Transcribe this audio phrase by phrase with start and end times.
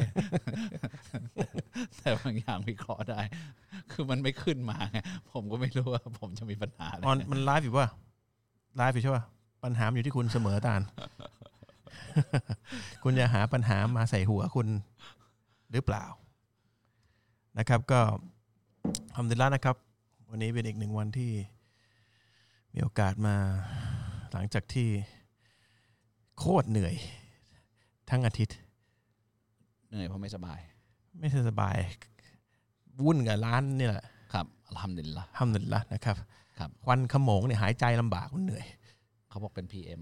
[1.97, 3.22] แต่บางอย่างวิเคราะห์ได้
[3.91, 4.97] คือมันไม่ขึ้นมาไง
[5.31, 7.88] ผมก็ไม่รู้ว่า ผมจะมีปัญหาอะไรออนมันไลฟ์อยู่ป่ะ
[8.78, 9.23] ไลฟ์อยู่ใช่ป่ะ
[9.64, 10.81] ปัญหามันอยู่ที่คุณเสมอตาน
[13.03, 14.67] คุณจะหาปัญหามาใส่หัวคุณ
[15.71, 16.05] หรือเปล่า
[17.57, 17.99] นะครับ ก็
[19.13, 19.75] ทำดีแล้วนะครับ
[20.29, 21.31] วันนี้เป็นอีกหนึ่งวันที่
[22.73, 23.35] มีโอกาสมา
[24.33, 24.88] หลังจากที่
[26.38, 26.95] โคตรเหนื่อย
[28.09, 28.57] ทั้งอาทิตย์
[29.89, 30.59] เหนื่อยเพราะไม่สบาย
[31.19, 31.75] ไม่สบาย
[33.05, 36.15] วุ่นกับร้านนี่แหละครับอัลฮัมดุลิลละห้ามดุลิลละนะครับ
[36.59, 38.65] ครับควันขโมงเนี่ยหายใจลำบากมันเหนื่อย
[39.30, 40.02] เขาบอกเป็น PM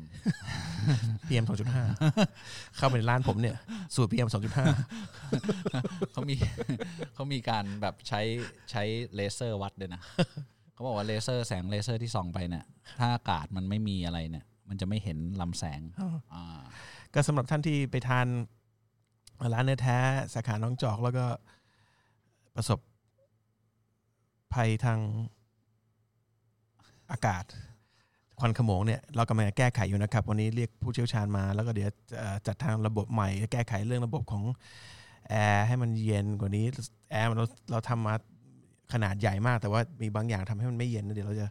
[1.28, 3.56] PM 2.5 เข้าไปในร้านผมเนี่ย
[3.96, 6.36] สูตร PM 2.5เขามี
[7.14, 8.22] เขามีการแบบใช้
[8.72, 8.84] ใช้
[9.16, 10.02] เลเซอร์วัดด้วยนะ
[10.74, 12.66] เขาบอกว่าเลเซอร์แสงเลเซอร์ที่ส่องไปเนี่ย
[13.00, 15.82] ถ้าอากาศมันไม่มีอะไรเนี่ย มันจะไม่เห็นลำแสง
[16.34, 16.62] อ่า
[17.14, 18.28] ก็สำหรับท่านที่ไปทาน
[19.54, 19.98] ร้านเนื้อแท้
[20.34, 21.26] สาขาหนองจอกแล้วก็
[22.56, 22.80] ประสบ
[24.54, 25.00] ภัยทาง
[27.12, 27.46] อากาศ
[28.40, 34.44] ควันขโมงเนี่ยเรากำลังจะแก้ไขอยู่นะครับ วันนี้เรียกผู้เชี่ยวชาญมา แล้วก็เดี๋ยวจะเอ่อจัดทางระบบใหม่ แก้ไขเรื่องระบบของ
[35.30, 36.66] แอร์ให้มันเย็นกว่านี้
[37.12, 38.16] แอร์เราเราทำมา
[38.94, 41.48] ขนาดใหญ่มาก แต่ว่ามีบางอย่างทำให้มันไม่เย็นนะเดี๋ยวเราจะ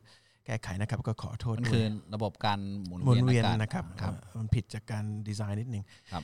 [0.46, 6.22] แก้ไขนะครับ ก็ขอโทษมันด้วยคือระบบการหมุนหมุนเวีเวียยนนอากาศนะครับครับเอ่อมันผิดจากการดีไซน์นิดนึงครับ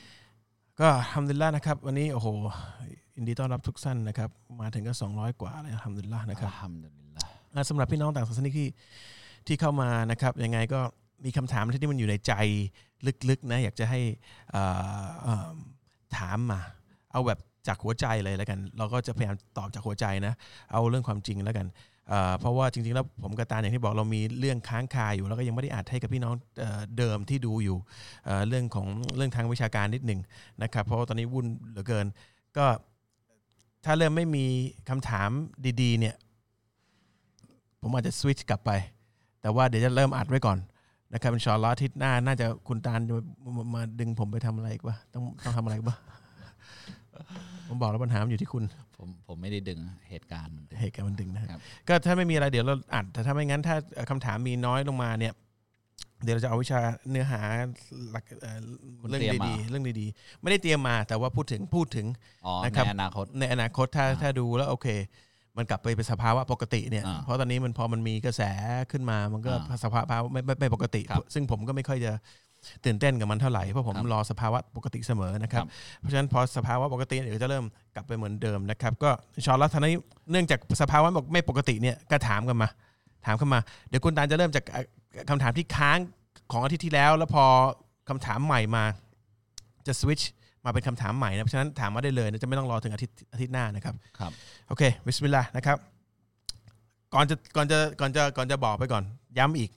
[0.80, 2.26] ก็ทำดุลิลละนะครับ วันนี้โอ้โห
[3.16, 8.68] ยินดีต้อนรับทุกท่านนะครับ มาถึงก็ 200 กว่าเลยทำดุลิลละนะครับอัลฮัมดุลิลละอะสำหรับพี่น้องต่างศาสนิกที่
[9.50, 10.80] ที่เข้ามานะครับยังไงก็
[11.24, 12.32] มีคำถามที่มันอยู่ในใจ
[13.28, 14.00] ลึกๆนะอยากจะให้
[16.16, 16.60] ถามมา
[17.12, 17.38] เอาแบบ
[17.68, 20.34] จากหัวใจเลยแล้วกัน เราก็จะพยายามตอบจากหัวใจนะ
[20.72, 21.66] เอาเรื่องความจริงแล้วกัน
[22.08, 26.64] เเพราะว่าจริงๆแล้วผมกับตาอย่างที่บอกเรามีเรื่องค้างคาอยู่ แล้วก็ยังไม่ได้อัดให้กับพี่น้องเอ
[26.98, 27.76] เดิมที่ดูอยู่
[28.24, 28.86] เอ่เรื่องของ
[29.16, 30.20] เรื่องทางวิชาการนิดหนึ่ง
[30.62, 32.06] นะครับ เพราะว่าตอนนี้วุ่นเหลือเกิน
[32.56, 32.66] ก็
[33.84, 34.44] ถ้าเริ่มไม่มี
[34.88, 35.30] คำถาม
[35.82, 36.14] ดี ๆ เนี่ย
[37.82, 38.70] ผมอาจจะสวิตช์กลับไป
[39.42, 40.58] แต่ว่าเดี๋ยวจะเริ่มอัดไว้ก่อน
[41.12, 43.14] นะครับอินชาอัลลอฮ์อาทิตย์หน้าน่าจะคุณตาลจะ
[43.56, 45.96] มามาดึงผมไปทำอะไรอีกปะต้องต้องทำอะไรอีกปะ
[47.68, 48.64] ผมบอกแล้วปัญหามันอยู่ที่คุณ
[48.96, 49.80] ผมผมไม่ได้ดึง
[50.10, 53.76] เหตุการณ์มันดึงเหตุการณ์มันดึงนะฮะครับ ก็ถ้าไม่มีอะไรเดี๋ยวเราอัดแต่ถ้าไม่งั้นถ้า
[54.10, 55.34] คำถามมีน้อยลงมาเนี่ย
[56.24, 56.80] เดี๋ยวเราจะเอาวิชา
[57.10, 57.40] เนื้อหา
[58.10, 58.58] หลักเอ่อ
[59.00, 62.06] คุณเรื่องเตรียมมาดีๆเรื่องดีๆ ไม่ได้เตรียมมาแต่ว่าพูดถึงพูดถึง
[62.46, 64.88] อ๋อนะครับในอนาคตในอนาคตถ้าอ่าถ้าดูแล้วโอเค
[65.60, 68.42] มันกลับไปเป็นสภาวะปกติเนี่ยอ่าเพราะตอนนี้มันพอมันมีกระแส
[68.90, 72.12] ขึ้นมา มันก็อ่าสภาวะไม่ไม่ไม่ปกติครับซึ่งผมก็ไม่ค่อยจะ
[72.84, 79.98] ตื่นเต้นกับมันเท่าไหร่ เพราะผมครับรอสภาวะปกติเสมอนะครับครับ เพราะฉะนั้นพอสภาวะปกติเดี๋ยวจะเริ่มกลับไปเหมือนเดิมนะครับ ก็อินชาอัลลอฮ์ท่านี้
[80.30, 82.68] เนื่องจากสภาวะไม่ปกติเนี่ยก็ถามกันมา
[83.26, 84.84] ถามเข้ามา เดี๋ยวคุณตาลจะเริ่มจากเอ่อ
[85.30, 85.98] คำถามที่ค้าง
[86.52, 87.44] ของอาทิตย์ที่แล้ว แล้วพอ
[88.08, 88.84] คำถามใหม่มา
[89.86, 90.22] จะสวิตช
[90.64, 94.32] มาเป็นคำถามใหม่นะเพราะฉะนั้นถามมาได้เลยนะจะไม่ต้องรอถึงอาทิตย์อาทิตย์หน้านะครับครับ
[94.68, 95.78] โอเคบิสมิลลาห์นะครับ
[97.14, 99.04] ก่อนจะก่อนจะก่อนจะก่อนจะบอกไปก่อน
[99.38, 99.70] ย้ำอีก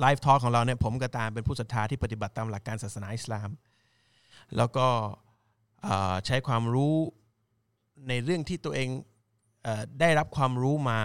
[0.00, 3.48] ไลฟ์ทอ l k ของเราเนี่ยผมกับตาลเป็นผู้ศรัทธาที่ปฏิบัติตามหลักการศาสนาอิสลาม
[4.56, 4.86] แล้วก็
[5.82, 6.94] เอ่อใช้ความรู้
[8.08, 8.88] ในเรื่องที่ตัวเอง
[9.62, 10.98] เออได้รับความรู้มา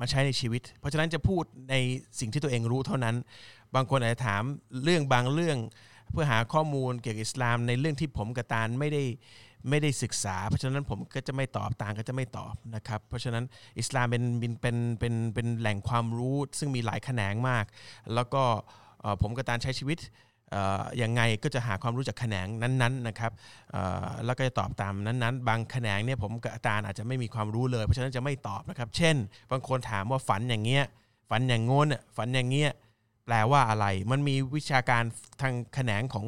[0.00, 1.74] มาใช้ในชีวิต เพราะฉะนั้นจะพูดใน
[2.20, 3.16] สิ่งที่ตัวเองรู้เท่านั้น
[3.74, 4.42] บางคนอาจจะถาม
[4.84, 5.58] เรื่องบางเรื่อง
[6.10, 9.02] เพื่อหาข้อมูลเกี่ยวกับอิสลามในเรื่องที่ผมกับตาลไม่ได้
[9.70, 13.44] ไม่ได้ศึกษา เพราะฉะนั้นผมก็จะไม่ตอบตางก็จะไม่ตอบนะครับ เพราะฉะนั้น
[13.78, 17.64] อิสลามเป็นเป็นเป็นเป็นเป็นแหล่งความรู้ซึ่งมีหลายแขนงมาก
[18.14, 18.42] แล้วก็
[19.22, 19.98] ผมกับการใช้ชีวิต
[20.50, 23.32] เอ่อยังไงก็จะหาความรู้จากแขนงนั้นๆนะครับ
[24.24, 29.16] แล้วก็จะตอบตามนั้นๆ บางแขนงเนี่ยผมกับอาจารย์อาจจะไม่มีความรู้เลย เพราะฉะนั้นจะไม่ตอบนะครับ เช่น
[29.50, 30.84] บางคนถามว่าฝันอย่างเงี้ย
[31.30, 32.70] ฝันอย่างโง้นน่ะฝันอย่างเงี้ย
[33.26, 35.02] แปลว่าอะไร มันมีวิชาการ
[35.40, 36.26] ทางแขนงของ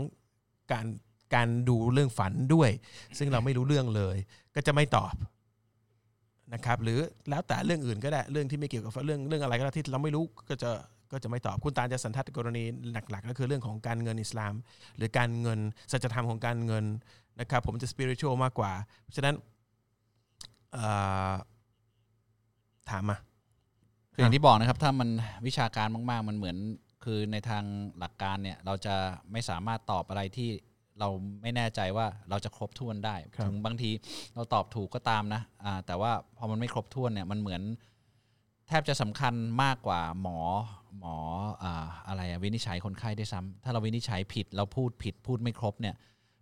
[0.72, 0.86] การ
[1.34, 2.70] การดูเรื่องฝันด้วย
[3.18, 4.16] ซึ่งเราไม่รู้เรื่องเลย
[4.54, 5.14] ก็จะไม่ตอบ
[6.54, 6.98] นะครับ หรือ
[7.30, 10.70] แล้วแต่เรื่องอื่นก็ได้เรื่องที่ไม่เกี่ยวกับเรื่องเรื่องอะไรก็ได้ที่เราไม่รู้ก็จะ
[11.12, 14.54] ก็จะไม่ตอบคุณตาจะสันทัดกรณีหลักๆ ก็คือเรื่องของการเงินอิสลาม
[14.96, 15.58] หรือการเงิน
[15.92, 16.84] สัจธรรมของการเงิน
[17.40, 18.72] นะครับ ผมจะสปิริตชัลมากกว่า
[19.02, 19.34] เพราะฉะนั้น
[22.90, 23.16] ถามมา
[24.12, 25.08] คืออย่างที่บอกนะครับ ถ้ามัน
[25.46, 26.56] วิชาการมาก ๆ มันเหมือน
[27.08, 27.64] คือในทาง
[27.98, 28.94] หลักการเนี่ยเราจะ
[29.32, 30.50] ไม่สามารถตอบอะไรที่
[31.00, 31.08] เรา
[31.42, 33.90] ไม่แน่ใจว่าเราจะครบถ้วนได้ครับถึงบางที
[34.34, 37.62] เราตอบถูกก็ตามนะอ่าแต่ว่าพอมันไม่ครบถ้วนเนี่ยมันเหมือน
[38.68, 40.38] แทบจะสำคัญมากกว่าหมอ
[40.98, 41.16] หมอ
[41.62, 45.94] อ่าอะไรอะวินิจฉัยคนไข้ได้วยซ้ำถ้าเราวินิจฉัยผิดเราพูดผิดพูดไม่ครบเนี่ย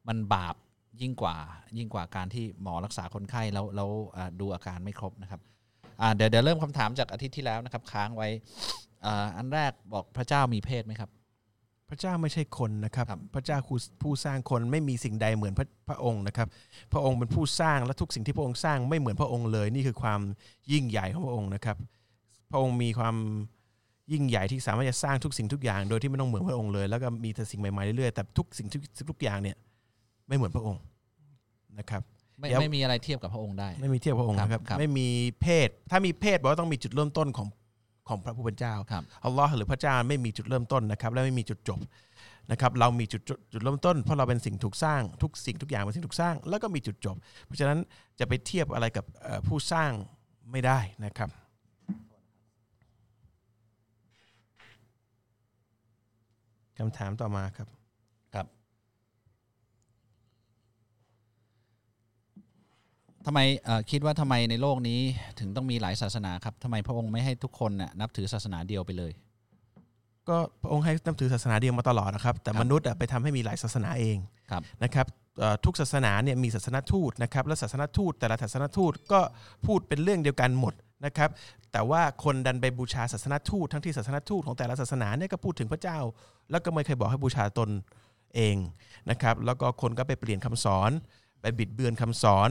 [0.08, 0.56] มันบาป
[1.00, 1.36] ยิ่งกว่า
[1.78, 5.40] ยิ่งกว่าการที่หมอรักษาคนไข้แล้วแล้วอ่าดูอาการไม่ครบนะครับ
[6.00, 8.28] อ่าเดี๋ยวเดี๋ยวเริ่มคำถามจากอาทิตย์ที่แล้วนะครับ ค้างไว้
[9.04, 11.10] อ่าอันแรกบอกพระเจ้ามีเพศไหมครับ
[11.90, 16.48] พระเจ้าไม่ใช่คนนะครับครับ พระเจ้าคือผู้สร้างคนไม่มีสิ่งใดเหมือนพระพระองค์นะครับ
[16.92, 20.20] พระองค์เป็นผู้สร้างและทุกสิ่งที่พระองค์สร้างไม่เหมือนพระองค์เลย นี่คือความ
[20.72, 21.76] ยิ่งใหญ่ของพระองค์นะครับ
[22.50, 23.16] พระองค์มีความ
[24.12, 29.56] ยิ่งใหญ่ที่สามารถจะสร้างทุกสิ่งทุกอย่าง โดยที่ไม่ต้องเหมือนพระองค์เลย แล้วก็มีแต่สิ่งใหม่ๆเรื่อยๆแต่ทุกสิ่งทุกทุกอย่างเนี่ย
[30.28, 30.82] ไม่เหมือนพระองค์
[31.78, 32.02] นะครับ
[32.38, 35.08] ไม่เดี๋ยวไม่มีอะไรเทียบกับพระองค์ได้ ไม่มีเทียบพระองค์นะครับครับไม่มี
[35.40, 37.48] เพศ ถ้ามีเพศบอกว่าต้องมีจุดเริ่มต้นของ
[38.08, 41.80] ของพระผู้เป็นเจ้าครับอัลลอฮ์หรือพระเจ้าไม่มีจุดเริ่มต้นนะครับ และไม่มีจุดจบ
[42.50, 43.22] นะครับเรามีจุด
[43.52, 47.78] จุดเริ่มต้น เพราะเราเป็นสิ่งถูกสร้างทุกสิ่งทุกอย่างเป็นสิ่งถูกสร้าง แล้วก็มีจุดจบ เพราะฉะนั้น
[48.18, 49.90] จะไปเทียบอะไรกับเอ่อผู้สร้าง
[50.50, 51.30] ไม่ได้นะครับ
[56.78, 57.75] คำถามต่อมาครับครับ
[63.26, 65.00] ทำไมเอ่อคิดว่าทำไมในโลกนี้
[65.38, 69.12] ถึงต้องมีหลายศาสนาครับทำไมพระองค์ไม่ให้ทุกคนน่ะนับถือศาสนาเดียวไปเลย
[70.28, 74.16] ก็พระองค์ให้นับถือศาสนาเดียวมาตลอดนะครับ แต่ครับมนุษย์อะไปทำให้มีหลายศาสนาเอง
[74.50, 75.06] ครับนะครับ
[75.40, 79.20] เอ่อทุกศาสนาเนี่ยมีศาสนทูตนะครับและศาสนทูตแต่ละศาสนทูตก็
[79.66, 80.74] พูดเป็นเรื่องเดียวกันหมด
[81.06, 81.30] นะครับ
[81.72, 85.98] แต่ว่าคนดันไปบูชาศาสนทูตทั้งที่ศาสนทูตของแต่ละศาสนาเนี่ยก็พูดถึงพระเจ้า
[86.50, 87.70] แล้วก็ไม่เคยบอกให้บูชาตน
[88.34, 88.56] เอง
[89.10, 90.90] นะครับ แล้วก็คนก็ไปเปลี่ยนคำสอน
[91.40, 92.50] ไปบิดเบือนคำสอน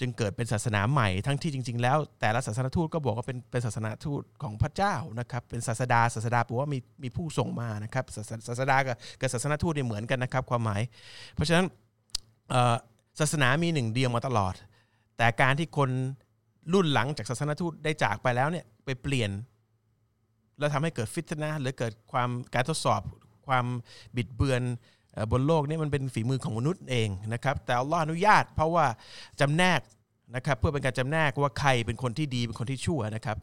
[0.00, 10.80] จึงเกิดเป็นศาสนาใหม่ทั้งที่จริง ๆ แล้ว แต่ละศาสนทูตก็บอกว่าเป็นเป็นศาสนาทูตของพระเจ้านะครับเป็นศาสดาศาสดาแปลว่ามีมีผู้ส่งมานะครับศาสศาสดากับกับศาสนทูตเนี่ยเหมือนกันนะครับความหมาย
[11.34, 11.66] เพราะฉะนั้น
[13.20, 14.54] ศาสนามีหนึ่งเดียวมาตลอด
[15.16, 15.90] แต่การที่คน
[16.72, 19.30] รุ่นหลังจากศาสนทูตได้จากไปแล้วเนี่ยไปเปลี่ยน
[20.58, 23.02] แล้วทำให้เกิดฟิตนะหรือเกิดความการทดสอบ
[23.46, 23.66] ความ
[24.16, 24.62] บิดเบือน
[25.32, 28.86] บนโลกนี่มันเป็นฝีมือของมนุษย์เองนะครับ แต่อัลลอฮ์อนุญาต เพราะว่า
[29.40, 29.80] จำแนก
[30.34, 33.36] นะครับเพื่อเป็นการจำแนกว่าใครเป็นคนที่ดีเป็นคนที่ชั่วนะครับ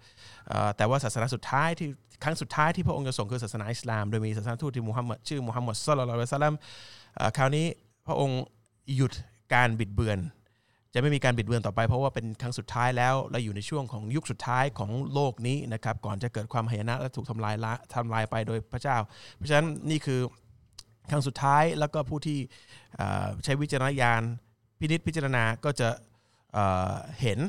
[0.77, 1.89] แต่ว่าศาสนาสุดท้ายที่
[2.24, 6.56] ครั้งสุดท้ายที่พระองค์จะส่งคือศาสนาอิสลาม โดยมีศาสนาทูตที่มุฮัมมัดชื่อมุฮัมมัดสุลลัลละลัยซัลลัม
[7.38, 7.66] คราวนี้
[8.07, 8.42] พระองค์
[8.95, 9.13] หยุด
[9.54, 10.19] การบิดเบือน
[10.94, 18.98] จะไม่มีการบิดเบือนต่อไป เพราะว่าเป็นครั้งสุดท้ายแล้วเราอยู่ในช่วงของยุคสุดท้ายของโลกนี้นะครับก่อนจะเกิดความหายนะและถูกทำลายละทำลายไปโดยพระเจ้า
[19.36, 20.19] เพราะฉะนั้นนี่คือ
[21.12, 22.38] ครั้งสุดท้ายแล้วก็ผู้ที่
[23.44, 24.22] ใช้วิจารณญาณ
[24.80, 25.90] พินิจพิจารณาก็จะ
[26.54, 27.40] เเห็น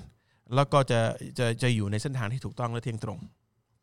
[0.55, 1.01] แล้วก็จะ
[1.39, 3.19] จะจะอยู่ในเส้นทางที่ถูกต้องและเที่ยงตรง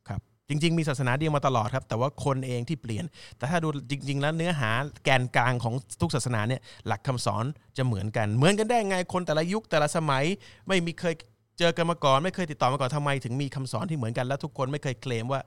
[0.09, 3.05] ครับ จริง ๆ มีศาสนาเดียวมาตลอดครับ แต่ว่าคนเองที่เปลี่ยน
[3.37, 4.71] แต่ถ้าดูจริง ๆ แล้วเนื้อหา
[5.03, 7.45] แกนกลางของทุกศาสนาเนี่ยหลักคำสอน
[7.77, 10.23] จะเหมือนกัน เหมือนกันได้ไงคนแต่ละยุคแต่ละสมัย
[10.67, 11.15] ไม่มีเคย
[11.59, 15.41] เจอกันมาก่อน ไม่เคยติดต่อมาก่อนทำไม ถึงมีคำสอนที่เหมือนกันแล้วทุกคนไม่เคยเคลมว่า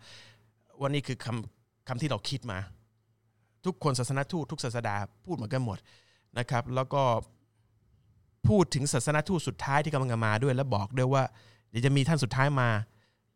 [0.80, 2.58] ว่านี่คือคำคำที่เราคิดมา
[3.64, 5.78] ทุกคนศาสนาทูตทุกศาสดาพูดเหมือนกันหมด
[6.38, 7.02] นะครับ แล้วก็
[8.48, 11.22] พูดถึงศาสนาทูตสุดท้ายที่กำลังมาด้วย แล้วบอกด้วยว่า
[11.70, 12.68] เดี๋ยวจะมีท่านสุดท้ายมา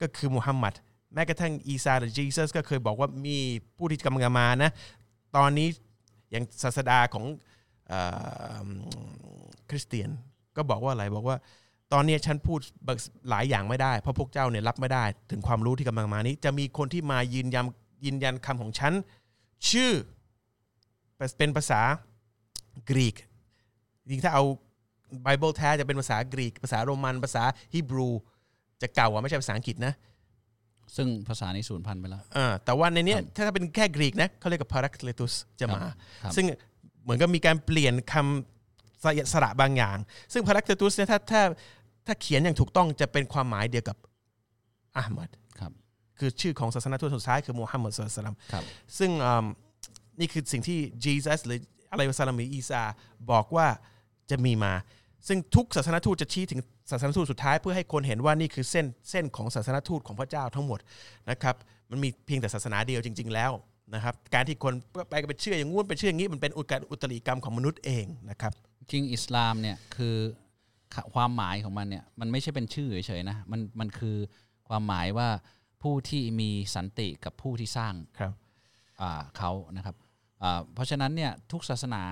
[0.00, 0.75] ก็คือมุฮัมมัด
[1.14, 3.37] แม้กระทั่งอีซาหรือจีซัสก็เคยบอกว่ามี
[3.76, 4.71] ผู้ที่กำลังมานะ
[5.37, 5.69] ตอนนี้
[6.31, 7.25] อย่างศาสดาของ
[7.93, 7.95] อ
[8.57, 8.69] อ
[9.71, 10.11] คริสเตียน
[10.57, 11.37] ก็บอกว่าอะไรบอกว่า
[11.93, 12.61] ตอนนี้ฉันพูด
[13.31, 17.64] หลายอย่างไม่ได้ เพราะพวกเจ้าเนี่ยรับไม่ได้ ถึงความรู้ที่กำลังมานี้ จะมีคนที่มายืนยัน
[18.04, 18.93] ยืนยันคำของฉัน
[19.71, 19.92] ชื่อ
[21.38, 21.80] เป็นภาษา
[22.90, 23.14] กรีก
[24.09, 24.44] จริงๆถ้าเอา
[25.23, 27.44] ไบเบิลแท้จะเป็นภาษากรีก ภาษาโรมัน ภาษา
[27.75, 28.09] ฮีบรู
[28.83, 29.94] จะเก่าอะไม่ใช่ภาษาอังกฤษนะ
[30.97, 35.80] ซึ่งภาษานี้สูญพันธุ์ไปแล้วอ่าแต่ว่าในเนี้ยครับถ้าเป็นแค่กรีกนะเขาเรียกกับ paracletus จะมา
[36.23, 36.44] ครับซึ่ง
[37.02, 39.99] เหมือนกับมีการเปลี่ยนคำสระสระบางอย่าง
[40.33, 41.42] ซึ่ง paracletus เนี่ยถ้าถ้า
[42.06, 43.97] ถ้าเขียนอย่างถูกต้องจะเป็นความหมายเดียวกับ
[44.97, 45.28] อาหมัด
[46.18, 48.64] ครับคือชื่อของศาสนาทูตสุดท้ายคือมูฮัมหมัดสุลตัลลัมครับ
[48.99, 49.47] ซึ่งอืม
[50.21, 51.59] นี่คือสิ่งที่ Jesus หรือ
[51.90, 52.83] อะไรวะซาลามหรืออีซา
[53.30, 53.66] บอกว่า
[54.30, 54.73] จะมีมา
[55.28, 60.78] ซึ่งทุกศาสนทูตจะชี้ถึงศาสนทูตสุดท้ายเพื่อให้คนเห็นว่านี่คือเส้นเส้นของศาสนทูตของพระเจ้าทั้งหมด
[61.30, 61.54] นะครับ
[61.90, 63.52] มันมีเพียงแต่ศาสนาเดียวจริง ๆ แล้ว
[63.94, 64.75] นะครับการที่คน
[65.11, 68.52] ไปไปเชื่ออย่างงู้นไปเชื่ออย่างนี้มันเป็นอุการอุตริกรรมของมนุษย์เองนะครับ
[68.90, 70.16] จริงอิสลามเนี่ยคือ
[71.14, 74.16] ความหมายของมันเนี่ยมันไม่ใช่เป็นชื่อเฉยๆนะมันมันคือ
[74.68, 75.28] ความหมายว่า
[75.85, 78.33] ผู้ที่มีสันติกับผู้ที่สร้างครับ
[79.00, 79.97] อ่าเขานะครับ
[80.43, 82.03] อ่าเพราะฉะนั้นเนี่ยทุกศาสนา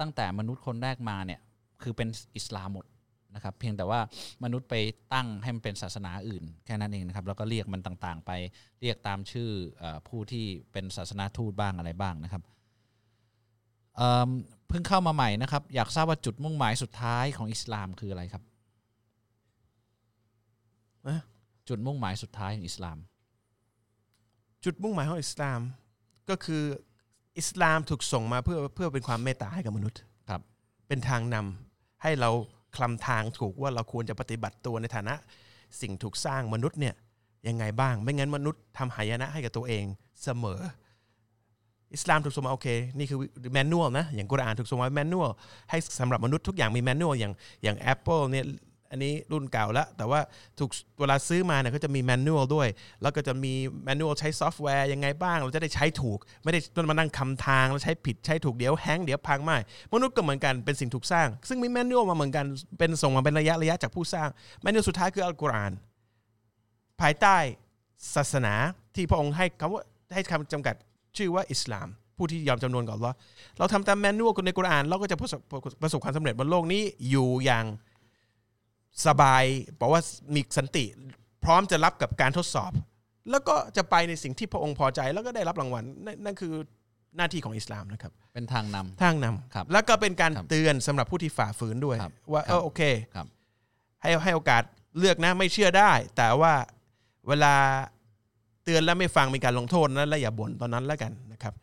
[0.00, 1.40] ตั้งแต่มนุษย์คนแรกมาเนี่ย
[1.82, 4.00] คือเป็นอิสลามหมดนนะครับเพียงแต่ว่า
[4.44, 4.74] มนุษย์ไป
[5.14, 8.30] ตั้งให้มันเป็นศาสนาอื่นแค่นั้นเองนะครับแล้วก็เรียกมันต่างๆ ไป
[8.80, 12.42] เรียกตามชื่อเออผู้ที่เป็นศาสนาทูตบ้างอะไรบ้างนะครับ
[13.96, 14.30] เอิ่ม
[14.68, 18.42] เพิ่งเข้ามาใหม่นะครับ อยากทราบว่าจุดมุ่งหมายสุดท้ายของอิสลามคืออะไรครับ
[21.04, 21.20] เอ๊ะ
[21.68, 22.98] จุดมุ่งหมายสุดท้ายของอิสลาม
[24.64, 25.60] จุดมุ่งหมายของอิสลาม
[26.30, 26.62] ก็คือ
[27.38, 30.40] อิสลามถูกส่งมาเพื่อเพื่อเป็นความเมตตาให้กับมนุษย์ครับ
[30.88, 32.30] เป็นทางนำให้เรา
[32.76, 35.14] คลำทางถูกว่าเราควรจะปฏิบัติตัวในฐานะ
[35.80, 36.94] สิ่งถูกสร้างมนุษย์เนี่ย
[37.48, 39.84] ยังไงบ้าง ไม่งั้นมนุษย์ทำหายนะให้กับตัวเอง
[40.22, 40.60] เสมอ
[41.94, 43.18] อิสลามถูกส่งมาโอเค นี่คือ
[43.52, 45.30] แมนนวลนะ อย่างกุรอานถูกส่งมาแมนนวล
[45.70, 47.32] ให้สำหรับมนุษย์ทุกอย่างมีแมนนวลอย่าง
[47.62, 48.44] อย่าง Apple เนี่ย
[48.90, 50.20] อันนี้รุ่นเก่าแล้ว แต่ว่า
[50.58, 52.68] ถูกเวลาซื้อมาเนี่ยก็จะมีแมนนวลด้วย
[53.02, 53.52] แล้วก็จะมี
[53.84, 59.58] แมนนวลใช้ซอฟต์แวร์ยังไงบ้าง เราจะได้ใช้ถูก ไม่ได้ต้องมานั่งคำทาง แล้วใช้ผิดใช้ถูกเดี๋ยวแฮงเดี๋ยวพังไม่
[59.92, 62.44] มนุษย์ก็เหมือนกันเป็นสิ่งถูกสร้าง ซึ่งมีแมนนวลมาเหมือนกัน
[62.78, 64.28] เป็นส่งมาเป็นระยะระยะจากผู้สร้าง
[64.62, 65.72] แมนนวลสุดท้ายคืออัลกุรอาน
[67.00, 67.36] ภายใต้
[68.14, 68.54] ศาสนา
[68.94, 69.82] ที่พระองค์ให้คำว่า
[70.14, 70.74] ให้คำจำกัด
[71.16, 73.16] ชื่อว่าอิสลามผู้ที่ยอมจำนวนกับอัลลอฮ์
[73.58, 75.40] เราทำตามแมนนวลในกุรอานเราก็จะประสบ
[75.82, 77.64] ประสบความสำเร็จบนโลกนี้อยู่อย่าง
[79.06, 79.44] สบาย
[79.80, 80.02] บอกว่า
[80.34, 80.84] มีสันติ
[81.44, 82.72] พร้อมจะรับกับการทดสอบ
[83.30, 86.52] แล้วก็จะไปในสิ่งที่พระองค์พอใจแล้วก็ได้รับรางวัลนั่นนั่นคือ
[87.16, 92.80] หน้าที่ของอิสลามนะครับ เป็นทางนำทางนครับำแล้วก็เป็นการครับเตือนสำหรับผู้ที่ฝ่าฝืนด้วยครับว่าคเอรับอโอเค
[93.14, 93.26] ครับ
[94.02, 94.62] ให้ให้โอกาส
[94.98, 96.52] เลือกนะไม่เชื่อได้ แต่ว่า
[97.28, 97.54] เวลา
[98.64, 101.54] เตือนแล้วไม่ฟังมีการลงโทษนั้นแล้วอย่าบ่นตอนนั้นแล้วกันนะครับ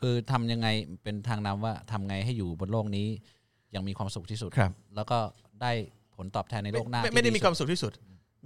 [0.00, 0.68] คือทำยังไง
[1.02, 3.06] เป็นทางนำว่าทำไงให้อยู่บนโลกนี้
[3.72, 5.18] อยังมีความสุขที่สุดครับ แล้วก็
[5.62, 5.72] ได้
[6.16, 7.92] ผลตอบแทนในโลกหน้าไม่ที่ไม่ได้มีสุความสุขที่สุด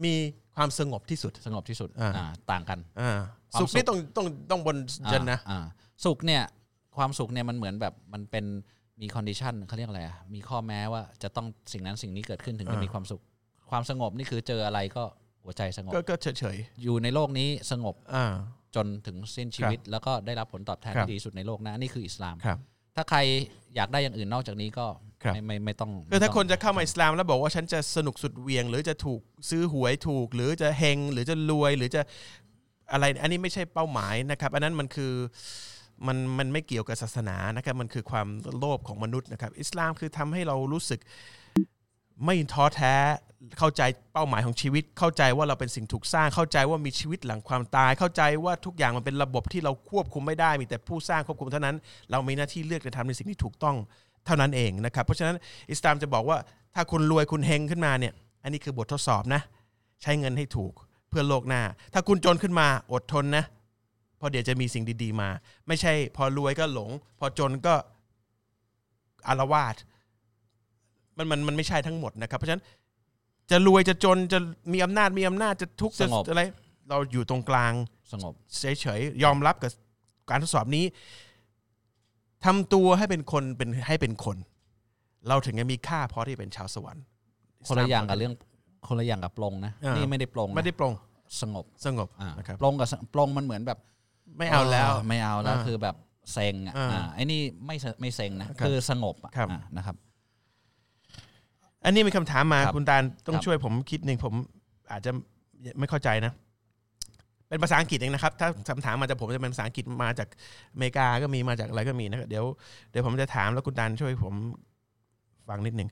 [0.05, 0.15] มี
[0.57, 3.19] ความสงบที่สุดสงบที่สุดอ่าอ่าต่างกันอ่า
[3.53, 4.77] ความสุขสุขนี่ต้องต้องต้องบน
[5.11, 5.67] เจนนะอ่าอ่า
[6.05, 6.43] สุขเนี่ย
[6.97, 8.45] ความสุขเนี่ยมันเหมือนแบบมันเป็น
[9.01, 13.23] มี condition เขาเรียกอะไรอะมีข้อแม้ว่าจะต้องสิ่งนั้นสิ่งนี้เกิดขึ้นถึงจะอ่ามีมีความสุข
[13.71, 15.05] ความสงบนี่คือเจออะไรก็
[15.45, 18.27] หัวใจสงบก็ก็เฉยเฉยอยู่ในโลกนี้สงบๆอ่า
[18.77, 22.59] จนถึงสิ้นชีวิต แล้วก็ได้รับผลตอบแทนครับที่ดีที่สุดในโลกหน้านี่คืออิสลามครับ
[22.97, 23.19] ถ้าใคร
[23.77, 32.01] อยากได้อย่างอื่นนอกจากนี้ก็ครับ ไม่ไม่ไม่ต้องคือถ้าไม่คต้นงจะเข้ามาอิสลามแล้วบอกว่าฉันจะสนุกสุดเหวี่ยง หรือจะถูกซื้อหวยถูก หรือจะเฮงหรือจะรวยหรือจะ
[32.93, 35.13] อะไรอันนี้ไม่ใช่เป้าหมายนะครับ อันนั้นมันคือ
[36.07, 38.29] มันมันไม่เกี่ยวกับศาสนานะครับมันคือความ
[38.59, 41.01] โลภของมนุษย์นะครับ อิสลามคือทำให้เรารู้สึก
[42.25, 42.95] ไม่ท้อแท้
[43.59, 51.77] เข้าใจเป้าหมายของชีวิต เข้าใจว่าเราเป็นสิ่งถูกสร้างเข้าใจว่ามีชีวิตหลังความตาย เข้าใจว่าทุกอย่างมันเป็นระบบที่เราควบคุมไม่ได้มีแต่ผู้สร้างควบคุมเท่านั้น
[52.11, 53.77] เรามีหน้าที่เลือกจะทำในสิ่งที่ถูกต้อง
[54.27, 55.37] เท่านั้นเองนะครับ เพราะฉะนั้น
[55.71, 56.39] อิสลามจะบอกว่า
[56.75, 59.41] ถ้าคุณรวยคุณเฮงขึ้นมาเนี่ย อันนี้คือบททดสอบนะ
[60.03, 60.73] ใช้เงินให้ถูก
[61.09, 61.63] เพื่อโลกหน้า
[61.95, 63.45] ถ้าคุณจนขึ้นมาอดทนนะ
[64.19, 65.29] เพราะเดี๋ยวจะมีสิ่งดีๆมา
[65.69, 67.75] ไม่ใช่พอรวยก็หลง พอจนก็
[69.29, 69.77] อารวาส
[71.17, 72.65] มันมันมันไม่ใช่ทั้งหมดนะครับ เพราะฉะนั้น
[73.51, 74.39] จะรวยจะจนจะ
[74.73, 76.43] มีอำนาจมีอำนาจจะทุกข์จะสงบอะไร
[76.89, 77.73] เราอยู่ตรงกลาง
[78.13, 79.73] สงบเฉยๆยอมรับกับ
[80.31, 80.85] การทดสอบนี้
[82.45, 84.37] ทำตัวให้เป็นคนเป็นให้เป็นคน
[85.29, 87.05] เราถึงจะมีค่าพอที่เป็นชาวสวรรค์
[87.67, 88.35] คนละอย่างกับเรื่อง
[88.89, 90.93] คนละอย่างกับปลงนะอ่านี่นี่ไม่ได้ปลงนะไม่ได้ปรง
[91.41, 93.79] สงบสงบอ่านะครับปลงกับสปลงมันเหมือนแบบ
[94.39, 95.97] ไม่เอาแล้วไม่เอาแล้วอ่าคือแบบ
[96.33, 99.97] เซ็งอะอ่าอ่าไอ้นี่ไม่เซไม่เซ็งนะครับคือสงบอะครับอ่านะครับ
[101.85, 104.35] อันนี้มีคำถามมาครับคุณตาลต้องครับช่วยผมคิดหนึ่งผม
[104.93, 105.11] อาจจะ
[105.79, 106.33] ไม่เข้าใจนะ
[107.49, 110.29] เป็นภาษาอังกฤษเองนะครับ ถ้าคำถามมาจากผมจะเป็นภาษาอังกฤษมาจาก
[110.75, 112.45] อเมริกาก็มีมาจากอะไรก็มีนะครับเดี๋ยว
[112.91, 114.35] เดี๋ยวผมจะถามแล้วคุณตาลช่วยผม
[115.49, 115.91] ฟังนิดหนึ่ง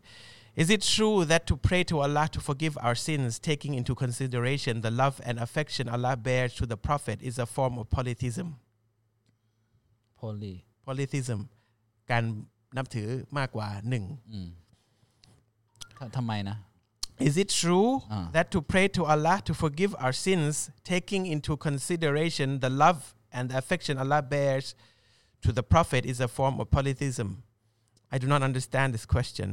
[0.62, 4.82] Is it true that to pray to Allah to forgive our sins, taking into consideration
[4.82, 8.48] the love and affection Allah bears to the Prophet, is a form of polytheism?
[10.16, 10.54] โพลี
[10.86, 11.40] polytheism
[12.10, 12.22] การ
[12.76, 13.08] นับถือ
[13.38, 14.48] มากกว่าหนึ่งอืม
[15.98, 16.56] ททำไมนะ
[17.19, 18.29] Is it true Ah.
[18.31, 23.49] that to pray to Allah to forgive our sins, taking into consideration the love and
[23.51, 24.73] the affection Allah bears
[25.41, 27.43] to the Prophet, is a form of polytheism?
[28.11, 29.49] I do not understand this question.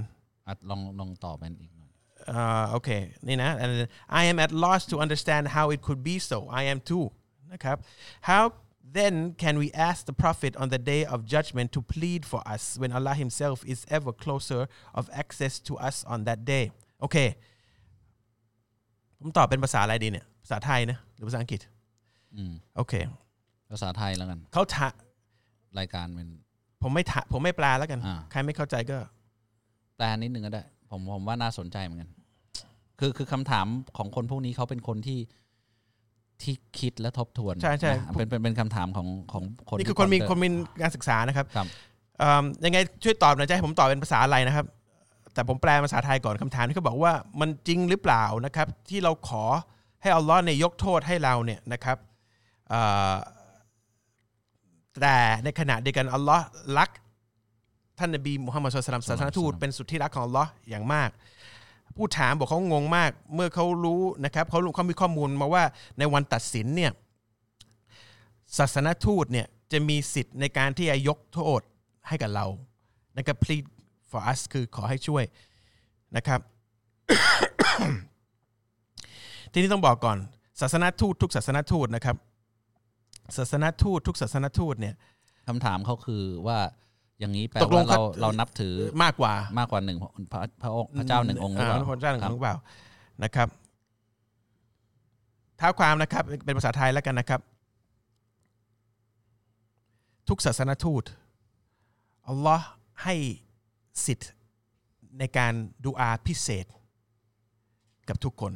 [0.47, 1.91] อ่ะลองลองตอบมันอีกหน่อย
[2.39, 3.73] Uh, okay, นี่นะ and
[4.21, 6.39] I am at loss to understand how it could be so.
[6.61, 7.05] I am too.
[7.53, 7.77] นะครับ
[8.31, 8.43] How
[8.99, 12.63] then can we ask the Prophet on the day of judgment to plead for us
[12.81, 14.63] when Allah Himself is ever closer
[14.99, 16.65] of access to us on that day?
[17.01, 17.17] โอเค
[19.22, 21.60] ผมตอบเป็นภาษาอะไรดีเนี่ย ภาษาไทยนะ หรือภาษาอังกฤษ
[22.36, 22.94] อืม โอเค
[23.72, 24.90] ภาษาไทยแล้วกัน เขาถะ
[25.80, 26.28] รายการเป็น
[26.82, 28.98] ผมไม่ถะผมไม่แปลแล้วกัน อ่า ใครไม่เข้าใจก็
[29.98, 32.10] แปลนิดนึงก็ได้ ผมผมว่าน่าสนใจเหมือนกัน
[33.00, 35.20] คือคือคำถามของคนพวกนี้เขาเป็นคนที่
[36.42, 40.50] ที่คิดและทบทวนใช่ใช่ นะเป็นเป็นเป็นคำถามของของคนนี่คือที่คนมี ponder คนมี
[40.82, 41.68] การศึกษานะครับ ครับ
[42.20, 44.66] เอิ่มยังไงช่วยตอบหน่อยจะให้ผมตอบเป็นภาษาอะไรนะครับ
[45.34, 49.44] แต่ผมแปลภาษาไทยก่อนคำถามที่เขาบอกว่ามันจริงหรือเปล่านะครับ ที่เราขอ
[50.02, 51.98] ให้อัลลอฮ์เนี่ยยกโทษให้เราเนี่ยนะครับ
[55.02, 56.46] แต่ในขณะเดียวกันอัลลอฮ์
[56.78, 56.90] รัก
[58.00, 61.10] ท่านนบีมุฮัมมัดสุลตัมศาสนทูตเป็นสุดที่รักของอัลลอฮ์อย่างมาก
[61.98, 65.64] ผู้ถามบอกเขางงมาก เมื่อเขารู้นะครับเขาเขามีข้อมูลมาว่า
[66.00, 66.92] ในวันตัดสินเนี่ย
[68.58, 71.62] ศาสนทูตเนี่ยจะมีสิทธิ์ในการที่จะยกโทษ
[72.08, 72.46] ให้กับเรา
[73.18, 73.64] นะครับ plead
[74.12, 75.24] for us คือขอให้ช่วย
[76.18, 76.40] นะครับ
[79.52, 80.18] ทีนี้ต้องบอกก่อน
[80.62, 82.16] ศาสนทูตทุกศาสนทูตนะครับ
[83.38, 84.96] ศาสนทูตทุกศาสนทูตเนี่ย
[85.48, 86.60] คำถามเขาคือว่า
[87.20, 89.98] อย่างนี้แปลตกลงว่าเราเขาเรานับถือมากกว่ามากกว่าหนึ่ง
[90.32, 92.58] พระพระองค์พระเจ้าหนึ่งองค์หรือเปล่าพระเจ้าหนึ่งคองรับค์หรือเปล่า
[93.24, 93.48] นะครับ
[95.60, 97.42] ท้าความนะครับเป็นภาษาไทยแล้วกันนะครับ
[100.30, 101.04] ทุกศาสนทูต
[102.28, 102.68] อัลลอฮ์
[103.04, 103.16] ให้
[104.06, 104.30] สิทธิ์
[105.20, 105.54] ในการ
[105.86, 106.66] ดูอาพิเศษ
[108.10, 108.54] กับทุกคน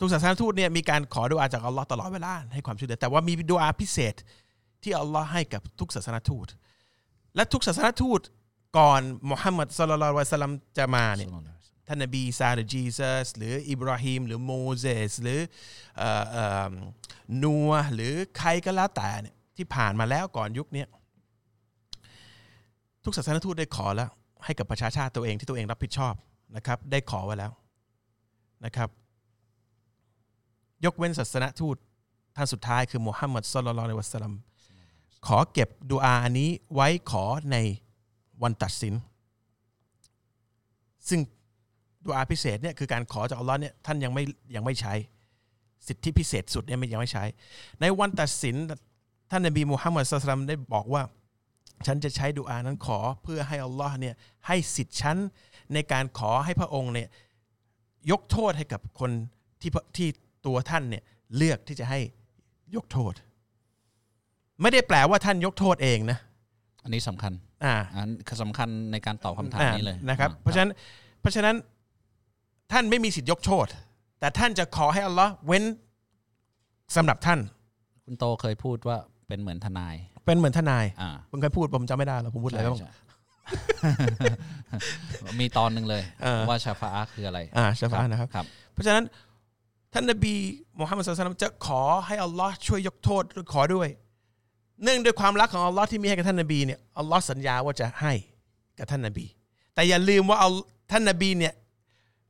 [0.00, 4.14] ทุกศาสนทูตเนี่ยมีการขอดูอาจากอัลลอฮ์ตลอดเวลาให้ความช่วยเหลือแต่ว่ามีดูอาพิเศษ
[4.82, 6.48] ที่อัลลอฮ์ให้กับทุกศาสนทูต
[7.34, 8.20] และทุกศาสนทูต
[8.78, 11.28] ก่อนมุฮัมมัดสุลลัลลอฮุอะลัยฮิวะสลัมจะมาเนี่ย
[11.86, 15.40] ท่านนบีซาหรือจีซัสหรืออิบราฮิมหรือโมเสสหรือ
[15.98, 16.72] เอ่อเอ่อ
[17.42, 20.84] นัวหรือใครก็แล้วแต่เนี่ยที่ผ่านมาแล้วก่อนยุคนี้
[23.06, 24.10] ทุกศาสนทูตได้ขอแล้ว
[24.44, 26.14] ให้กับประชาชาติตัวเองที่ตัวเองรับผิดชอบ
[26.56, 27.52] นะครับ ได้ขอไว้แล้ว
[28.64, 28.88] นะครับ
[30.84, 31.76] ยกเว้นศาสนทูต
[32.36, 34.34] ท่านสุดท้ายคือมุฮัมหมัดสุลลัลลอฮุอะลัสลัม
[35.26, 37.56] ขอเก็บดูอาอันนี้ไว้ขอใน
[38.42, 38.94] วันตัดสิน
[41.08, 41.20] ซึ่ง
[42.04, 44.22] ดูอาพิเศษเนี่ยคือการขอจากอัลลอฮ์เนี่ยท่านยังไม่
[44.54, 44.94] ยังไม่ใช้
[45.86, 47.24] สิทธิพิเศษสุดเนี่ยไม่ยังไม่ใช้
[47.80, 48.56] ในวันตัดสิน
[49.30, 51.02] ท่านนบีมูฮัมมัดสุลตัลลัมได้บอกว่า
[51.86, 54.14] ฉันจะใช้ดูอานั้นขอเพื่อให้อัลลอฮ์เนี่ย
[54.46, 55.16] ให้สิทธิ์ฉัน
[55.74, 57.08] ในการขอให้พระองค์เนี่ย
[58.10, 59.10] ยกโทษให้กับคน
[59.60, 60.08] ที่พระที่
[60.46, 61.02] ตัวท่านเนี่ย
[61.36, 62.00] เลือกที่จะให้
[62.76, 63.12] ยกโทษ
[64.60, 66.18] ไม่ได้แปลว่าท่านยกโทษเองนะ
[66.82, 67.32] อันนี้สำคัญ
[67.64, 68.08] อ่าอัน
[68.42, 70.70] สำคัญในการตอบคำถามนี้เลยอ่านะครับอ่เพราะฉะนั้น
[71.20, 71.56] เพราะฉะนั้น
[72.72, 73.66] ท่านไม่มีสิทธิ์ยกโทษ
[74.20, 75.64] แต่ท่านจะขอให้อัลลอฮ์เว้น
[76.96, 77.40] สำหรับท่าน
[78.04, 78.96] คุณโตเคยพูดว่า
[79.28, 79.94] เป็นเหมือนทนาย
[80.26, 82.90] เป็นเหมือนทนายอ่าผมเคยพูดผมจำไม่ได้แล้วผมพูดอะไรบ้าง ใช่
[85.40, 89.04] มีตอนหนึ่งเลย เออว่าชาฟาอะห์คืออะไรอ่าชาฟานะครับ ครับ เพราะฉะนั้น
[89.92, 90.34] ท่านนบี
[90.78, 93.88] มูฮัมมัดสุลตัลลัมจะขอให้อัลลอฮ์ช่วยยกโทษหรือขอด้วย
[94.82, 98.12] เนื่องด้วยความรักของอัลลอฮ์ที่มีให้กับท่านนบีเนี่ยอัลลอฮ์สัญญาว่าจะให้
[98.78, 99.26] กับท่านนบี
[99.74, 100.50] แต่อย่าลืมว่าเอา
[100.92, 101.52] ท่านนบีเนี่ย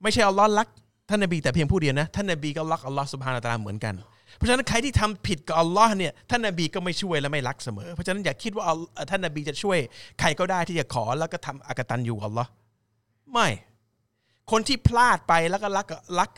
[0.03, 0.69] ไม่ใช่อัลลอฮ์รัก
[1.11, 3.95] ท่านนบีแต่เพียงผู้เดียวนะท่านนบีก็รักอัลลอฮ์สุบฮานาตะอาลาเหมือนกัน
[4.37, 8.79] เพราะฉะนั้นใครที่ทำผิดกับอัลลอฮ์เนี่ยท่านนบีก็ไม่ช่วยและไม่รักเสมอ เพราะฉะนั้นอย่าคิดว่าอัล
[9.11, 9.79] ท่านนบีจะช่วย
[10.21, 12.51] ใครก็ได้ที่จะขอแล้วก็ทำอากตันอยู่กับอัลลอฮ์
[13.33, 13.49] ไม่
[14.51, 15.87] คนที่พลาดไปแล้วก็รัก
[16.21, 16.31] รัก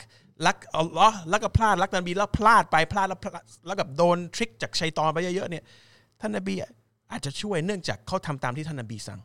[0.46, 3.18] รักอัลลอฮ์แล้วก็พลาดรักนบีแล้วพลาดไปพลาดแล้ว
[3.66, 5.64] แล้วกับโดนทริคจากชัยตอนไปเยอะๆเนี่ย
[6.20, 6.54] ท่านนบี
[7.10, 9.20] อาจจะช่วยเนื่องจากเขาทำตามที่ท่านนบีสั่ง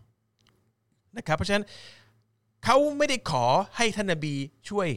[1.18, 1.66] นะครับเพราะฉะนั้น
[2.66, 3.46] เขาไม่ได้ขอ
[3.78, 4.34] ให้ท่านนบี
[4.70, 4.88] ช่วย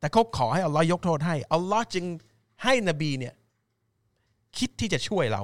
[0.00, 2.04] แต่เขาขอให้อัลลอฮ์ยกโทษให้อัลลอฮ์จึง
[2.62, 3.34] ให้นบีเนี่ย
[4.58, 5.42] คิดที่จะช่วยเรา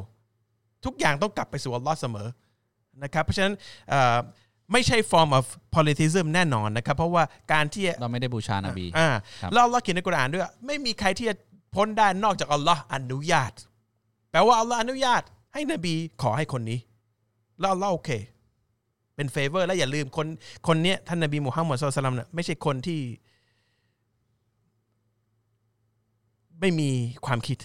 [0.84, 2.28] ทุกอย่างต้องกลับไปสู่อัลลอฮ์เสมอ
[3.02, 3.54] นะครับเพราะฉะนั้น
[3.90, 4.18] เอ่อ
[4.72, 9.08] ไม่ใช่ form of politism แน่นอนนะครับ เพราะว่าการที่เราไม่ได้บูชานบีอ่า
[9.42, 11.34] ครับแล้วอัลลอฮ์เขียนในกุรอานด้วยว่าไม่มีใครที่จะ
[11.74, 13.52] พ้นได้นอกจากอัลลอฮ์อนุญาต
[14.30, 15.22] แปลว่าอัลลอฮ์อนุญาต
[15.52, 16.78] ให้นบีขอให้คนนี้
[17.58, 18.10] แล้วอัลลอฮ์โอเค
[19.16, 20.26] เป็น favor และอย่าลืมคน
[20.66, 23.00] คนเนี้ยท่านนบีมุฮัมมัดสุลตัลลัมเนี่ยไม่ใช่คนที่
[26.62, 26.90] ไม่มี
[27.26, 27.58] ความคิด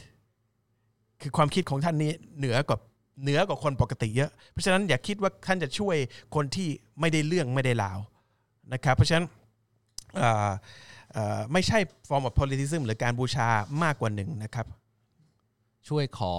[1.22, 2.80] คือความคิดของท่านนี้เหนือกว่า
[3.24, 5.96] เหนือกว่าคนปกติเยอะ เพราะฉะนั้นอย่าคิดว่าท่านจะช่วย
[6.36, 6.68] คนที่
[7.00, 8.00] ไม่ได้เรื่องไม่ได้ราว
[8.74, 9.26] นะครับ เพราะฉะนั้น
[10.18, 10.50] เอ่อ
[11.14, 13.48] เอ่อไม่ใช่ form of politism หรือการบูชา
[13.84, 14.66] มากกว่าหนึ่งนะครับ
[15.90, 16.34] ช่วยขอ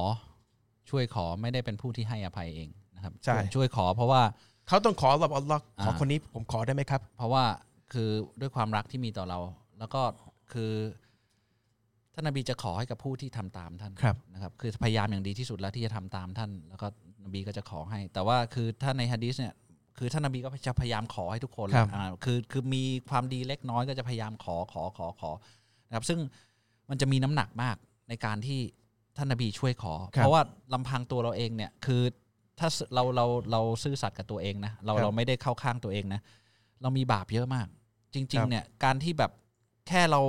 [0.90, 4.22] ช่วยขอไม่ได้เป็นผู้ที่ให้อภัยเองนะครับใช่ช่วยขอเพราะว่า
[4.68, 7.44] เขาต้องขอรับอัลลอฮ์ขออ่าคนนี้ผมขอได้ไหมครับ เพราะว่า
[7.92, 8.08] คือ
[8.40, 9.38] ด้วยความรักที่มีต่อเรา
[9.78, 10.02] แล้วก็
[10.52, 10.72] คือ
[12.18, 16.86] ท่านนบีจะขอให้กับผู้ที่ทำตามท่านครับนะครับ คือพยายามอย่างดีที่สุดแล้วที่จะทำตามท่าน แล้วก็
[17.24, 19.54] นบีก็จะขอให้ แต่ว่าคือถ้าในฮะดีษเนี่ย
[19.98, 25.30] คือท่านนบีก็จะพยายามขอให้ทุกคนครับอ่าคือคือมีความดีเล็กน้อยก็จะพยายามขอขอขอขอ
[25.88, 26.18] นะครับ ซึ่ง
[26.90, 27.76] มันจะมีน้ำหนักมาก
[28.08, 28.60] ในการที่
[29.16, 32.02] ท่านนบีช่วยขอ เพราะว่าลำพังตัวเราเองเนี่ยคือ
[32.58, 36.20] ถ้าเราเราเราซื่อสัตย์กับตัวเองนะเราเราไม่ได้เข้าข้างตัวเองนะ
[36.82, 37.66] เรามีบาปเยอะมาก
[38.14, 39.32] จริง ๆ เนี่ยการที่แบบ
[39.88, 40.20] แค่เรา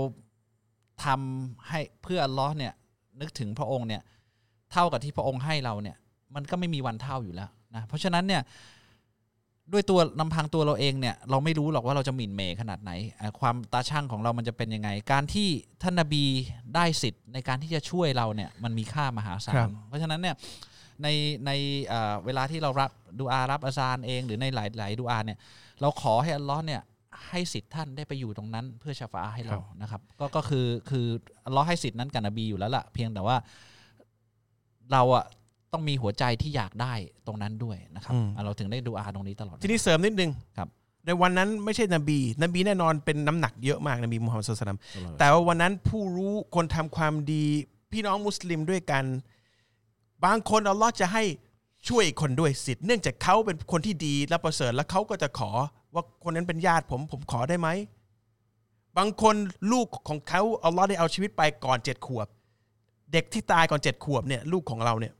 [1.05, 2.73] ทำให้เพื่ออัลเลอฮ์เนี่ย
[3.21, 4.01] นึกถึงพระองค์เนี่ย
[4.71, 5.97] เท่ากับที่พระองค์ให้เราเนี่ย
[6.35, 8.41] มันก็ไม่มีวันเท่าอยู่แล้วนะเพราะฉะนั้นเนี่ย
[9.73, 15.49] ด้วยตัวลำพังตัวเราเองเนี่ยเราไม่รู้หรอกว่าเราจะหมิ่นเหมขนาดไหนอ่าความตาช่างของเรามันจะเป็นยังไง การที่
[15.81, 16.23] ท่านนบี
[16.75, 20.35] ได้สิทธิ์ในการที่จะช่วยเราเนี่ยมันมีค่ามหาศาครัลบเพราะฉะนั้นเนี่ย
[21.03, 21.07] ใน
[21.45, 21.51] ใน
[21.85, 25.37] เอ่อเวลาที่เรารับดูอารับอาซานเอง หรือในหลายหลายดูอาเนี่ย
[25.81, 26.81] เราขอให้อัลลอฮ์เนี่ย
[27.27, 31.05] ให้สิทธิ์ท่านได้ไปอยู่ตรงนั้น เพื่อชาฟาให้เรานะครับ ก็ก็คือคือ
[31.45, 33.35] อัลลอฮ์ให้สิทธิ์นั้นกับนบีอยู่แล้วล่ะเพียงแต่ว่า
[34.91, 35.25] เราอะ
[35.73, 36.93] ต้องมีหัวใจที่อยากได้
[37.27, 40.69] ตรงนั้นด้วยนะครับอืมอะเราถึงได้ดูอาตรงนี้ตลอด ทีนี้เสริมนิดนึงครับ
[41.05, 47.45] ในวันนั้นไม่ใช่นบี นบีแน่นอนเป็นน้ำหนักเยอะมากนบีมุฮัมมัดสุลตัลลัมตลอดแต่ว่าวันนั้นผู้รู้คนทำความดี
[47.91, 49.03] พี่น้องมุสลิมด้วยกัน
[50.25, 51.23] บางคนอัลลอฮ์จะให้
[51.87, 55.51] ช่วยอีกคนด้วยสิทธิ์เนื่องจากเขาเป็นคนที่ดีและประเสริฐแล้วเขาก็จะขอ
[55.93, 57.69] ว่าคนนั้นเป็นญาติผมผมขอได้ไหม
[58.97, 59.35] บางคน
[59.71, 62.27] ลูกของเขาอัลลอฮ์ได้เอาชีวิตไปก่อนเจ็ดขวบ
[63.13, 65.13] เด็กที่ตายก่อนเจ็ดขวบเนี่ยลูกของเราเนี่ย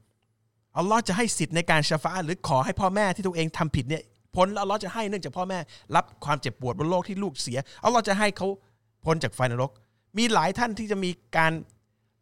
[0.78, 4.04] อัลลอฮ์จะให้สิทธิ์ในการชาฟาหรือขอให้พ่อแม่ที่ตัวเองทำผิดเนี่ย
[4.36, 5.60] พ้นแล้วอัลลอฮ์จะให้เนื่องจากพ่อแม่
[5.96, 8.48] รับความเจ็บปวดบนโลกที่ลูกเสียอัลลอฮ์จะให้เขา
[9.06, 9.72] พ้นจากไฟนรก
[10.18, 11.52] มีหลายท่านที่จะมีการ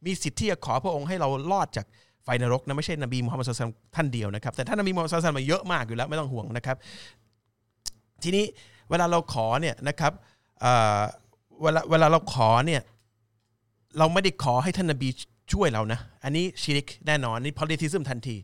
[0.05, 1.85] มีสิทธิ์ที่จะขอพระองค์ให้เรารอดจาก
[2.23, 6.77] ไฟนรกนะไม่ใช่นบีมุฮัมมัดสุลตัลลัมท่านเดียวนะครับแต่ท่านนบีมุฮัมมัดสุลตัลลัมมาเยอะมากอยู่แล้วไม่ต้องห่วงนะครับ
[8.23, 8.45] ทีนี้
[8.89, 10.13] เวลาเราขอเนี่ยนะครับ
[11.61, 12.81] เวลาเวลาเราขอเนี่ย
[13.97, 15.09] เราไม่ได้ขอให้ท่านนบี
[15.53, 18.37] ช่วยเรานะ อันนี้ชิริกแน่นอน นี่ polytheism ทันที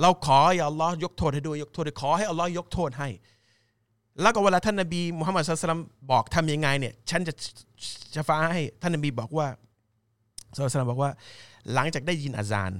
[0.00, 3.08] เราขออย่าอัลลอฮ์ยกโทษให้ด้วยยกโทษให้ขอให้อัลลอฮ์ยกโทษให้
[4.20, 7.34] แล้วก็เวลาท่านนบีมุฮัมมัดสุลตัมบอกทำยังไงเนี่ยฉันจะ
[8.14, 9.46] จะฟ้าให้ท่านนบีบอกว่า
[10.54, 11.10] สุลตัมบอกว่า
[11.74, 12.72] หลังจากได้ยินอาซาน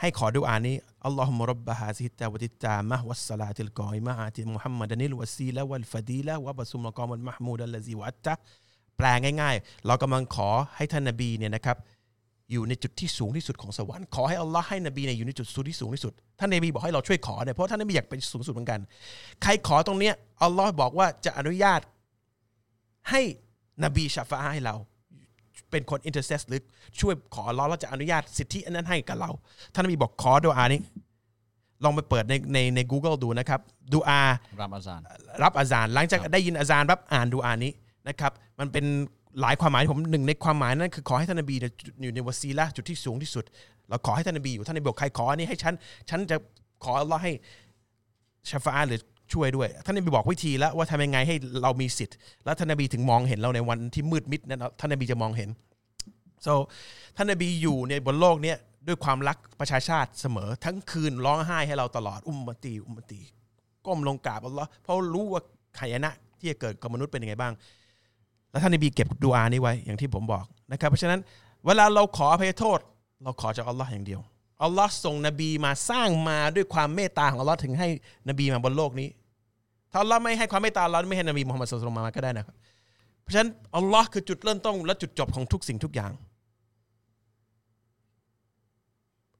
[0.00, 8.34] ให้ขอดูอานี้ อัลลอฮุมะรับบะฮาซิฮิตตาวะติตตามะฮ์วัสสลาติลกอยมะฮ์อาติมุฮัมมัดานิลวะซีละวัลฟะดีละวะบะซุมมะกอมัลมะฮ์มูดัลลซีวะอัตตะ
[8.96, 11.76] แปลง่ายๆ เรากำลังขอให้ท่านนบีเนี่ยนะครับ
[12.50, 18.80] อยู่ในจุดที่สูงที่สุดของสวรรค์ขอให้อัลลอฮ์ให้นบีเนี่ยอยู่ในจุดสูงที่สูงที่สุดท่านนบีบอกให้เราช่วยขอเนี่ยเพราะท่านนบีอยากเป็นสูงสุดเหมือนกัน
[19.42, 21.80] ใครขอตรงเนี้ยอัลลอฮ์บอกว่าจะอนุญาต
[23.10, 23.22] ให้
[23.84, 24.74] นบีชาฟาให้เรา
[25.72, 26.60] เป็นคนอินเตอร์เซสหรือ
[27.00, 29.30] ช่วยขออัลลอฮ์แล้วจะอนุญาตสิทธิอันนั้นให้กับเรา
[29.74, 30.80] ท่านนบีบอกขอดูอานี้
[31.84, 33.60] ลองไปเปิดในในใน Google ดูนะครับ
[33.92, 34.20] ดูอา
[34.60, 35.00] รามอาซาน
[35.42, 37.72] รับอาซานหลังจากครับได้ยินอาซานรับอ่านดูอานี้
[38.08, 38.84] นะครับมันเป็น
[39.40, 43.44] หลายความหมายผมหนึ่งในความหมายนั้นคือขอให้ท่านนบีเนี่ยอยู่ในวสีละจุดที่สูงที่สุด
[43.88, 45.74] เราขอให้ท่านนบีอยู่ท่านนบีบอกใครขออันนี้ให้ฉัน
[46.10, 46.36] ฉันจะ
[46.84, 47.32] ขออัลลอฮ์ให้
[48.50, 49.00] ชาฟาหรือ
[49.34, 55.48] ช่วยด้วย ท่านนบีบอกวิธีแล้วว่าทำยังไงให้เรามีสิทธิ์ แล้วท่านนบีถึงมองเห็นเราในวันที่มืดมิดนั้นท่านนบีจะมองเห็น
[56.46, 56.52] so
[57.16, 58.56] ท่านนบีอยู่ในบนโลกเนี้ย
[58.88, 63.20] ด้วยความรักประชาชาติเสมอ ทั้งคืนร้องไห้ให้เราตลอดอุมมตีอุมมตี
[63.86, 65.42] ก้มลงกราบอัลลอฮ์เพราะรู้ว่า
[65.80, 67.52] ขยนะที่จะเกิดกับมนุษย์เป็นยังไงบ้าง
[68.50, 71.20] แล้วท่านนบีเก็บดูอานี้ไว้อย่างที่ผมบอกนะครับ เพราะฉะนั้น
[71.66, 72.78] เวลาเราขออภัยโทษ
[73.22, 74.20] เราขอจากอัลลอฮ์อย่างเดียว
[74.64, 77.88] อัลลอฮ์ส่งนบีมาสร้างมาด้วยความเมตตาของอัลลอฮ์ถึงให้
[78.28, 79.08] นบีมาบนโลกนี้
[79.92, 82.54] ถ้าอัลลอฮ์ไม่ให้ความเมตตาเราไม่ให้นบีมุฮัมมัดสุลตัลลัมมาก็ได้นะครับ
[83.22, 86.12] เพราะฉะนั้นอัลลอฮ์คือจุดเริ่มต้นและจุดจบของทุกสิ่งทุกอย่าง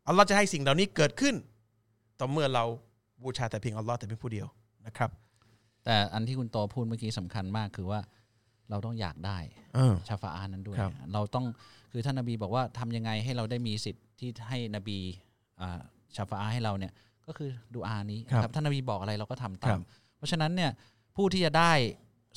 [0.08, 1.34] อัลลอฮ์จะให้สิ่งเหล่านี้เกิดขึ้น
[2.20, 2.64] ต่อเมื่อเรา
[3.22, 4.46] บูชาแต่เพียงอัลลอฮ์แต่เพียงผู้เดียว
[4.86, 5.10] นะครับ
[5.84, 8.00] แต่อันที่คุณโตพูดเมื่อกี้สำคัญมากคือว่า
[8.70, 9.38] เราต้องอยากได้
[9.74, 11.44] เออชาฟาอานั้นด้วยครับเราต้อง
[11.92, 14.98] คือท่านนบีบอกว่าทำยังไงให้เราได้มีสิทธิ์ที่ให้นบี
[15.60, 15.80] อ่า
[16.16, 16.92] ชาฟาอาให้เราเนี่ย
[17.26, 20.70] ก็คือดูอานี้นะครับท่านนบีบอกอะไรเราก็ทำตามเพ ราะฉะนั้นเนี่ย
[21.16, 21.72] ผู้ที่จะได้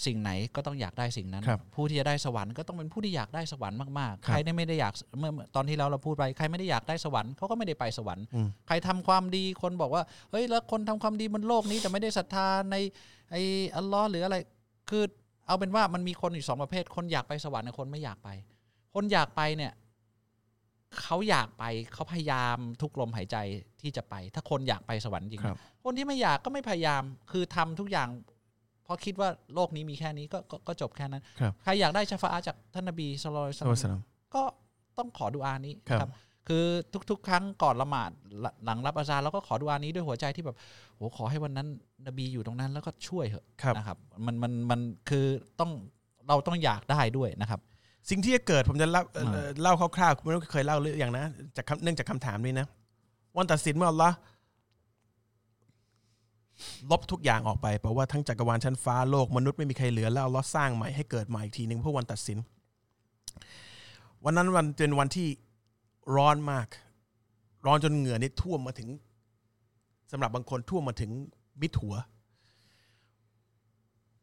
[0.05, 12.75] สิ่งไหนก็ต้องอยากได้สิ่งนั้นครับผู้ที่จะได้สวรรค์ก็ต้องเป็นผู้ที่อยากได้สวรรค์มากๆครับใครได้ไม่ได้อยากเมื่อตอนที่เราเราพูดไปใครไม่ได้อยากได้สวรรค์เขาก็ไม่ได้ไปสวรรค์อืมใครทำความดีคนบอกว่าเฮ้ยแล้วคนทำความดีบนโลกนี้แต่ไม่ได้ศรัทธาใน
[13.31, 13.35] ไอ
[13.75, 14.37] อัลลอฮ์หรืออะไร
[14.89, 15.03] คือ
[15.47, 18.29] เอาเป็นว่ามันมีคนอยู่สองประเภท คนอยากไปสวรรค์กับคนไม่อยากไป
[18.93, 19.71] คนอยากไปเนี่ย
[21.01, 23.37] เขาอยากไปเขาพยายามทุกลมหายใจ
[23.81, 28.09] ที่จะไป ถ้าคนอยากไปสวรรค์จริง ครับ คนที่ไม่อยากก็ไม่พยายามคือทำทุกอย่าง
[28.83, 34.01] เพราะคิดว่าโลกนี้มีแค่นี้ก็ก็ก็จบแค่นั้น ครับใครอยากได้ชาฟาอาจากท่านนบีสุลต่านอัลลอฮ์สลาม
[34.35, 34.43] ก็
[34.97, 36.09] ต้องขอดุอานี้ครับครับ
[36.47, 36.65] คือ
[37.09, 40.55] ทุกๆ ครั้งก่อนละหมาดหลัหลังรับอาซาร์เราก็ขอดุอานี้ด้วยหัวใจที่แบบ
[40.95, 41.67] โหขอให้วันนั้น
[42.07, 45.25] นบีอยู่ตรงนั้นแล้วก็ช่วยเถอะครับ นะครับ มันมันมันคือ
[45.59, 45.71] ต้อง
[46.27, 47.59] เราต้องอยากได้ด้วยนะครับ
[48.09, 52.67] สิ่งที่จะเกิดผมจะเล่าเอ่ออ่าเล่าคร่าวๆไม่รู้เคยเล่าหรือยังนะจากคำเนื่องจากคำถามนี้นะ
[53.37, 54.15] วันตัดสินเมื่ออัลลอฮ์
[56.91, 62.37] ลบทุกอย่างออกไปแปลว่าทั้งจักรวาลชั้นฟ้าโลกมนุษย์ไม่มีใครเหลือแล้วอัลลอฮ์สร้างใหม่ให้เกิดใหม่อีกทีหนึ่งเพื่อวันตัดสิน
[64.23, 65.27] วันนั้นวันเป็นวันที่
[66.15, 66.67] ร้อนมาก
[67.65, 68.89] ร้อนจนเหงื่อนี่ท่วมมาถึง
[70.11, 71.11] สำหรับบางคนท่วมมาถึง
[71.61, 71.95] มิดหัว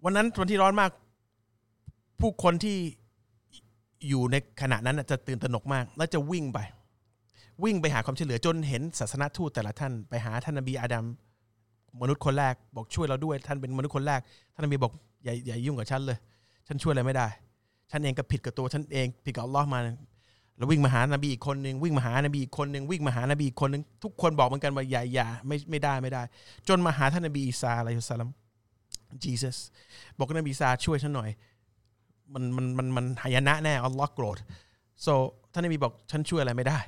[0.05, 0.91] วันนั้นวันที่ร้อนมาก
[2.21, 2.79] ผู้คนที่
[4.09, 6.59] อยู่ในขณะนั้นจะตื่นตระหนกมาก แล้วจะวิ่งไป
[7.65, 11.05] วิ่งไปหาความช่วยเหลือจนเห็นศาสนทูตแต่ละท่านไปหาท่านนบีอาดัม
[12.01, 14.21] มนุษย์คนแรกบอกช่วยเราด้วย ท่านเป็นมนุษย์คนแรก
[14.55, 14.93] ท่านนบีบอก
[15.25, 16.19] อย่าอย่ายุ่งกับฉันเลย
[16.67, 17.27] ฉันช่วยอะไรไม่ได้
[17.91, 26.23] ฉันเองก็ผิดกับตัวฉันเองผิดกับอัลลอฮ์มาแล้ววิ่งมาหานบีอีกคนหนึ่งวิ่งมาหานบีอีกคนหนึ่งวิ่งมาหานบีอีกคนหนึ่งทุกคนบอกเหมือนกันว่าอย่าอย่าไม่ไม่ได้ไม่ได้
[26.69, 28.31] จนมาหาท่านนบีอีสาอะลัยฮิสสลาม
[29.25, 29.57] Jesus
[30.19, 31.31] บอกนบีอีสาช่วยฉันหน่อย
[32.35, 34.39] มันมันมันมันหายนะแน่อัลลอฮ์โกรธ
[35.07, 35.13] so
[35.53, 36.79] ท่านนบีบอกฉันช่วยอะไรไม่ได้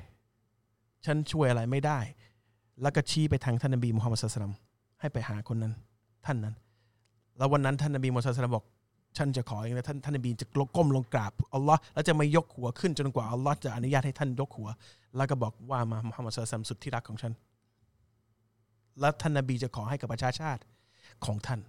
[1.07, 1.99] ฉันช่วยอะไรไม่ได้
[2.83, 4.55] แล้วก็ชี้ไปทางท่านนบีมุฮัมมัดสุลตัลลัม
[5.01, 5.73] ให้ไปหาคนนั้น
[6.27, 6.55] ท่านนั้น
[7.39, 8.67] แล้ววันนั้นท่านนบีมุฮัมมัดสุลตัลลัมบอก
[9.19, 14.69] ฉันจะขอเองนะท่านท่านนบีจะก้มลงกราบอัลลอฮ์แล้วจะไม่ยกหัวขึ้นจนกว่าอัลลอฮ์จะอนุญาตให้ท่านยกหัว
[15.17, 17.33] แล้วก็บอกว่ามามุฮัมมัดสุลตัลลัมสุดที่รักของฉัน
[19.01, 20.63] แล้วท่านนบีจะขอให้กับประชาชาติ
[21.25, 21.61] ของท่าน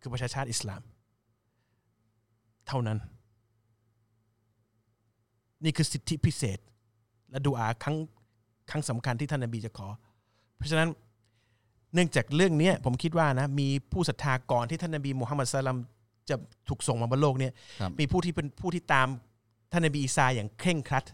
[0.00, 0.82] คือประชาชาติอิสลาม
[2.68, 2.98] เท่านั้น
[5.64, 6.58] นี่คือสิทธิพิเศษ
[7.30, 7.96] และดูอาครั้ง
[8.70, 9.88] ครั้งสำคัญที่ท่านนบีจะขอ
[10.56, 10.88] เพราะฉะนั้น
[11.94, 15.78] เนื่องจากเรื่องนี้ผมคิดว่านะมีผู้ศรัทธาก่อนที่ท่านนบีมูฮัมมัดสลลัม
[16.28, 16.36] จะ
[16.68, 19.08] ถูกส่งมาบนโลกเนี่ยครับมีผู้ที่เป็นผู้ที่ตาม
[19.72, 21.04] ท่านนบีอีสาอย่างเคร่งครัด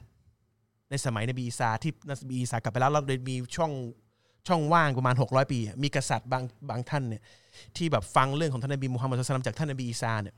[0.91, 3.73] ในสมัยนบีอีสาที่นบีอีสากลับไปแล้วเราเลยมีช่อง
[4.49, 7.23] ช่องว่างประมาณ 600 ปีอะมีกษัตริย์บางบางท่านเนี่ย
[7.77, 10.35] ที่แบบฟังเรื่องของท่านนบีมูฮัมมัดสลลัมจากท่านนบีอีสาเนี่ย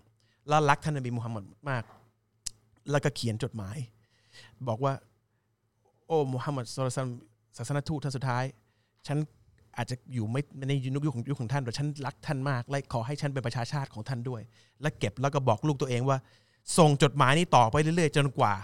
[0.48, 1.84] แล้วรักท่านนบีมูฮัมมัดมาก
[2.90, 3.76] แล้วก็เขียนจดหมาย
[4.68, 4.92] บอกว่า
[6.06, 7.08] โอ้มูฮัมหมัดสุลตัม
[7.56, 8.44] ศาสนทูตท่านสุดท้าย
[9.06, 9.18] ฉัน
[9.76, 14.42] อาจจะอยู่ไม่ในยุคของยุคของท่านแต่ฉันรักท่านมากและขอให้ฉันเป็นประชาชาติของท่านด้วย
[14.82, 16.18] และเก็บแล้วก็บอกลูกตัวเองว่า
[16.78, 18.54] ส่งจดหมายนี้ต่อไปเรื่อยๆ จนกว่า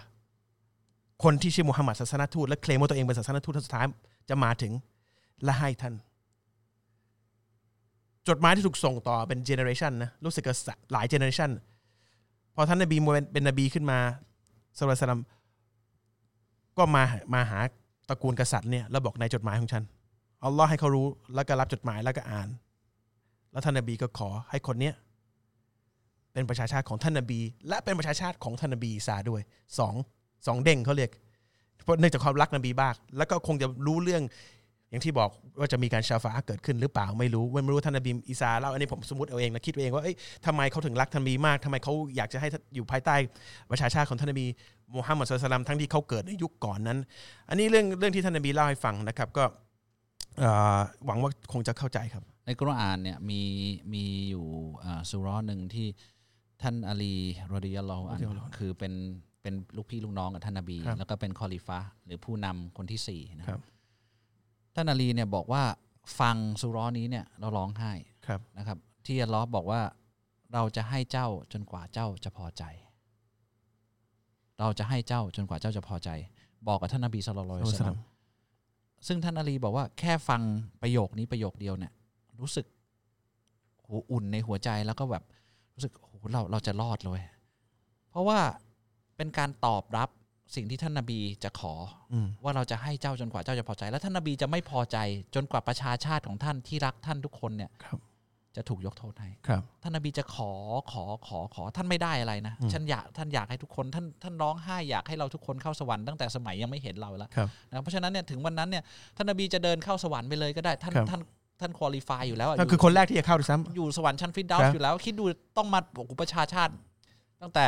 [1.24, 3.86] คนที่ชื่อมูฮัมหมัดศาสนทูตและเคลมว่าตัวเองเป็นศาสนทูตท่านสุดท้าย
[4.28, 4.72] จะมาถึง
[5.44, 5.94] และให้ท่าน
[8.28, 10.56] จดหมายที่ถูกส่งต่อเป็น generation นะรู้สึกว่า
[10.92, 11.50] หลาย generation
[12.54, 13.98] พอท่านนบีมูฮัมมัดเป็นนบีขึ้นมา
[14.78, 15.20] สุลต่าน
[16.78, 17.58] ก็มามาหา
[18.08, 19.82] ตระกูลกษัตริย์เนี่ยแล้วบอกในจดหมายของฉัน
[20.44, 22.48] อัลลอฮ์ให้เขารู้แล้วก็รับจดหมายแล้วก็อ่าน
[23.52, 24.94] แล้วท่านนบีก็ขอให้คนเนี้ย
[26.32, 29.42] เป็นประชาชาติของท่านนบี และเป็นประชาชาติของท่านนบีอีสาด้วย
[29.78, 29.94] สอง
[30.46, 31.10] สองเด้งเขาเรียก
[31.84, 34.22] เพราะเนื่องจากความรักนบีบางแล้วก็คงจะรู้เรื่อง
[34.90, 43.14] อย่างที่บอกว่าจะมีการชาฟาเกิดขึ้นหรือเปล่าไม่รู้ไม่รู้ท่านนบีอีสาเล่าอันนี้ผมสมมติเอาเองนะคิดเอาเองว่าเอ้ยทำไมเขาถึงรักท่านนบีมากทำไมเขาอยากจะให้อยู่ภายใต้
[43.70, 44.46] ประชาชาติของท่านนบี
[44.94, 46.98] มูฮัมหมัดสุลตัลลัมทั้งที่เขาเกิดในยุคก่อนนั้น
[47.48, 49.44] อันนี้เรื่องเรื่องที่ท่านนบีเล่าให้ฟังนะครับก็
[50.38, 53.42] เอ่อหวังว่าคงจะเข้าใจครับ ในกุรอานเนี่ยมี
[53.94, 54.46] มีอยู่
[54.84, 55.86] อ่าสุเร้อนหนึ่งที่
[56.62, 57.14] ท่านอาลี
[57.54, 58.92] รอดิยัลลอฮุอันรอฎิยัลลอฮุอันคือเป็น
[59.42, 63.60] เป็นลูกพี่ลูกน้องกับท่านนบีครับแล้วก็เป็นคอลิฟะห์หรือผู้นำคนที่สี่นะครับ
[64.74, 65.62] ท่านอาลีเนี่ยบอกว่า
[66.20, 67.92] ฟังสุเร้อนี้เนี่ยเราร้องไห้
[68.26, 69.80] ครับนะครับ ที่อัลลอฮ์บอกว่า
[70.54, 72.64] เราจะให้เจ้าจนกว่าเจ้าจะพอใจ
[74.60, 76.10] เราจะให้เจ้าจนกว่าเจ้าจะพอใจ
[76.68, 77.98] บอกกับท่านนบีสุลต่านอัลลอฮุสลาม
[79.06, 80.42] ซึ่งท่านอาลีบอกว่าแค่ฟัง
[80.82, 81.92] ประโยคนี้ประโยคเดียวเนี่ย
[82.40, 82.66] รู้สึก
[83.84, 85.24] โหอุ่นในหัวใจแล้วก็แบบ
[85.74, 87.20] รู้สึกโหเราเราจะรอดเลย
[88.10, 88.40] เพราะว่า
[89.16, 90.08] เป็นการตอบรับ
[90.54, 91.74] สิ่งที่ท่านนบีจะขอ
[92.12, 94.96] อืมว่าเราจะให้เจ้าจนกว่าเจ้าจะพอใจ แล้วท่านนบีจะไม่พอใจ
[95.34, 97.98] จนกว่าประชาชาติของท่านที่รักท่านทุกคนเนี่ยครับ
[98.56, 100.50] จะถูกยกโทษให้ครับ ท่านนบีจะขอ
[100.92, 108.82] ขอขอขอท่านไม่ได้อะไรนะอืมฉันอยากท่านอยากให้ทุกคนท่านท่านร้องไห้อยากให้เราทุกคนเข้าสวรรค์ตั้งแต่สมัยยังไม่เห็นเราแล้วครับนะเพราะฉะนั้นเนี่ยถึงวันนั้นเนี่ย
[109.16, 111.20] ท่านนบีจะเดินเข้าสวรรค์ไปเลยก็ได้ท่านครับท่าน
[111.60, 115.24] ท่านคุริฟายอยู่แล้วะนั่นยู่คือคนแรกที่จะเข้าด้วยซ้อยู่สวรรค์ชั้นฟิดดาวครับอยู่แล้ว คิดดู
[115.56, 116.72] ต้องมาโอ้โหประชาชาติ
[117.42, 117.66] ตั้งแต่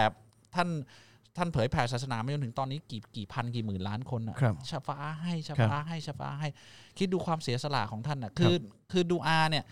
[0.55, 0.69] ท่าน
[1.37, 6.49] ท่านเผยแผ่ศาสนามาจนถึงตอนนี้กี่กี่พันกี่หมื่นล้านคนอะครับชาฟ้าให้ชาครับฟ้าให้ชาฟ้าให้
[6.99, 8.55] คิดดูความเสียสละของท่านอะ คือ
[8.93, 9.65] คือดูอาเนี่ย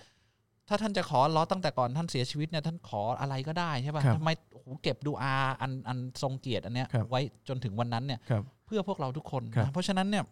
[0.69, 10.25] ถ้าท่านจะขออัลล้อฮ์ตั้งแต่ก่อนท่านเสียชีวิตเนี่ยท่านขออะไรก็ได้ใช่ครัป่ะบทำไมโอ้โหเก็บดูอาอันอันทรงเกียรติอันเนี้ยครับไว้จนถึงวันนั้นเนี่ยำครับเพื่อพวกเราทุกคนครับนะเพราะฉะนั้นเนี่ย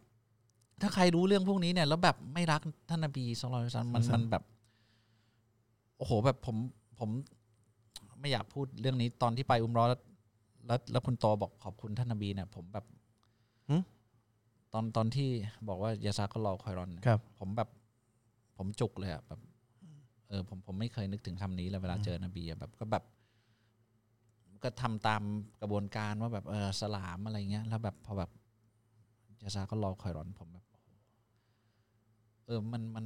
[0.83, 4.43] ถ้าใครรู้เรื่องพวกนี้เนี่ย แล้วแบบไม่รักท่านนบีสุลต่านมันครับมันแบบ
[5.99, 6.57] โอ้โหแบบผม
[6.99, 7.11] ผม
[8.21, 10.01] ไม่อยากพูดเรื่องนี้ตอนที่ไปอุมเรอแล้ว
[10.67, 12.85] แล้วแล้วคุณโตบอกขอบคุณท่านนบีเนี่ยผมแบบ
[13.69, 13.77] หึ
[14.73, 15.29] ตอนตอนที่
[15.69, 17.69] บอกว่ายาซาก็รอคอยรอนครับ ผมแบบ
[18.57, 19.41] ผมจุกเลยอะแบบ
[20.29, 23.05] เออผมผมไม่เคยนึกถึงคำนี้เลยเวลาเจอนบีอะแบบก็แบบ
[24.63, 25.23] ก็ทำตาม
[25.61, 28.31] กระบวนการว่าแบบเออสลามอะไรเงี้ย แล้วแบบพอแบบ
[29.43, 30.87] ยาซาก็รอคอยรอนผมแบบโอ้โห
[32.47, 33.05] เออมันมัน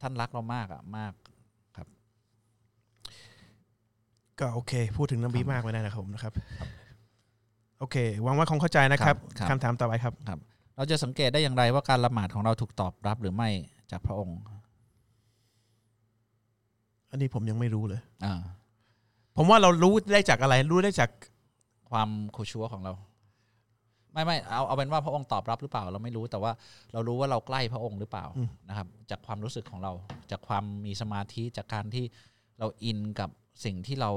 [0.00, 1.12] ท่านรักเรามากอะมาก
[4.40, 6.32] ก็โอเค พูดถึงนบีมากไม่ได้นะครับผมนะครับ
[7.78, 10.14] โอเคหวังว่าคงเข้าใจนะครับครับคำถามต่อไปครับ
[10.76, 13.48] เราจะสังเกตได้อย่างไรว่าการละหมาดของเราถูกตอบรับหรือไม่
[13.90, 14.38] จากพระองค์
[17.10, 18.34] อันนี้ผมยังไม่รู้เลยอ่า
[19.36, 21.10] ผมว่าเรารู้ได้จากอะไร รู้ได้จาก
[21.90, 22.92] ความคูชัวของเรา
[24.12, 26.52] ไม่ไม่เอาเอาเป็นว่าพระองค์ตอบรับหรือเปล่า เราไม่รู้แต่ว่า
[26.92, 28.24] เรารู้ว่าเราใกล้พระองค์หรือเปล่า
[28.68, 29.92] นะครับ จากความรู้สึกของเรา
[30.30, 32.04] จากความมีสมาธิจากการที่
[32.58, 33.30] เราอินกับ
[33.64, 34.10] สิ่งที่เรา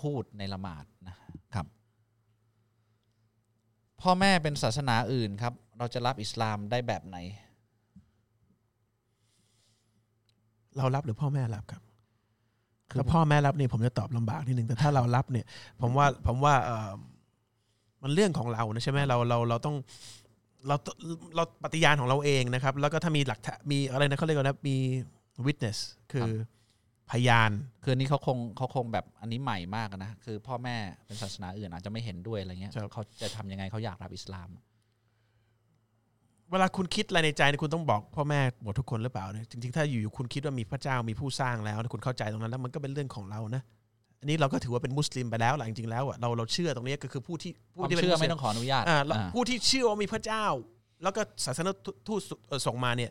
[0.00, 1.16] พูดในละหมาดนะ
[1.54, 1.66] ครับ
[4.00, 7.16] พ่อแม่เป็นศาสนาอื่นครับ เราจะรับอิสลามได้แบบไหน
[10.76, 11.82] เรารับหรือพ่อแม่รับครับ
[12.90, 15.46] คือถ้าพ่อแม่รับนี่ผมจะตอบลำบากนิดนึงแต่ถ้าเรารับเนี่ย
[15.80, 16.90] ผมว่าผมว่าเออ
[18.02, 19.76] มันเรื่องของเรานะใช่ไหมเราเราเราต้อง
[20.66, 20.76] เรา
[21.36, 24.76] เราปฏิญาณของเราเองนะครับ แล้วก็ถ้ามีหลักฐานมีอะไรนะเขาเรียกว่านะมี
[25.46, 25.78] witness
[26.12, 26.30] คือ
[27.12, 27.50] พยาน
[27.82, 34.48] คืออันนี้เขาคงเขาคงแบบอันนี้ใหม่มากอะนะ คือพ่อแม่เป็นศาสนาอื่นอาจจะไม่เห็นด้วยอะไรเงี้ยครับ เขาจะทำยังไงเขาอยากรับอิสลาม
[36.50, 43.62] เวลาคุณคิดอะไรในใจเนี่ยคุณต้องบอกพ่อแม่หมดทุกคนหรือเปล่าเนี่ยจริงๆถ้าอยู่ๆคุณคิดว่ามีพระเจ้ามีผู้สร้างแล้วถ้าคุณเข้าใจตรงนั้นแล้วมันก็เป็นเรื่องของเรานะ
[44.20, 50.44] อันนี้เราก็ถือว่าเป็นมุสลิมไปแล้วหลังจริงๆแล้วอะเราเราเชื่อตรงนี้ก็คือผู้ที่คผู้วามที่เป็นเชื่อมุสลิไม่ต้องขออนุญาตอ่าแล้วอ่า ผู้ที่เชื่อว่ามีพระเจ้า
[51.02, 51.68] แล้วก็ศาสน
[52.06, 53.10] ทูตเอ่อส่งมาเนี่ย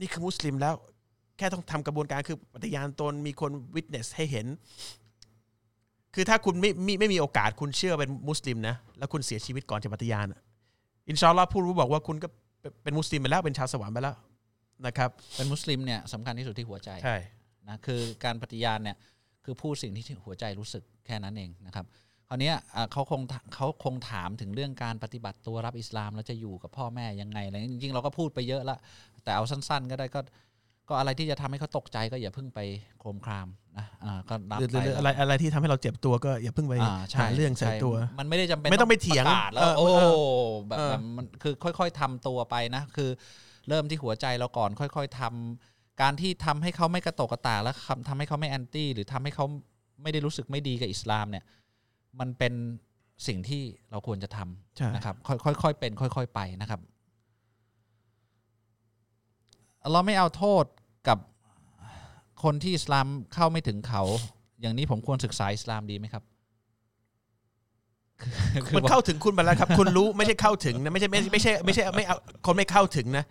[0.00, 0.74] นี่คือมุสลิมแล้ว
[1.38, 4.46] แค่ต้องทำกระบวนการคือปฏิญาณตนมีคนวิทเนสให้เห็น
[6.14, 10.40] คือถ้าคุณไม่ไม่ไม่มีโอกาสคุณเชื่อเป็นมุสลิมนะแล้วคุณเสียชีวิตก่อนจะปฏิญาณอะ
[11.08, 12.28] อินชาอัลลอฮ์ผู้รู้บอกว่าคุณก็
[12.60, 14.16] เป็นเป็นมุสลิมไปแล้วเป็นชาวสวรรค์ไปแล้ว
[14.86, 17.16] นะครับ เป็นมุสลิมเนี่ยสำคัญที่สุดที่หัวใจใช่
[17.68, 18.96] นะคือการปฏิญาณเนี่ย
[19.44, 21.86] คือพูดสิ่งที่หัวใจรู้สึกแค่นั้นเองนะครับ
[22.28, 23.20] คราวเนี้ยอะเขาคง
[23.54, 28.76] เขาคงถามถึงเรื่องการปฏิบัติตัวรับอิสลามแล้วจะอยู่กับพ่อแม่ยังไงอะไรจริงๆเราก็พูดไปเยอะละ
[29.22, 30.20] แต่เอาสั้น ๆ ก็ได้ก็
[30.92, 32.60] ก็อะไรที่จะทำให้เขาตกใจก็อย่าเพิ่งไป
[33.00, 40.12] โครมครามนะอ่าก็รับหรือหไปรืออะไรอะไรที่ทำให้เราเจ็บตัวก็อย่าเพิ่งไปอ่าใช่หาเรื่องใส่ตัว มันไม่ได้จำเป็นไม่ต้องไปเถียงประกาศแล้วเออโอ้เออ
[40.68, 43.10] แบบเออแบบมันคือค่อย ๆทำตัวไปนะ คือ
[43.68, 49.44] เริ่มที่หัวใจเราก่อน ค่อย ๆทำการที่ทำให้เขาไม่กระโตกกระตากแล้วทำทำให้เขาไม่แอนตี้หรือทำให้เขา
[50.02, 51.44] ไม่ได้รู้สึกไม่ดีกับอิสลามเนี่ย
[52.20, 52.54] มันเป็น
[53.26, 54.38] สิ่งที่เราควรจะท
[54.76, 56.80] ใช่ำนะครับค่อยๆค่อยๆเป็น ค่อย ๆ ไปนะครับ
[59.92, 60.64] เราไม่เอาโทษ
[61.08, 61.18] กับ
[62.42, 64.02] คนที่อิสลามเข้าไม่ถึงเขา
[64.60, 66.22] อย่างนี้ผมควรศึกษาอิสลามดีไหมครับ
[68.66, 73.24] คือมันเข้าถึงคุณไปแล้วครับ คุณรู้ไม่ใช่เข้าถึงนะไม่ใช่ไม่ไม่ใช่ไม่ใช่ไม่เอาคนไม่เข้าถึงนะ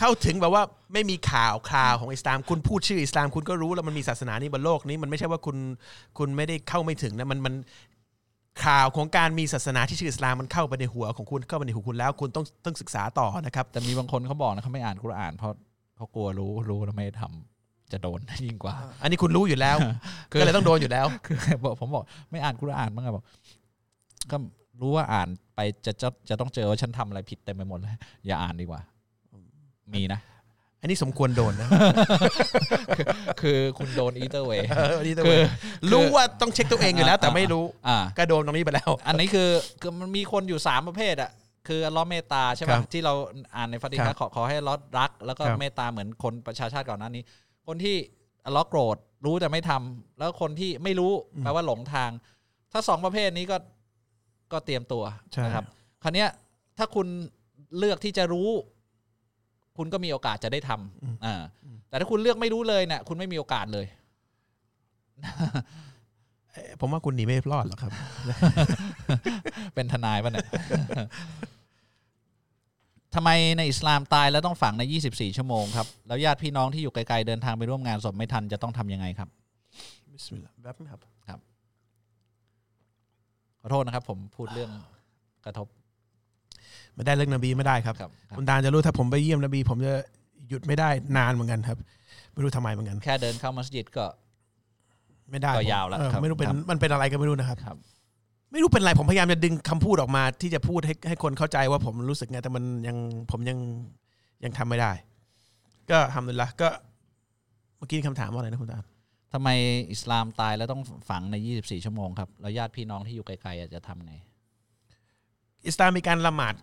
[0.00, 0.62] เข้าถึงแบบว่า
[0.92, 5.56] ไม่มีข่าวคราวของอิสลาม คุณพูดชื่ออิสลาม คุณก็รู้แล้วมันมีศาสนานี้บนโลกนี้มันไม่ใช่ว่าคุณ
[6.18, 7.54] คุณไม่ได้เข้าไม่ถึงนะมันมัน
[8.64, 15.52] ข่าวของการมีศาสนาที่ชื่ออิสลามมันเข้าไปในหัวของคุณเข้าไปในหูคุณแล้ว คุณต้องต้องศึกษาต่อนะครับ แต่มีบางคนเขาบอกนะเขาไม่อ่านกุรอานเพราะ
[16.02, 19.76] เขากลัวรู้รู้แล้วไม่ทำจะโดนยิ่งกว่า อันนี้คุณรู้อยู่แล้ว
[20.30, 23.24] คือก็เลยต้องโดนอยู่แล้ว คือบอกผมบอกไม่อ่านกุรอานบ้างไงบอก
[24.30, 24.36] ก็
[24.80, 27.94] รู้ว่าอ่านไปจะจะจะต้องเจอว่าฉันทำอะไรผิดเต็มไปหมดเลย
[28.26, 28.80] อย่าอ่านดีกว่า
[29.94, 30.20] มีนะ
[30.80, 31.68] อันนี้สมควรโดนนะ
[33.40, 35.40] คือคุณโดนอีเตอร์เวเอออันนี้ต้องคือ
[35.92, 39.48] รู้ว่าต้องเช็คตัวเองอยู่แล้ว แต่ไม่รู้อ่าก็โดนตรงนี้ไปแล้ว อันนี้คือ
[39.80, 41.30] คือมันมีคนอยู่สามประเภทอะ
[41.68, 43.14] คืออัลเลอฮ์เมตตาใช่ครัป่ะบที่เรา
[43.56, 47.22] อ่านในฟาติครัฮะบขอขอให้อัลเลอฮ์รัก แล้วก็ครับ เมตตาเหมือนคนประชาชาติก่อนหน้านี้
[47.66, 47.96] คนที่
[48.46, 52.10] อัลเลอฮ์โกรธรู้แต่ไม่ทำแล้วคนที่ไม่รู้แปลว่าหลงทาง
[52.72, 53.56] ถ้าสองประเภทนี้ก็
[54.52, 55.64] ก็เตรียมตัวใช่ นะครับ
[56.02, 56.28] คราวเนี้ย
[56.78, 57.06] ถ้าคุณ
[57.78, 58.48] เลือกที่จะรู้
[59.78, 61.40] คุณก็มีโอกาสจะได้ทำอ่า
[61.88, 63.86] แต่ถ้าคุณเลือกไม่รู้เลยเนี่ยคุณไม่มีโอกาสเลย
[66.52, 67.90] เอ่อผมว่าคุณหนีไม่รอดหรอกครับ
[69.74, 70.46] เป็นทนายป่ะเนี่ย
[73.14, 79.28] ทำไมในอิสลามตายแล้วต้องฝังใน 24 ชั่วโมงครับ แล้วญาติพี่น้องที่อยู่ไกลๆเดินทางไปร่วมงานศพไม่ทันจะต้องทำยังไงครับ
[80.12, 81.00] บิสมิลลาห์แป๊บนึงครับ
[83.60, 84.70] ขอโทษนะครับ ผมพูดเรื่อง
[85.44, 85.66] กระทบ
[86.94, 89.92] ไม่ได้เรื่องนบีไม่ได้ครับครับครับคุณตาลจะรู้ถ้าผมไปเยี่ยมนบี ผมจะ
[90.48, 91.78] หยุดไม่ได้นานเหมือนกันครับ
[92.32, 94.04] ไม่รู้ทำไมเหมือนกัน แค่เดินเข้ามัสยิดก็
[95.30, 97.76] ไม่ได้ก็ผมยาวแล้วเออครับไม่รู้เป็นครับมันเป็นอะไรก็ไม่รู้นะครับครับ
[98.52, 102.96] ไม่รู้เป็นอะไรผมพยายามจะดึงคำพูดออกมาที่จะพูดให้ให้คนเข้าใจว่าผมรู้สึกไงแต่มันยัง
[103.30, 103.58] ผมยัง
[104.44, 104.92] ยังทำไม่ได้
[105.90, 106.68] ก็ทำเลยละก็
[107.76, 108.84] เมื่อกี้คำถามว่าอะไรนะคุณตาล
[109.32, 109.48] ทำไม
[109.92, 114.14] อิสลามตายแล้วต้องฝังใน 24 ชั่วโมงครับแล้วญาติพี่น้องที่อยู่ไกลๆอะจะทำไง
[115.66, 116.54] อิสลามมีการละหมาด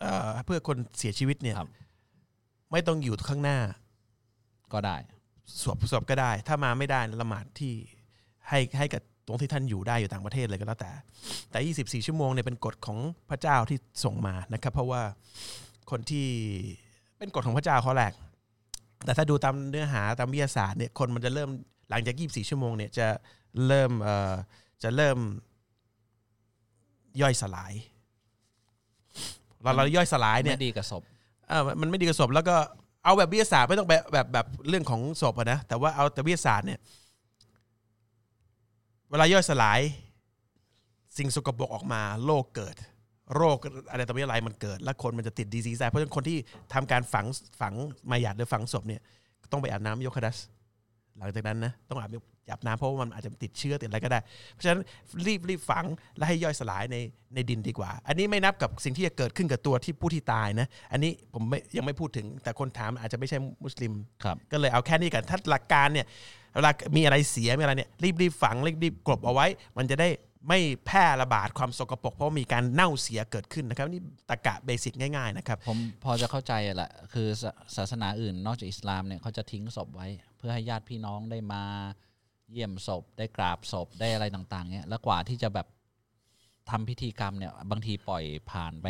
[0.00, 1.68] เอ่อเพื่อคนเสียชีวิตเนี่ยครับ
[2.72, 3.58] ไม่ต้องอยู่ข้างหน้า
[4.72, 4.96] ก็ได้
[5.60, 7.72] สวบสวบก็ได้ ถ้ามาไม่ได้ละหมาดที่
[8.48, 10.92] ให้ให้กับ ตรงที่ท่านอยู่ได้อยู่ต่างประเทศเลยก็แล้วแต่
[11.50, 11.58] แต่
[12.02, 12.98] 24 ชั่วโมงเนี่ยเป็นกฎของ
[13.30, 15.02] พระเจ้าที่ส่งมานะครับ เพราะว่า
[15.90, 16.26] คนที่
[17.18, 18.12] เป็นกฎของพระเจ้าเขาแหลก
[19.04, 21.50] แต่ถ้าดูตามเนื้อหาตามวิทยาศาสตร์เนี่ยคนมันจะเริ่ม
[21.90, 23.06] หลังจาก 24 ชั่วโมงเนี่ยจะ
[23.66, 24.34] เริ่มเอ่อ
[24.82, 25.18] จะเริ่ม
[27.20, 27.72] ย่อยสลาย
[29.62, 31.02] เราเราย่อยสลายเนี่ยไม่ดีกับศพ
[31.48, 32.56] เออมันไม่ดีกับศพแล้วก็
[33.04, 36.78] เอาแบบวิทยาศาสตร์ไม่ต้องแบบแบบแบบเรื่องของศพอะนะแต่ว่าเอาแต่วิทยาศาสตร์เนี่ย
[39.10, 39.80] เวลาย่อยสลาย
[41.18, 42.76] สิ่งสกปรกออกมาโรคเกิด
[43.36, 43.56] โรค
[43.90, 46.38] อะไรต่อมีอะไรมันเกิด แล้วคนมันจะติดดีซีไซเพราะฉะนั้นคนที่
[46.74, 47.26] ทำการฝัง
[47.60, 47.74] ฝัง
[48.10, 49.00] มาหยาดหรือฝังศพเนี่ย
[49.52, 50.36] ต้องไปอาบน้ำโยคดัส
[51.18, 52.10] หลังจากนั้นนะต้องอาบ
[52.50, 54.20] อาบน้ำเพราะว่ามันอาจจะติดเชื้อติดอะไรก็ได้
[54.52, 54.80] เพราะฉะนั้น
[55.26, 55.84] รีบรีบฝัง
[56.16, 56.96] และให้ย่อยสลายใน
[57.34, 63.92] ในดินดีกว่า อันนี้ไม่นับกับสิ่งที่จะเกิดขึ้นกับตัวที่ผู้ที่ตายนะ อันนี้ผมไม่ยังไม่พูดถึงแต่คนถามอาจจะไม่ใช่มุสลิม
[64.24, 66.06] ครับก็เลยเอาแค่นี้กันถ้าหลักการเนี่ย
[66.54, 69.46] เวลามีอะไรเสียมีอะไรเนี่ยรีบรีบฝังรีบรีบกลบเอาไว้
[69.76, 70.08] มันจะได้
[70.48, 81.62] ไม่แพร่ระบาดความสกปรกเพราะมีการเน่าเสียเกิดขึ้นนะครับนี่ตะกะเบสิกง่ายๆนะครับผมพอจะเข้าใจแหละคือศาศาสนาอื่นนอกจากอิสลามเนี่ยเขาจะทิ้งศพไว้ เพื่อให้ญาติพี่น้องได้มา
[82.52, 85.66] เยี่ยมศพได้กราบศพได้อะไรต่างๆเนี่ยแล้วกว่าที่จะแบบ
[86.70, 88.86] ทำพิธีกรรมเนี่ยบางทีปล่อยผ่านไป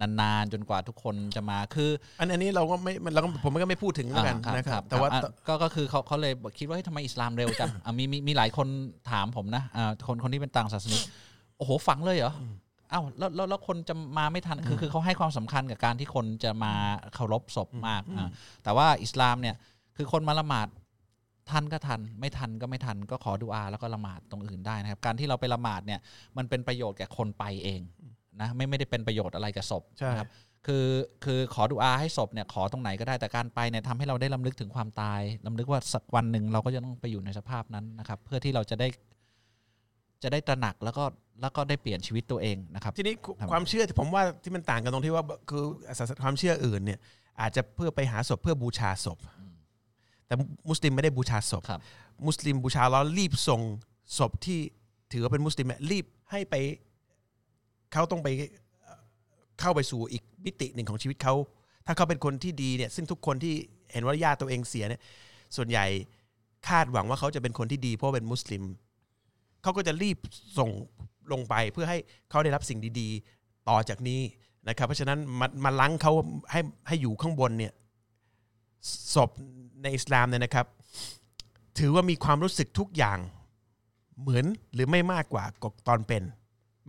[0.00, 1.90] นานๆ จนกว่าทุกคนจะมาคือ
[2.20, 8.68] อันอันนี้เราก็ไม่เราก็ผมก็ไม่พูดถึงแล้วกันอ่านะครับคแต่ว่าอะก็ก็คือเขาเขาเลยบอกคิดว่าเฮ้ยทำไมอิสลามเร็วจังอะมีมีมีหลายคน
[9.10, 11.02] ถามผมนะอ่าคนคนที่เป็นต่างศาสนิก
[11.58, 12.32] โอ้โหฝังเลยเหรอ
[12.92, 16.72] อ้าวแล้วแล้วแล้วคนจะมาไม่ทันคือคือเขาให้ความสำคัญกับการที่คนจะมา
[17.14, 18.30] เคารพศพมากอะ
[18.64, 19.56] แต่ว่าอิสลามเนี่ย
[19.96, 20.68] คือคนมาละหมาด
[21.50, 26.00] ทันก็ทัน ไม่ทันก็ไม่ทันก็ขอดุอาแล้วก็ละหมาดตรงอื่นได้นะครับ การที่เราไปละหมาดเนี่ย
[26.36, 27.80] มันเป็นประโยชน์แก่คนไปเอง
[28.40, 30.28] นะไม่ไม่ได้เป็นประโยชน์อะไรกับศพใช่นะครับ
[30.66, 30.86] คือ
[31.24, 38.88] คือขอดุอาให้ศพเนี่ยขอตรงไหนก็ได้แต่การไปเนี่ยทำให้เราได้ลำลึกถึงความตายลำลึกว่าสักวันหนึ่งเราก็จะต้องไปอยู่ในสภาพนั้นนะครับ เพื่อที่เราจะได้
[40.22, 41.04] จะได้ตระหนักแล้วก็
[41.40, 45.64] แล้วก็ได้เปลี่ยนชีวิตตัวเองนะครับ ทีนี้ครับความเชื่อที่ผมว่าที่มันต่างกันตรงที่ว่าคือ
[45.98, 46.98] ศาสนาความเชื่ออื่นเนี่ย
[47.40, 49.18] อาจจะเพื่อไปหาศพเพื่อบูชาศพ
[50.26, 50.34] แต่
[50.68, 51.80] มุสลิมไม่ได้บูชาศพครับ
[52.26, 53.60] มุสลิมบูชาแล้วรีบส่ง
[54.18, 54.58] ศพที่
[55.12, 56.54] ถือว่าเป็นมุสลิมเนี่ยรีบให้ไป
[57.92, 58.28] เขาต้องไป
[59.60, 61.34] เข้าไปสู่อีกมิติหนึ่งของชีวิตเขา
[61.86, 63.54] ถ้าเขาเป็นคนที่ดีเนี่ย ซึ่งทุกคนที่
[63.92, 65.00] เห็นว่าญาติตัวเองเสียเนี่ย
[65.56, 65.86] ส่วนใหญ่
[66.68, 68.62] คาดหวังว่าเขาจะเป็นคนที่ดีเพราะเป็นมุสลิม
[69.62, 70.18] เขาก็จะรีบ
[70.58, 70.70] ส่ง
[71.32, 71.98] ลงไปเพื่อให้
[72.30, 74.20] เขาได้รับสิ่งดีๆ ต่อจากนี้
[74.68, 76.12] นะครับ เพราะฉะนั้นมามาลังเขา
[76.52, 77.72] ให้ให้อยู่ข้างบนเนี่ย
[79.14, 79.30] ศพ
[79.82, 80.66] ในอิสลามเนี่ยนะครับ
[81.78, 83.18] ถือว่ามีความรู้สึกทุกอย่าง
[84.20, 85.44] เหมือนหรือไม่มากกว่า
[85.88, 86.22] ตอนเป็น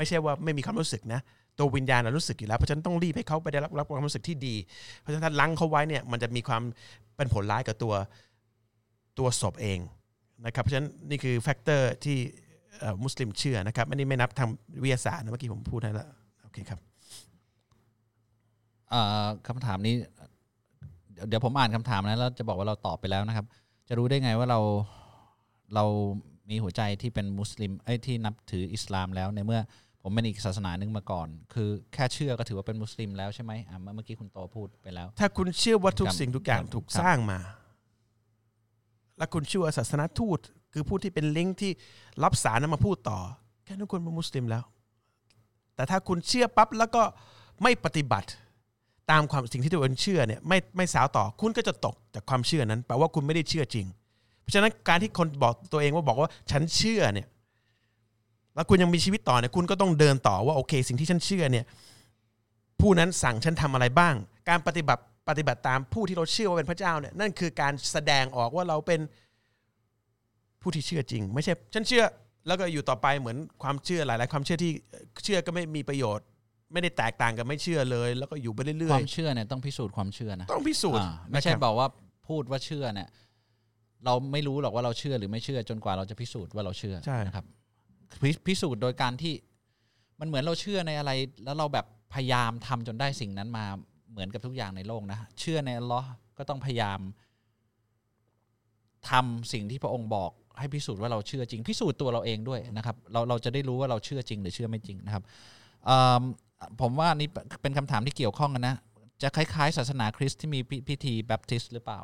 [0.03, 1.19] ไม่ใช่ว่าไม่มีความรู้สึกนะ
[1.57, 4.55] ตัววิญญาณรู้สึกอยู่แล้ว เพราะฉะนั้นต้องรีบให้เขาไปได้รับรับความรู้สึกที่ดี
[4.99, 6.61] เพราะฉะนั้นถ้ารั้งเขาไว้เนี่ยมันจะมีความ
[7.15, 7.93] เป็นผลร้ายกับตัว
[9.19, 9.79] ตัวศพเอง
[10.45, 12.17] นะครับเพราะฉะนั้นนี่คือ factor ที่
[13.03, 14.49] มุสลิมเชื่อนะครับอันนี้ไม่นับทาง
[14.83, 16.07] วิทยาศาสตร์นะเมื่อกี้ผมพูดให้แล้ว
[16.43, 16.79] โอเคครับ
[19.47, 19.95] คำถามนี้
[21.27, 23.45] เดี๋ยวผมอ่านคำถามนะแล้วจะบอกว่าเราตอบไปแล้วนะครับ
[23.87, 24.59] จะรู้ได้ไงว่าเรา
[25.75, 25.85] เรา
[26.49, 29.61] มีหัวใจที่เป็นมุสลิมไอ้ที่นับถืออิสลามแล้วในเมื่อ
[30.03, 37.39] ผมเป็นอีกศาสนาหนึ่งมาก่อน คือแค่เชื่อก็ถือว่าเป็นมุสลิมแล้วใช่ไหมอะเมื่อเมื่อกี้คุณโตพูดไปแล้ว ถ้าคุณเชื่อว่าทุกครับสิ่งทุกอย่างครับถูกครับสร้างมา
[39.17, 40.39] และคุณเชื่อว่าศาสนาทูต
[40.73, 41.71] คือผู้ที่เป็นลิงก์ที่
[42.23, 43.19] รับสารนั้นมาพูดต่อ
[43.65, 44.63] แค่นั้นคุณเป็นมุสลิมแล้ว
[45.75, 47.03] แต่ถ้าคุณเชื่อปั๊บแล้วก็
[47.63, 48.29] ไม่ปฏิบัติ
[49.11, 53.85] ตามความสิ่งที่ตัวเองเชื่อเนี่ยไม่ไม่สาวต่อคุณก็จะตกจากความเชื่อนั้นแปลว่าคุณไม่ได้เชื่อจริง
[54.41, 57.27] เพราะฉะนั้นการที่คนบอกตัวเองว่าบอกว่าฉันเชื่อเนี่ย
[58.55, 61.65] แล้วคุณยังมีชีวิตต่อเนี่ยคุณก็ต้องเดินต่อว่าโอเค สิ่งที่ฉันเชื่อเนี่ย
[62.81, 64.15] ผู้นั้นสั่งฉันทำอะไรบ้าง
[64.49, 68.99] การปฏิบัติปฏิบัติตามผู้ที่เราเชื่อว่าเป็นพระเจ้าเนี่ยนั่นคือการแสดงออกว่าเราเป็น
[70.61, 72.03] ผู้ที่เชื่อจริง ไม่ใช่ฉันเชื่อ
[72.47, 74.71] แล้วก็อยู่ต่อไปเหมือนความเชื่อหลาย ๆ ความเชื่อที่
[75.23, 76.25] เชื่อก็ไม่มีประโยชน์
[76.73, 81.87] ไม่ได้แตกต่างกับไม่เชื่อเลย แล้วก็อยู่ไปเรื่คอวายมเชื่อเนี่ยต้องพิสูจน์ความเชื่อนะๆต้องพิสูจน์อ่าไม่ใช่นะครับบอกว่า
[82.27, 83.07] พูดว่าเชื่อเนี่ย
[84.05, 87.45] เราไม่รู้หรอกว่าเราเชื่อหรือไม่เชื่อจนกว่าเราจะพิสูจน์ว่าเราเชื่อใช่นะครับ
[88.21, 89.33] พิพสูจน์โดยการที่
[90.19, 91.11] มันเหมือนเราเชื่อในอะไร
[91.43, 93.65] แล้วเราแบบพยายามทำจนได้สิ่งนั้นมา
[94.11, 96.99] เหมือนกับทุกอย่างในโลกนะ เชื่อในอัลลอฮ์ก็ต้องพยายาม
[99.09, 105.23] ทำสิ่งที่พระองค์บอก ให้พิสูจน์ว่าเราเชื่อจริง พิสูจน์ตัวเราเองด้วยนะครับ เราเราจะได้รู้ว่าเราเชื่อจริง หรือเชื่อไม่จริงนะครับ
[106.81, 107.29] ผมว่านี่
[107.61, 108.75] เป็นคำถามที่เกี่ยวข้องกันนะ
[109.21, 112.01] จะคล้ายๆ ศาสนาคริสต์ที่มีพิพิธีแบปทิสต์หรือเปล่า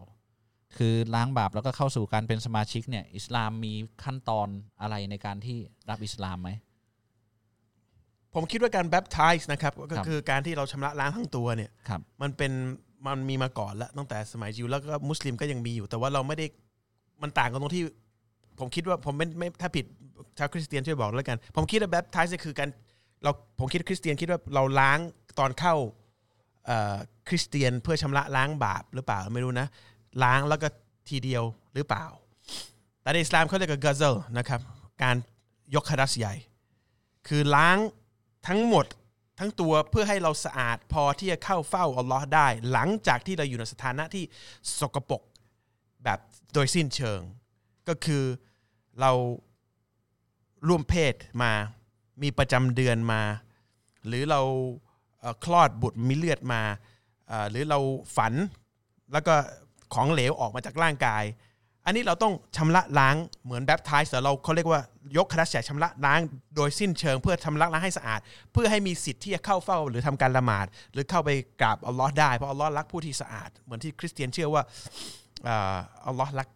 [0.78, 4.47] คือล้างบาปแล้วก็เข้าสู่การเป็นสมาชิกเนี่ย อิสลามมีขั้นตอน
[4.82, 5.57] อะไรในการที่
[5.89, 6.49] รับอิสลามไหม
[8.34, 12.51] ผมคิดว่าการ baptize นะครับก็ครับคือการที่เราชำระล้างทั้งตัวเนี่ยครับมันเป็น
[13.07, 16.45] มันมีมาก่อนแล้วตั้งแต่สมัยยิวแล้วก็มุสลิมก็ยังมีอยู่ แต่ว่าเราไม่ได้
[17.22, 17.84] มันต่างกันตรงที่
[18.59, 19.86] ผมคิดว่าผมไม่ไม่ถ้าผิด
[20.38, 22.70] ชาวคริสเตียนช่วยบอกแล้วกัน ผมคิดว่า baptize คือการ
[23.24, 24.99] เราผมคิดคริสเตียนคิดว่าเราล้าง
[25.39, 25.76] ตอนเข้า
[26.65, 26.97] เอ่อ
[27.30, 29.67] คริสเตียนเพื่อชำระล้างบาปหรือเปล่าไม่รู้นะ
[30.24, 30.68] ล้างแล้วก็
[31.10, 31.43] ทีเดียว
[31.74, 32.05] หรือเปล่า
[33.01, 34.62] แต่ในอิสลามเขาเรียกว่ากัซเซลนะครับ
[35.03, 35.16] การ
[35.76, 36.36] ยกคดัสใหญ่
[37.28, 37.78] คือล้าง
[38.47, 38.86] ทั้งหมด
[39.39, 44.24] ทั้งตัวเพื่อให้เราสะอาดพอที่จะเข้าเฝ้าอัลลอฮ์ได้ หลังจากที่เราอยู่ในสถานะที่
[44.80, 45.22] สกปรก
[46.03, 46.20] แบบ
[46.53, 47.20] โดยสิ้นเชิง
[47.88, 48.24] ก็คือ
[49.01, 49.12] เรา
[50.68, 51.51] ร่วมเพศมา
[52.22, 53.22] มีประจำเดือนมา
[54.07, 54.41] หรือเรา
[55.43, 56.62] คลอดบุตรมีเลือดมา
[57.49, 57.80] หรือเรา
[58.16, 58.34] ฝัน
[59.12, 59.36] แล้วก็
[59.93, 61.23] ของเหลวออกมาจากร่างกาย
[61.85, 64.81] อันนี้เราต้องชำระล้างเหมือนแบปไทส์แต่เราเขาเรียกว่า
[65.17, 66.19] ยกคณะแฉชำระล้าง
[66.55, 68.19] โดยสิ้นเชิง เพื่อชำระล้างให้สะอาด
[68.53, 71.29] เพื่อให้มีสิทธิ์ที่จะเข้าเฝ้าหรือทำการละหมาด หรือเข้าไป
[71.61, 74.63] กราบอัลลอฮ์ได้เพราะอัลลอฮ์รักผู้ที่สะอาด เหมือนที่คริสเตียนเชื่อว่า
[76.07, 76.47] อัลลอฮ์รัก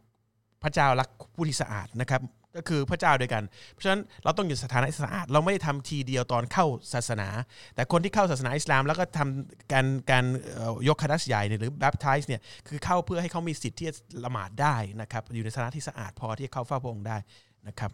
[0.63, 2.21] พระเจ้ารักผู้ที่สะอาดนะครับ
[2.55, 7.27] ก็คือพระเจ้าด้วยกัน เพราะฉะนั้นเราต้องอยู่สถานะที่สะอาดเราไม่ได้ทำทีเดียวตอนเข้าศาสนา
[7.75, 10.25] แต่คนที่เข้าศาสนาอิสลาม แล้วก็ทำการการ
[10.55, 13.95] เอ่อยกคดัสใหญ่เนี่ยหรือ baptize เนี่ยคือเข้าเพื่อให้เขามีสิทธิ์ที่จะ
[14.25, 17.17] ละหมาดได้นะครับอยู่ในสถานะที่สะอาดพอที่จะเข้าเฝ้าพระองค์ได้
[17.67, 17.91] นะครับ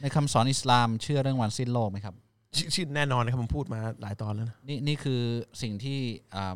[0.00, 2.14] ในคำสอนอิสลามเชื่อเรื่องวันสิ้นโลกไหมครับ
[2.56, 5.20] ชื่อชื่อแน่นอนนะครับผมพูดมาหลายตอนแล้วนะนี่นี่คือ
[5.62, 5.98] สิ่งที่
[6.34, 6.54] อ่าอ่า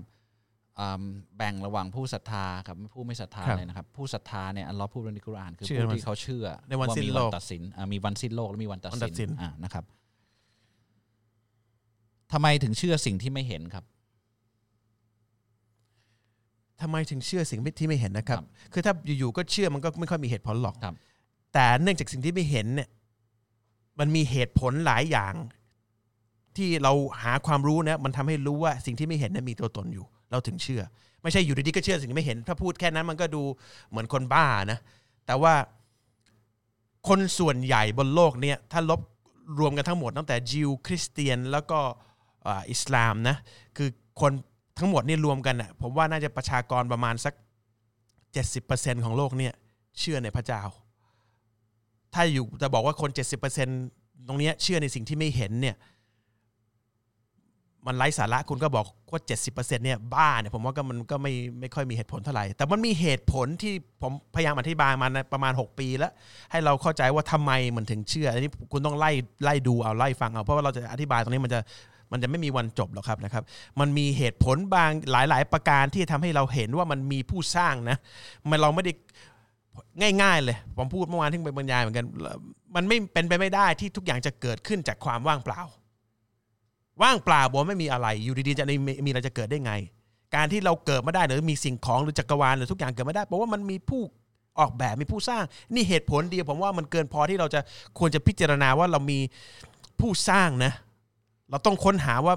[1.36, 9.84] แบ่งระหว่างผู้ศรัทธากับผู้ไม่ศรัทธาเลยนะครับ ผู้ศรัทธาเนี่ยอัลลอฮ์พูดในกุรอานคือผู้ที่เขาเชื่อในวันว่าสิ้นมีโลวันกตัดสินอ่ามีวันสิ้นโลกและมีวันตัดวันตัดสิสินนอ่านะครับ
[12.32, 13.84] ทำไมถึงเชื่อสิ่งที่ไม่เห็นครับ
[16.80, 20.94] ทำไมถึงเชื่อสิ่งที่ไม่เห็นนะครับครับ คือถ้าอยู่ๆก็เชื่อมันก็ไม่ค่อยมีเหตุผลหรอกครับ
[21.54, 22.88] แต่เนื่องจากสิ่งที่ไม่เห็นเนี่ย
[23.98, 25.34] มันมีเหตุผลหลายอย่าง
[26.56, 30.82] ที่เราหาความรู้นะมันทำให้รู้ว่าสิ่งที่ไม่เห็นนั้นมีตัวตนอยู่ เราถึงเชื่อ
[31.22, 33.42] ไม่ใช่อยู่ดีๆก็เชื่อสิ่งที่ไม่เห็น ถ้าพูดแค่นั้นมันก็ดู
[33.90, 34.78] เหมือนคนบ้านะ
[35.26, 35.54] แต่ว่า
[37.08, 39.00] คนส่วนใหญ่บนโลกเนี่ยถ้าลบ
[39.60, 41.78] รวมกันทั้งหมดตั้งแต่ยิวคริสเตียนแล้วก็
[42.70, 43.36] อิสลามนะ
[43.76, 43.88] คือ
[44.20, 44.32] คน
[44.78, 47.34] ทั้งหมดนี่รวมกันน่ะผมว่าน่าจะประชากรประมาณสัก
[48.38, 49.52] 70%ของโลกเนี่ย
[49.98, 50.62] เชื่อในพระเจ้า
[52.14, 53.10] ถ้าอยู่จะบอกว่าคน
[53.68, 55.76] 70%ตรงเนี้ยเชื่อในสิ่งที่ไม่เห็นเนี่ย
[57.86, 59.20] มันไร้สาระคุณก็บอกว่า
[59.50, 66.12] 70%เนี่ยบ้าเนี่ยผมว่าก็มันก็ไม่ไม่ค่อยมีเหตุผลเท่าไหร่ แต่มันมีเหตุผลที่ผมพยายามอธิบายมานะประมาณ 6 ปีแล้ว
[66.50, 69.10] ให้เราเข้าใจว่าทำไมมันถึงเชื่ออันนี้คุณต้องไล่
[69.44, 71.60] ไล่ดูเอาไล่ฟังเอา เพราะว่าเราจะอธิบายตรงนี้มันจะ
[72.12, 73.44] มันจะไม่มีวันจบหรอกครับนะครับ
[73.80, 77.96] มันมีเหตุผลบางหลาย ๆ ประการที่ทำให้เราเห็นว่ามันมีผู้สร้างนะ
[78.50, 78.92] มันเราไม่ได้
[80.22, 82.06] ง่าย ๆ เลย ผมพูดเมื่อวานที่ไปบรรยายเหมือนกัน
[82.76, 85.60] มันไม่เป็นไปไม่ได้ที่ทุกอย่างจะเกิดขึ้นจากความว่างเปล่า
[87.02, 88.76] ว่างเปล่าบอกไม่มีอะไร อยู่ดีๆจะมี
[89.06, 89.72] มีอะไรจะเกิดได้ไง
[90.34, 94.02] การที่เราเกิดมาได้หรือมีสิ่งของหรือจักรวาลหรือทุกอย่างเกิดมาได้เพราะว่ามันมีผู้
[94.58, 97.60] ออกแบบมีผู้สร้าง นี่เหตุผลเดียวผมว่ามันเกินพอที่เราจะ
[97.98, 99.18] ควรจะพิจารณาว่าเรามี
[100.00, 100.72] ผู้สร้างนะ
[101.50, 102.34] เราต้องค้นหาว่า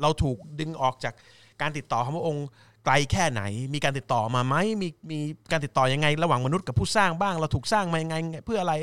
[0.00, 1.14] เราถูกดึงออกจาก
[1.60, 2.46] การติดต่อของพระองค์
[2.84, 3.42] ไกลแค่ไหน
[3.74, 5.18] มีการติดต่อมาไหมมีมี
[5.50, 8.16] การติดต่อยังไง ระหว่างมนุษย์กับผู้สร้างบ้าง เราถูกสร้างมายังไง
[8.46, 8.74] เพื่ออะไร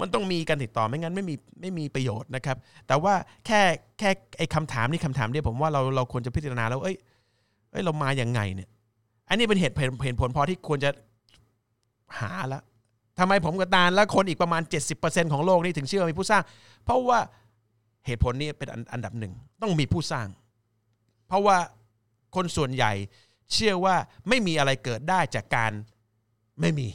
[0.00, 3.14] มันต้องมีการติดต่อไม่งั้นไม่มีไม่มีประโยชน์นะครับ แต่ว่า
[3.46, 3.60] แค่
[3.98, 6.96] แค่ไอ้คำถามนี่คำถามเดียวผมว่าเราเราควรจะพิจารณาแล้ว เอ้ย
[7.70, 8.68] เอ้ยเรามาอย่างไงเนี่ย
[9.28, 10.90] อันนี้เป็นเหตุผลเหตุผลพอที่ควรจะ
[12.18, 12.62] หาละ
[13.18, 14.62] ทำไมผมกับตาลและคนอีกประมาณ
[14.96, 16.42] 70%ของโลกนี่ถึงเชื่อว่ามีผู้สร้าง
[16.84, 17.18] เพราะว่า
[18.06, 19.32] เหตุผลนี้เป็นอันอันดับหนึ่ง
[19.62, 20.28] ต้องมีผู้สร้าง
[21.28, 21.56] เพราะว่า
[22.36, 22.92] คนส่วนใหญ่
[23.52, 23.94] เชื่อว่า
[24.28, 25.72] ไม่มีอะไรเกิดได้จากการ
[26.60, 26.88] ไม่มี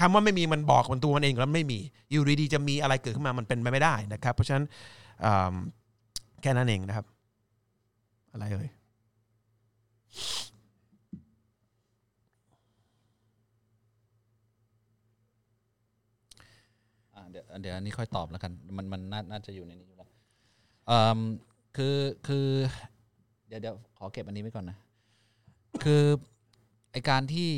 [0.00, 1.78] คำว่าไม่มีมันบอกมันตัวมันเองแล้วไม่มี
[2.10, 4.64] อยู่ดีๆจะมีอะไรเกิดขึ้นมามันเป็นไปไม่ได้นะครับ เพราะฉะนั้น
[6.42, 7.06] แค่นั้นเองนะครับ
[8.32, 8.68] อะไรเอ่ย
[17.30, 20.10] เดี๋ยวเดี๋ยวอันนี้ค่อยตอบแล้วกัน มันมันน่าน่าจะอยู่ในนี้อยู่แล้ว
[21.76, 21.96] คือ
[22.26, 22.46] คือ
[23.48, 24.78] เดี๋ยวเดี๋ยวขอเก็บอันนี้ไว้ก่อนนะ
[25.82, 26.04] คือ
[26.92, 27.48] ไอการที่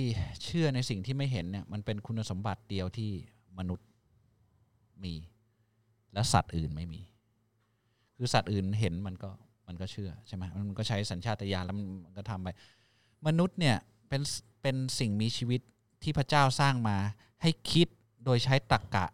[0.44, 3.10] เชื่อในสิ่งที่ไม่เห็นเนี่ยมันเป็นคุณสมบัติเดียวที่
[3.58, 3.86] มนุษย์
[5.04, 5.14] มี
[6.12, 7.02] และสัตว์อื่นไม่มี
[8.16, 9.30] คือสัตว์อื่นเห็นมันก็
[9.66, 12.48] มันก็เชื่อใช่ไหมมันก็ใช้สัญชาตญาณแล้วมันก็ทำไป
[13.26, 13.76] มนุษย์เนี่ย
[14.08, 14.22] เป็น
[14.62, 15.60] เป็นสิ่งมีชีวิต
[16.02, 16.96] ที่พระเจ้าสร้างมา
[17.42, 17.88] ให้คิด
[18.24, 19.06] โดยใช้ตรรกกะ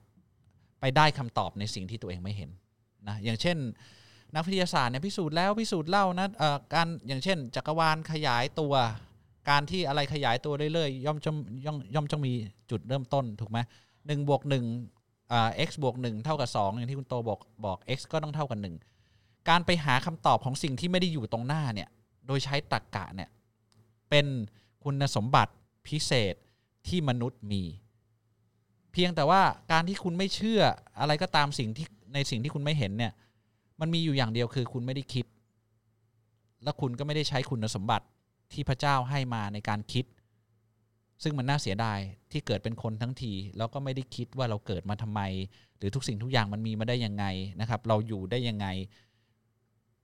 [0.80, 2.50] ไปได้คำตอบในสิ่งที่ตัวเองไม่เห็น
[3.08, 3.56] นะอย่างเช่น
[4.34, 8.74] นักวิทยาศาสตร์เนี่ยพิสูจน์แล้วพิสูจน์เล่านะเอ่อการอย่างเช่น จักรวาลขยายตัว
[9.50, 11.30] การที่อะไรขยายตัวเรื่อยๆย่อมจะ
[11.64, 12.32] ย่อมย่อมจะมี
[12.70, 13.58] จุดเริ่มต้นถูกไหม
[14.06, 14.64] หนึ่งบวกหนึ่ง
[15.32, 18.76] อ่า x บวกหนึ่งเท่ากับสองอย่างที่คุณโตบอกบอก x ก็ต้องเท่ากับหนึ่ง
[19.48, 21.88] การไปหาคำตอบของสิ่งที่ไม่ได้อยู่ตรงหน้าเนี่ย
[22.26, 23.28] โดยใช้ตรรกกะเนี่ย
[24.10, 24.26] เป็น
[24.84, 25.52] คุณสมบัติ
[25.88, 26.34] พิเศษ
[26.88, 27.62] ที่มนุษย์มี
[28.92, 30.62] เพียงแต่ว่าการที่คุณไม่เชื่อ
[31.00, 33.12] อะไรก็ตามสิ่งที่ในสิ่งที่คุณไม่เห็นเนี่ย
[33.80, 35.26] มันมีอยู่อย่างเดียวคือคุณไม่ได้คิด
[36.62, 38.06] และคุณก็ไม่ได้ใช้คุณสมบัติ
[38.52, 40.04] ที่พระเจ้าให้มาในการคิด
[41.22, 41.98] ซึ่งมันน่าเสียดาย
[42.32, 45.20] ที่เกิดเป็นคนทั้งที แล้วก็ไม่ได้คิดว่าเราเกิดมาทำไม
[45.78, 47.24] หรือทุกสิ่งทุกอย่างมันมีมาได้ยังไง
[47.60, 48.66] นะครับ เราอยู่ได้ยังไง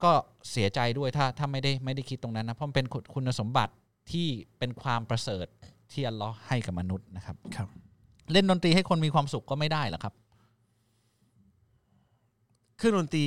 [0.03, 0.11] ก็
[0.51, 3.73] เสียใจด้วยถ้าถ้าไม่ได้ไม่ได้คิดตรงนั้นนะเพราะมันเป็นคุณคุณสมบัติ
[4.11, 4.27] ที่
[4.59, 5.45] เป็นความประเสริฐ
[5.91, 7.67] ที่อัลลอฮ์ให้กับมนุษย์นะครับครับ
[8.31, 10.13] เล่นดนตรีให้คนมีความสุขก็ไม่ได้หรอครับ
[12.77, 13.25] เครื่องดนตรี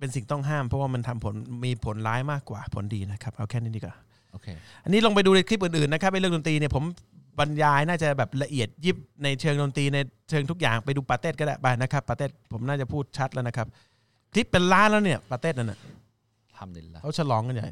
[0.00, 1.34] เป็นสิ่งต้องห้ามเพราะว่ามันทำผล
[1.64, 3.94] มีผลร้ายมากกว่าผลดีนะครับ เอาแค่นี้ดีกว่า
[4.32, 4.46] โอเค
[4.84, 6.84] อันนี้ลองไปดูในคลิปอื่นๆนะครับในเรื่องดนตรีเนี่ยผม
[7.38, 9.98] บรรยายน่าจะแบบละเอียดยิบในเชิงดนตรีใน
[10.30, 13.66] เชิงทุกอย่างไปดูปาเต้ก็ได้ไปนะครับปาเต้ผมน่าจะพูดชัดแล้วนะครับ
[14.34, 15.78] คลิปเป็นล้านแล้วเนี่ยปาเต้นั่นน่ะ
[16.56, 17.68] ทำดินละเขาฉลองกันใหญ่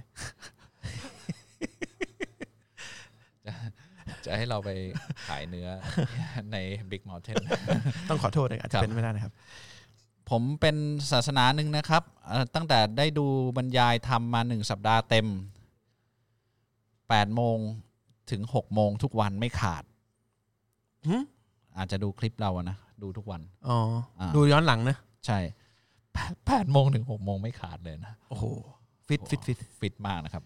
[4.27, 4.71] จะให้เราไป
[5.29, 5.69] ขายเนื้อ
[6.53, 6.57] ใน
[6.91, 7.37] Big Mountain
[8.09, 9.33] ต้องขอโทษนะอาจจะเป็นไม่ได้นะครับ
[10.31, 10.77] ผมเป็น
[11.13, 13.27] ศาสนาหนึ่งนะครับเอ่อตั้งแต่ได้ดู
[13.57, 15.27] บรรยายทำมาหนึ่งสัปดาห์เต็ม
[16.47, 17.59] 8โมง
[18.31, 19.85] ถึง6โมงทุกวันไม่ขาด
[21.07, 21.17] หึ
[21.77, 23.79] อาจจะดูคลิปเราอะนะ ดูทุกวัน อ๋อ
[24.19, 25.39] อ่าดูย้อนหลังนะ ใช่
[26.07, 28.45] 8โมงถึง6โมงไม่ขาดเลยนะ โอ้โห
[29.09, 30.43] ฟิตฟิตฟิตฟิตมากนะครับ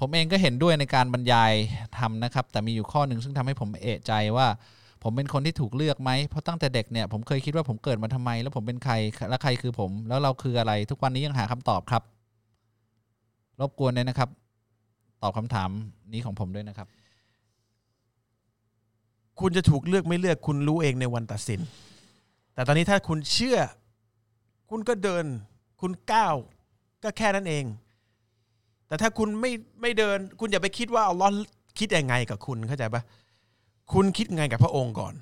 [0.00, 1.52] ผมเองก็เห็นด้วยในการบรรยาย
[1.98, 4.46] ทำนะครับ แต่มีอยู่ข้อหนึ่งซึ่งทำให้ผมเอะใจว่า
[5.02, 8.94] ผมเป็นคนที่ถูกเลือกไหมเพราะตั้งแต่เด็กเนี่ยผมเคยคิดว่าผมเกิดมาทำไม แล้วผมเป็นใคร
[9.30, 12.02] และใครคือผม แล้วเราคืออะไร ทุกวันนี้ยังหาคำตอบครับ
[13.60, 14.28] รบกวนเลยนะครับ
[15.22, 15.70] ตอบคำถาม
[16.12, 16.88] นี้ของผมด้วยนะครับ
[19.40, 21.60] คุณจะถูกเลือกไม่เลือกคุณรู้เองในวันตัดสิน
[22.54, 23.58] แต่ตอนนี้ถ้าคุณเชื่อ
[24.70, 25.24] คุณก็เดิน
[25.80, 26.34] คุณก้าว
[27.02, 27.64] ก็แค่นั้นเอง
[28.86, 31.32] แต่ถ้าคุณไม่ไม่เดิน คุณอย่าไปคิดว่าอัลลอฮ์
[31.78, 33.02] คิดยังไงกับคุณเข้าใจปะ
[33.92, 35.14] คุณคิดไงกับพระองค์ก่อน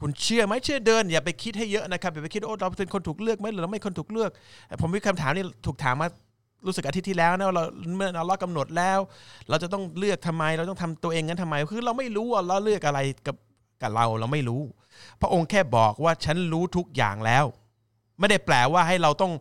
[0.00, 4.30] คุณเชื่อไหมเชื่อเดิน อย่าไปคิดให้เยอะนะครับอย่าไปคิดโอ้เราเป็นคนถูกเลือกไหมหรือเราไม่คนถูกเลือก
[4.80, 6.08] ผมมีคำถามนี่ถูกถามมา
[6.66, 7.64] รู้สึกอาทิตย์ที่แล้วนะว่าเรา
[7.96, 8.98] เมื่ออัลลอฮ์กำหนดแล้ว
[9.48, 13.36] เราจะต้องเลือกทำไม เราต้องทำตัวเองงั้นทำไม คือเราไม่รู้ว่าเราเลือกอะไรกับ
[13.82, 14.62] กับเราเราไม่รู้
[15.20, 17.44] พระองค์แค่บอกว่าฉันรู้ทุกอย่างแล้ว
[18.18, 19.32] ไม่ได้แปลว่าให้เราต้อง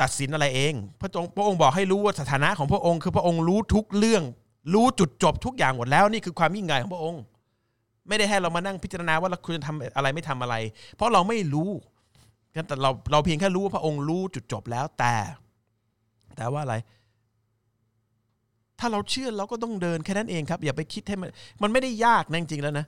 [0.00, 4.22] ตัดสินอะไรเอง พระองค์พระองค์บอกให้รู้ว่าสถานะของพระองค์คือพระองค์รู้ทุกเรื่อง
[4.74, 7.20] รู้จุดจบทุกอย่างหมดแล้วนี่คือความยิ่งใหญ่ของพระองค์
[8.10, 10.54] ไม่ได้ให้เรามานั่งพิจารณาว่าเราควรจะทำอะไรไม่ทำอะไร
[10.96, 11.70] เพราะเราไม่รู้
[12.68, 15.14] แต่เราเราเพียงแค่รู้ว่าพระองค์รู้จุดจบแล้วแต่
[16.36, 16.74] แต่ว่าอะไร
[18.78, 21.28] ถ้าเราเชื่อเราก็ต้องเดินแค่นั้นเองครับ อย่าไปคิดให้มัน
[21.62, 22.86] มันไม่ได้ยากนะจริงๆแล้วนะ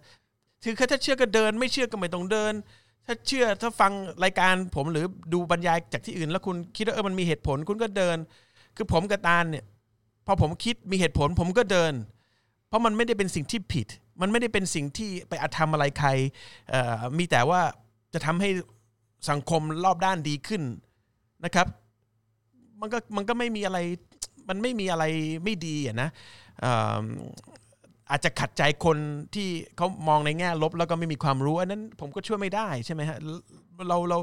[0.63, 2.53] คือถ้าเชื่อก็เดิน ไม่เชื่อก็ไม่ต้องเดิน
[3.07, 3.93] ถ้าเชื่อถ้าฟัง
[4.25, 8.17] รายการผมหรือดูบรรยายจากที่อื่น แล้วคุณคิดว่าเออมันมีเหตุผลคุณก็เดิน
[8.77, 9.65] คือผมกับตาลเนี่ย
[10.27, 11.93] พอผมคิดมีเหตุผลผมก็เดิน
[12.73, 13.87] เพราะมันไม่ได้เป็นสิ่งที่ผิด
[14.21, 16.09] มันไม่ได้เป็นสิ่งที่ไปอาธรรมอะไรใคร
[17.19, 17.61] มีแต่ว่า
[18.15, 18.51] จะทำให้
[19.31, 20.63] สังคมรอบด้านดีขึ้น
[21.45, 21.67] นะครับ
[22.81, 23.79] มันก็มันก็ไม่มีอะไร
[24.49, 25.05] มันไม่มีอะไร
[25.45, 26.09] ไม่ดีอะนะ
[28.11, 28.99] อาจจะขัดใจคน
[29.35, 33.19] ที่เขามองในแง่ลบแล้วก็ไม่มีความรู้ อันนั้นผมก็ช่วยไม่ได้ใช่ไหมฮะ
[33.89, 34.19] เราเรา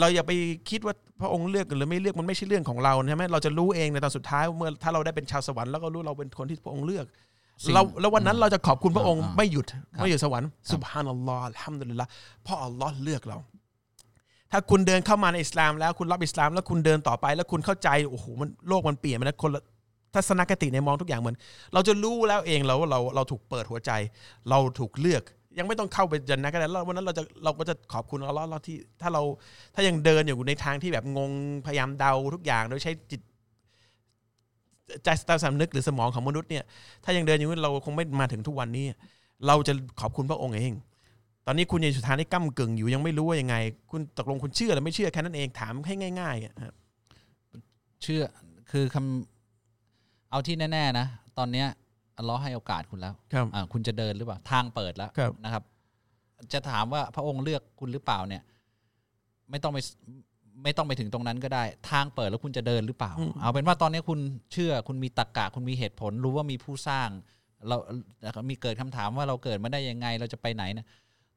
[0.00, 0.32] เราอย่าไป
[0.70, 7.06] คิดว่าพระองค์เลือกหรือไม่เลือกมันไม่ใช่เรื่องของเราใช่ไหมเราจะรู้เองในตอนสุดท้ายเมื่อถ้าเราได้เป็นชาวสวรรค์แล้วก็รู้เราเป็นคนที่พระองค์เลือก
[7.74, 12.06] เราแล้ววันนั้นเราจะขอบคุณพระองค์อ่าไม่หยุดครับไม่หยุดสวรรค์สุบฮานัลลอฮ์อัลฮัมดุลิลละ
[12.42, 13.38] เพราะอัลลอฮ์เลือกเรา
[14.52, 19.62] ถ้าคุณเดินเข้ามาในอิสลาม แล้วคุณรับอิสลาม แล้วคุณเดินต่อไป แล้วคุณเข้าใจโอ้โหมันโลกมันเปลี่ยนไปแล้วคนละ
[20.14, 21.36] ทัศนคติในมองทุกอย่างเหมือน
[21.74, 23.90] เราจะรู้แล้วเองเราว่าเราเราถูกเปิดหัวใจ
[24.50, 25.22] เราถูกเลือก
[25.58, 29.22] ยังไม่ต้องเข้าไปจันนะก็ได้แล้ววันนั้นเราจะเราก็จะขอบคุณอัลลอฮ์เราที่ถ้าเรา
[29.74, 31.30] ถ้ายังเดินอยู่ในทางที่แบบงง
[31.66, 33.20] พยายามเดาทุกอย่างโดยใช้จิต
[35.04, 36.64] ใจใต้สำนึกหรือสมองของมนุษย์เนี่ย
[37.04, 38.84] ถ้ายังเดินอยู่เราคงไม่มาถึงทุกวันนี้
[39.46, 40.72] เราจะขอบคุณพระองค์เอง
[41.46, 43.56] ตอนนี้คุณยังอยู่สถานที่ก้ากึ่งอยู่ยังไม่รู้ว่ายังไง
[43.90, 46.74] คุณตกลงคุณเชื่อหรือไม่เชื่อแค่นั้นเองถามให้ง่ายๆอะครับ
[48.02, 48.22] เชื่อ
[48.70, 51.06] คือคำเอาที่แน่ ๆ นะ
[51.38, 51.66] ตอนเนี้ย
[52.16, 55.62] อัลเลอฮ์ให้โอกาสคุณแล้วครับอ่าคุณจะเดินหรือเปล่าทางเปิดแล้วครับนะครับ
[56.52, 58.42] จะถามว่าพระองค์เลือกคุณหรือเปล่าเนี่ย
[59.50, 59.78] ไม่ต้องไป
[60.62, 64.18] ไม่ต้องไปถึงตรงนั้นก็ได้ ทางเปิดแล้วคุณจะเดินหรือเปล่า เอาเป็นว่าตอนนี้คุณ
[64.52, 67.08] เชื่อคุณมีตรรกะคุณมีเหตุผล รู้ว่ามีผู้สร้าง
[67.68, 67.76] เรา
[68.50, 70.86] มีเกิดคำถามว่าเราเกิดมาได้ยังไงเราจะไปไหนนะ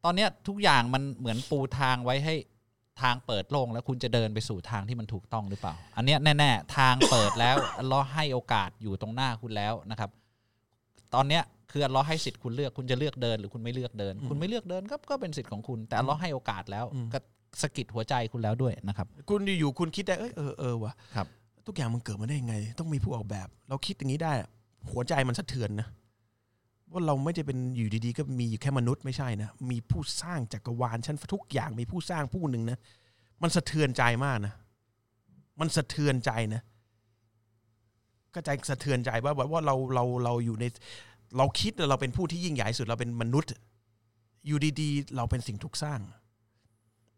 [0.04, 2.36] ตอนเนี้ยทุกอย่างมันเหมือนปูทางไว้ให้
[3.02, 10.10] ทางเปิดโล่งแล้วคุณจะเดินไปสู่ทางที่มันถูกต้องหรือเปล่า อันเนี้ยแน่ๆทางเปิดแล้วอัลเลอฮ์ให้โอกาสอยู่ตรงหน้าคุณแล้วนะครับ
[11.16, 17.20] ตอนเนี้ยคืออัลเลอฮ์ให้สิทธิ์คุณเลือกคุณจะเลือกเดิน หรือคุณไม่เลือกเดิน คุณไม่เลือกเดินก็ก็เป็นสิทธิ์ของคุณ แต่อัลเลอฮ์ให้โอกาสแล้วก็
[17.62, 21.28] สะกิดหัวใจคุณแล้วด้วยนะครับ คุณอยู่ๆคุณคิดได้เอยเออเออวะครับ
[21.68, 24.50] ทุกอย่างมันเกิดมาได้ยังไง ต้องมีผู้ออกแบบ เราคิดอย่างนี้ได้อะ
[24.92, 25.88] หัวใจมันสะเทือนนะ
[26.92, 32.80] ว่าเราไม่ได้เป็นอยู่ดีๆ ก็มีอยู่แค่มนุษย์ไม่ใช่นะมีผู้สร้างจักรวาลชั้นทุกอย่างมีผู้สร้างผู้หนึ่งนะ
[33.42, 34.54] มันสะเทือนใจมากนะ
[35.60, 36.62] มันสะเทือนใจนะ
[38.34, 40.66] ก็ใจสะเทือนใจว่าว่าเราเราเราอยู่ใน
[41.38, 43.52] เราคิดว่าเราเป็นผู้ที่ยิ่งใหญ่สุดเราเป็นมนุษย์
[44.48, 46.00] อยู่ดีๆ เราเป็นสิ่งถูกสร้าง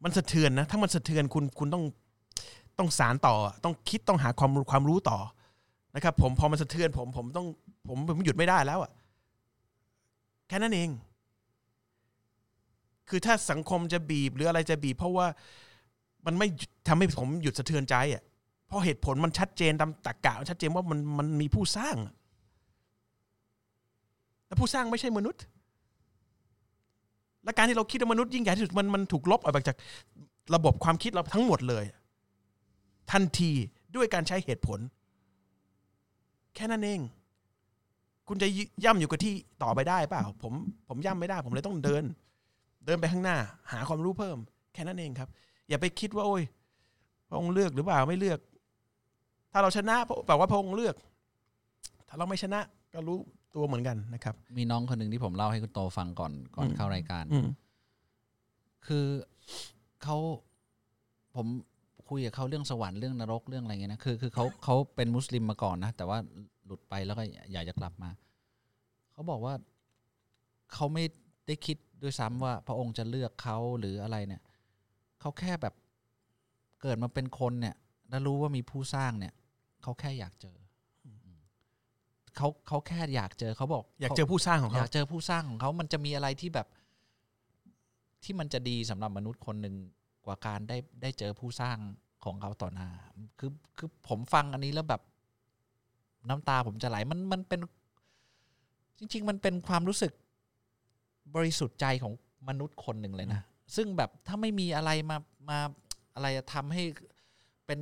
[0.04, 1.84] มันสะเทือนนะ ถ้ามันสะเทือนคุณคุณต้อง
[2.80, 5.18] ต้องสารต่อ ต้องคิดต้องหาความความรู้ต่อ
[5.95, 7.47] นะครับ ผมพอมันสะเทือนผมผมต้อง
[7.88, 8.91] ผมผมหยุดไม่ได้แล้วอะ
[10.47, 10.89] แค่นั้นเอง
[13.10, 15.28] คือถ้าสังคมจะบีบหรืออะไรจะบีบ เพราะว่า
[16.26, 16.47] มันไม่
[16.88, 18.24] ทำให้ผมหยุดสะเทือนใจอะ
[18.68, 21.95] เพราะเหตุผลมันชัดเจนตามตรรกะมันชัดเจนว่ามันมันมีผู้สร้าง
[24.47, 25.43] และผู้สร้างไม่ใช่มนุษย์
[27.44, 29.78] และการที่เราคิดว่ามนุษย์ยิ่งใหญ่ที่สุดมันมันถูกลบออกไปจาก
[30.56, 31.84] ระบบความคิดเราทั้งหมดเลย
[33.12, 33.52] ทันที
[33.96, 34.80] ด้วยการใช้เหตุผล
[36.56, 37.00] แค่นั้นเอง
[38.28, 38.48] คุณจะ
[38.84, 39.34] ย่ำอยู่กับที่
[39.64, 40.54] ต่อไปได้เปล่า ผม
[40.88, 42.04] ผมย่ำไม่ได้ ผมเลยต้องเดิน
[42.86, 43.38] เดินไปข้างหน้า
[43.72, 44.38] หาความรู้เพิ่ม
[44.74, 45.30] แค่นั้นเองครับ
[45.70, 46.44] อย่าไปคิดว่าโอ้ย
[47.30, 48.39] พระองค์เลือกหรือเปล่าไม่เลือก
[49.52, 50.96] ถ้าเราชนะแปลว่าพระองค์เลือก
[52.08, 52.60] ถ้าเราไม่ชนะ
[52.94, 53.20] ก็รู้
[53.56, 57.47] ตัวเหมือนกันนะครับ มีน้องคนหนึ่งที่ผมเล่าให้คุณโตฟังก่อนก่อนอืมเข้ารายการอืม
[58.88, 59.06] คือ
[60.04, 60.18] เขา
[61.36, 61.47] ผม
[62.10, 66.18] คุยกับเขาเรื่องสวรรค์เรื่องนรกเรื่องอะไรเงี้ยนะคือคือเขาเขาเป็นมุสลิมมาก่อนนะแต่ว่า
[66.66, 68.10] หลุดไปแล้วก็อยากจะกลับมา
[69.14, 69.54] เขาบอกว่า
[70.74, 71.04] เขาไม่
[71.47, 74.41] ได้คิดด้วยซ้ำว่า พระองค์จะเลือกเขาหรืออะไรเนี่ย
[75.20, 75.74] เขาแค่แบบ
[76.82, 77.76] เกิดมาเป็นคนเนี่ย
[78.10, 79.34] แล้วรู้ว่ามีผู้สร้างเนี่ย
[79.82, 80.62] เขาแค่อยากเจออ
[82.38, 86.68] เขาเขาแค่อยากเจอเขาบอก อยากเจอผู้สร้างของอเขายากเจอผู้สร้างของเขามันจะมีอะไรที่แบบ
[88.24, 89.76] ที่มันจะดีสำหรับมนุษย์คนหนึ่ง
[90.26, 91.78] กว่าการได้ได้เจอผู้สร้าง
[92.24, 92.90] ของเขาต่อหน้า
[93.40, 95.02] คือคือผมฟังอันนี้แล้วแบบ
[96.30, 97.60] น้ำตาผมจะไหลมันมันเป็น
[98.98, 100.14] จริง ๆ มันเป็นความรู้สึก
[101.36, 102.14] บริสุทธิ์ใจของ
[102.50, 103.42] มนุษย์คนหนึ่งเลยนะ
[103.76, 105.18] ซึ่งแบบถ้าไม่มีอะไรมา
[105.50, 105.60] มา
[106.16, 106.84] อะไรทำให้
[107.66, 107.80] เป็น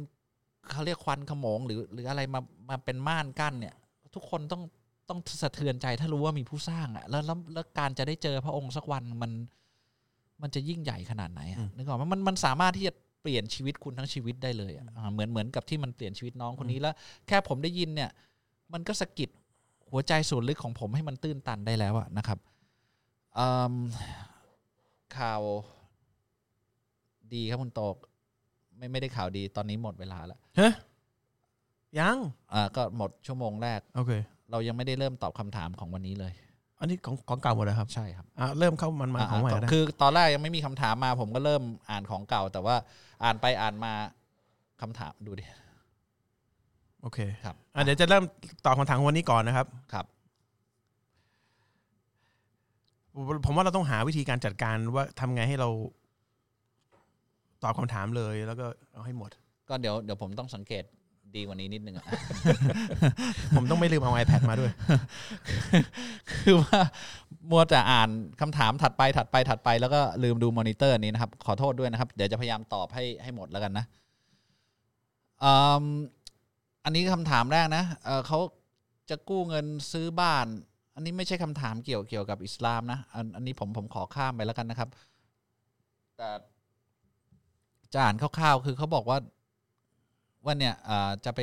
[0.72, 3.76] เขาเรียกควันขโมงหรือ หรืออะไรมามาเป็นม่านกั้นเนี่ย
[4.14, 4.62] ทุกคนต้อง
[5.10, 9.32] ต้องสะเทือนใจถ้ารู้ว่ามีผู้สร้างอะแล้วแล้วแล้วการจะได้เจอพระองค์สักวันมัน
[10.42, 16.94] มันจะยิ่งใหญ่ขนาดไหนอะนึกออกไหมมันมันสามารถที่จะเปลี่ยนชีวิตคุณทั้งชีวิตได้เลยอะอ่าเหมือนเหมือนกับที่มันเปลี่ยนชีวิตน้องคนนี้แล้ว
[17.28, 18.10] แค่ผมได้ยินเนี่ย
[18.74, 19.30] มันก็สะกิด
[19.92, 22.40] หัวใจส่วนลึกของผมให้มันตื้นตันได้แล้วอะนะครับ
[23.38, 23.76] อืม
[25.18, 25.42] ข่าว
[27.34, 27.96] ดีครับคุณโตก
[28.78, 30.72] ไม่ไม่ได้ข่าวดีตอนนี้หมดเวลาแล้วฮะ
[32.00, 32.18] ยัง
[32.54, 34.12] อ่าก็หมดชั่วโมงแรก โอเค
[34.52, 36.34] เรายังไม่ได้เริ่มตอบคำถามของวันนี้เลย
[36.80, 42.76] อันนี้ของของเก่าหมดเลยครับใช่ครับอะเริ่มเข้ามันมาของใหม่อ่าแล้วคือตอนแรกยังไม่มีคำถามมา ผมก็เริ่มอ่านของเก่า แต่ว่า
[43.24, 43.94] อ่านไปอ่านมา
[44.82, 45.46] คำถามดูดิ
[47.02, 48.24] โอเคครับ อะเดี๋ยวจะเริ่ม
[48.66, 50.06] ตอบคำถามของวันนี้ก่อนนะครับ ครับ
[53.14, 55.70] ผมผมว่าเราต้องหาวิธีการจัดการว่าทำไงให้เรา
[57.64, 59.30] ตอบคำถามเลยแล้วก็เอาให้หมด
[59.70, 60.84] ก็เดี๋ยวเดี๋ยวผมต้องสังเกต
[61.38, 62.06] ดีกว่านี้นิดนึงอะ
[63.56, 64.72] ผมต้องไม่ลืมเอา iPad มาด้วย
[66.32, 66.80] คือว่า
[67.52, 68.10] มัวแต่อ่าน
[68.42, 73.86] คำถามถัดไปถัดไปถัดไปแล้วก็ลืมดูมอนิเตอร์นี้นะครับ ขอโทษด้วยนะครับ เดี๋ยวจะพยายามตอบให้ให้หมดแล้วกันนะ
[75.44, 75.54] อื
[75.84, 75.86] ม
[76.86, 78.40] อันนี้คำถามแรกนะเอ่อเขา
[79.10, 80.48] จะกู้เงินซื้อบ้าน
[80.96, 84.90] อันนี้ไม่ใช่คำถามเกี่ยวเกี่ยวกับอิสลามนะอันอันนี้ผมผมขอข้ามไปแล้วกันนะครับ
[86.18, 86.30] แต่
[87.94, 89.18] จะอ่านคร่าวๆ คือเขาบอกว่า
[90.46, 91.40] ว่าเนี่ยอ่าจะไป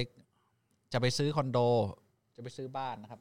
[0.92, 1.58] จะไปซื้อคอนโด
[2.36, 3.20] จะไปซื้อบ้านนะครับ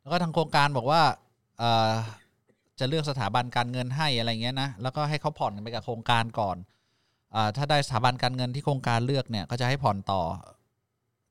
[0.00, 1.02] แล้วก็ทางโครงการบอกว่า
[1.58, 1.92] เอ่อ
[2.78, 6.56] จะเลือกสถาบันการเงินให้อะไรเงี้ยนะ แล้วก็ให้เขาผ่อนไปกับโครงการก่อน
[7.34, 10.22] อถ้าได้สถาบันการเงินที่โครงการเลือกเนี่ยก็จะให้ผ่อนต่อ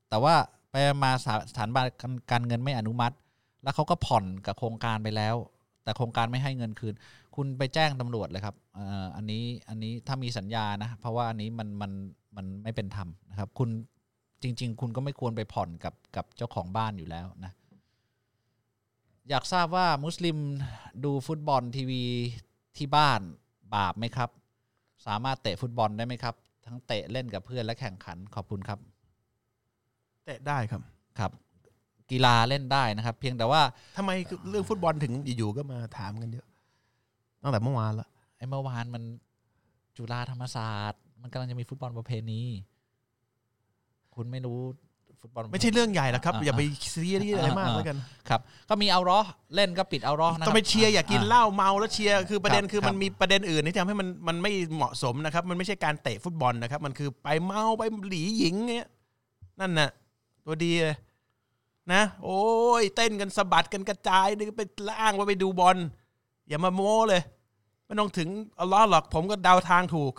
[0.08, 0.34] แต่ว่า
[0.70, 0.74] ไป
[1.04, 1.84] มาสถาสถาบัน
[2.32, 3.16] การเงินไม่อนุมัติ
[3.62, 5.36] แล้วเขาก็ผ่อนกับโครงการไปแล้ว
[5.82, 6.94] แต่โครงการไม่ให้เงินคืน
[7.36, 11.92] คุณไปแจ้งตำรวจเลยครับเอ่ออันนี้อันนี้ถ้ามีสัญญานะ เพราะว่าอันนี้มันมัน
[12.36, 13.68] มันไม่เป็นธรรมนะครับ คุณ
[14.42, 17.52] จริง ๆ คุณก็ไม่ควรไปผ่อนกับกับเจ้าของบ้านอยู่แล้วนะ
[19.28, 20.36] อยากทราบว่ามุสลิม
[21.04, 22.04] ดูฟุตบอลทีวี
[22.76, 23.20] ที่บ้าน
[23.74, 24.30] บาปไหมครับ
[25.06, 26.34] สามารถเตะฟุตบอลได้ไหมครับ
[26.66, 28.78] ทั้งเตะเล่นกับเพื่อนและแข่งขันขอบคุณครับ
[30.24, 30.82] เตะได้ครับ
[31.18, 31.30] ครับ
[32.10, 33.62] กีฬาเล่นได้นะครับ เพียงแต่ว่า
[33.96, 34.10] ทำไม
[34.48, 36.46] เรื่องฟุตบอลถึงอยู่ๆก็มาถามกันเยอะ
[37.46, 39.02] ตั้งแต่เมื่อวานละไอ้เมื่อวานมัน
[39.96, 42.42] จุฬาธรรมศาสตร์ มันกำลังจะมีฟุตบอลประเพณี
[44.14, 44.60] คุณไม่รู้
[45.20, 46.62] ฟุตบอลไม่ใช่เรื่องใหญ่หรอกครับอ่าอย่าไป
[46.94, 49.20] ซีเรียสอะไรมากอ่าแล้วกันครับ ก็มีเอารอ
[49.54, 58.88] เล่นก็ปิดเอารอนะคต้รัอบงไปเชียร์อย่ากินเหล้าเมาแล้วเชียร์คือประเด็นครับคือมันครับมีประเด็นอื่นที่ทำให้มันมันไม่เหมาะสมนะครับ มันไม่ใช่การเตะฟุตบอลนะครับ มันคือไปเมาไปหลีหญิงเงี้ย
[59.60, 59.90] นั่นน่ะ
[60.44, 60.96] ตัวดีเลย
[61.92, 62.42] นะ โอ้
[62.80, 65.76] ยเต้นกันสะบัดกันกระจายนี่ก็ไปล่างว่าไปดูบอล
[66.48, 67.22] อย่ามาโม้เลย
[67.86, 68.28] ไม่ต้องถึง
[68.60, 70.12] อัลลอฮ์หรอกผมก็เดาทางถูก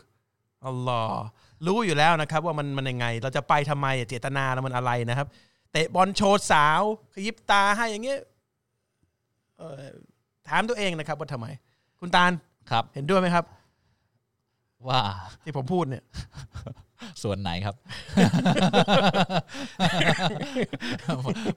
[0.65, 1.19] อัลลอฮ์
[1.65, 5.27] รู้อยู่แล้วนะครับ ว่ามันมันยังไง เราจะไปทำไมเจตนาเรามันอะไรนะครับ
[5.71, 6.81] เตะบอลโชว์สาว
[7.13, 8.19] ขยิบตาให้อย่างเงี้ย
[9.57, 9.83] เอ่อ
[10.49, 11.47] ถามตัวเองนะครับว่าทำไม
[11.99, 12.31] คุณตาล
[12.71, 13.45] ครับ เห็นด้วยไหมครับ
[14.87, 14.99] ว่า
[15.43, 16.03] ที่ผมพูดเนี่ย
[17.23, 17.75] ส่วนไหนครับ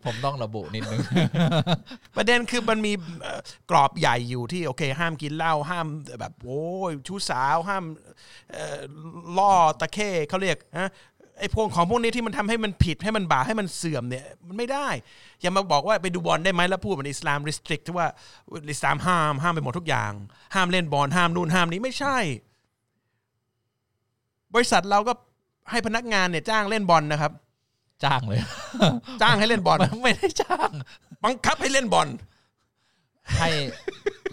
[0.05, 1.01] ผมต้องระบุนิดนึง
[2.17, 5.87] ประเด็นคือมันมีเอ่อกรอบใหญ่อยู่ที่โอเค ห้ามกินเหล้าห้าม
[6.21, 7.85] แบบโอ้ยชู้สาวห้าม
[8.53, 8.81] เอ่อ
[9.39, 10.91] ล่อตะเข้เขาเรียกนะ
[11.39, 14.89] ไอ้พวกของพวกนี้ที่มันทำให้มันผิดให้มันบาปให้มันเสื่อมเนี่ยมันไม่ได้
[15.41, 18.09] อย่ามาบอกว่าไปดูบอลได้ไหมแล้วพูดเหมือนอิสลาม restrict ที่ว่า
[18.71, 20.13] อิสลามห้ามห้ามไปหมดทุกอย่าง
[20.55, 22.19] ห้ามเล่นบอลห้ามนู่นห้ามนี้ไม่ใช่
[24.55, 25.13] บริษัทเราก็
[25.71, 27.33] ให้พนักงานเนี่ยจ้างเล่นบอลนะครับ
[28.05, 28.41] จ้างเลย
[29.23, 30.71] จ้างให้เล่นบอลไม่ได้จ้าง
[31.25, 32.09] บังคับให้เล่นบอล
[33.39, 33.49] ให้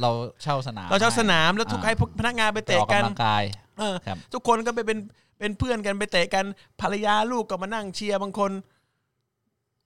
[0.01, 0.09] เรา
[0.43, 3.43] เช่าสนาม เราเช่าสนามแล้วทุกอ่ให้พวกพนักงานไปไปอเตะอกกันกำลังกาย
[3.79, 4.97] เออครับทุกคนก็ไปเป็น
[5.39, 6.45] เป็นเพื่อนกันไปเตะกัน
[6.81, 8.51] ภรรยาลูกก็มานั่งเชียร์บางคน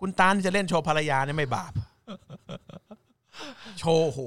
[0.02, 1.74] คุณตาลจะเล่นโชว์ภรรยาเนี่ยไม่บาป
[3.80, 4.20] โชว์โห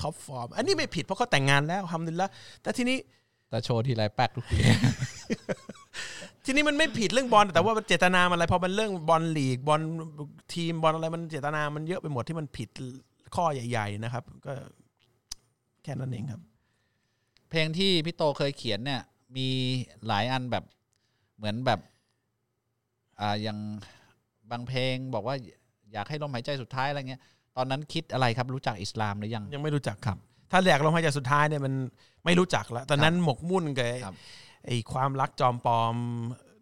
[0.00, 2.30] top form อันนี้ไม่ผิดเพราะเขาแต่งงานแล้วทำดีละ
[2.62, 2.98] แต่ทีนี้
[3.50, 4.58] แต่โชว์ทีไรแป๊กทุกที
[6.44, 9.80] ทีนี้มันไม่ผิดเรื่องบอลแต่ว่าเจตนามันอะไรพอมันเรื่องบอลลีกบอล
[10.54, 12.68] ทีมบอลอะไรมันเจตนามันเยอะไปหมดที่มันผิด
[13.34, 14.52] ข้อใหญ่ ๆ นะครับ ก็
[15.82, 16.40] แค่นั้นเองครับ
[17.50, 19.02] เพลงที่พี่โตเคยเขียนเนี่ย
[19.36, 19.48] มี
[20.06, 20.64] หลายอันแบบ
[21.36, 21.80] เหมือนแบบ
[23.20, 23.58] อ่าอย่าง
[24.50, 25.36] บางเพลงบอกว่า
[25.92, 27.22] อยากให้ลมหายใจสุดท้ายอะไรเงี้ย
[27.56, 30.18] ตอนนั้นคิดอะไรครับรู้จักอิสลามหรือยังยังไม่รู้จักครับ
[30.50, 31.74] ถ้าแหลกลงมาจากสุดท้ายเนี่ยมัน
[32.24, 34.14] ไม่รู้จักแล้วตอนนั้นหมกมุ่นกับครับ
[34.64, 35.94] ไอ้ความรักจอมปลอม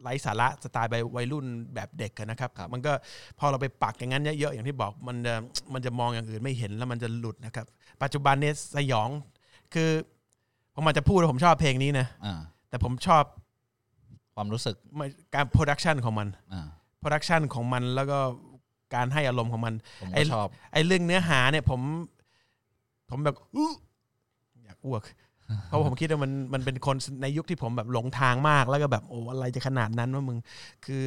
[0.03, 2.93] ไร้สาระสไตล์ใบวัยรุ่นแบบเด็กอะนะครับครับ มันก็
[3.39, 5.35] พอเราไปปักอย่างนั้นเยอะๆอย่างที่บอกมันจะ
[5.73, 7.67] มันจะมองอย่างอื่นไม่เห็นแล้วมันจะหลุดนะครับ
[8.03, 9.09] ปัจจุบันเนี่ยสยอง
[9.75, 9.91] คือ
[10.75, 13.25] ผมอาจจะพูดว่าผมชอบเพลงนี้นะอ่าแต่ผมชอบ
[14.35, 14.77] ความรู้สึก
[15.35, 16.67] การ production ของมันอ่า
[16.99, 18.19] production ของมันแล้วก็
[18.95, 21.81] การให้อารมณ์ของมันผมไอ้ก็ชอบไอ้เรื่องเนื้อหาเนี่ยผม
[23.11, 23.73] ผมแบบอื้อ
[24.65, 25.03] อยากอ้วก
[25.67, 30.39] เพราะผมคิดว่ามันมันเป็นคนในยุคที่ผมแบบหลงทางมากแล้วก็แบบโอ้อะไรจะขนาดนั้นวะมึง
[30.85, 31.03] คือ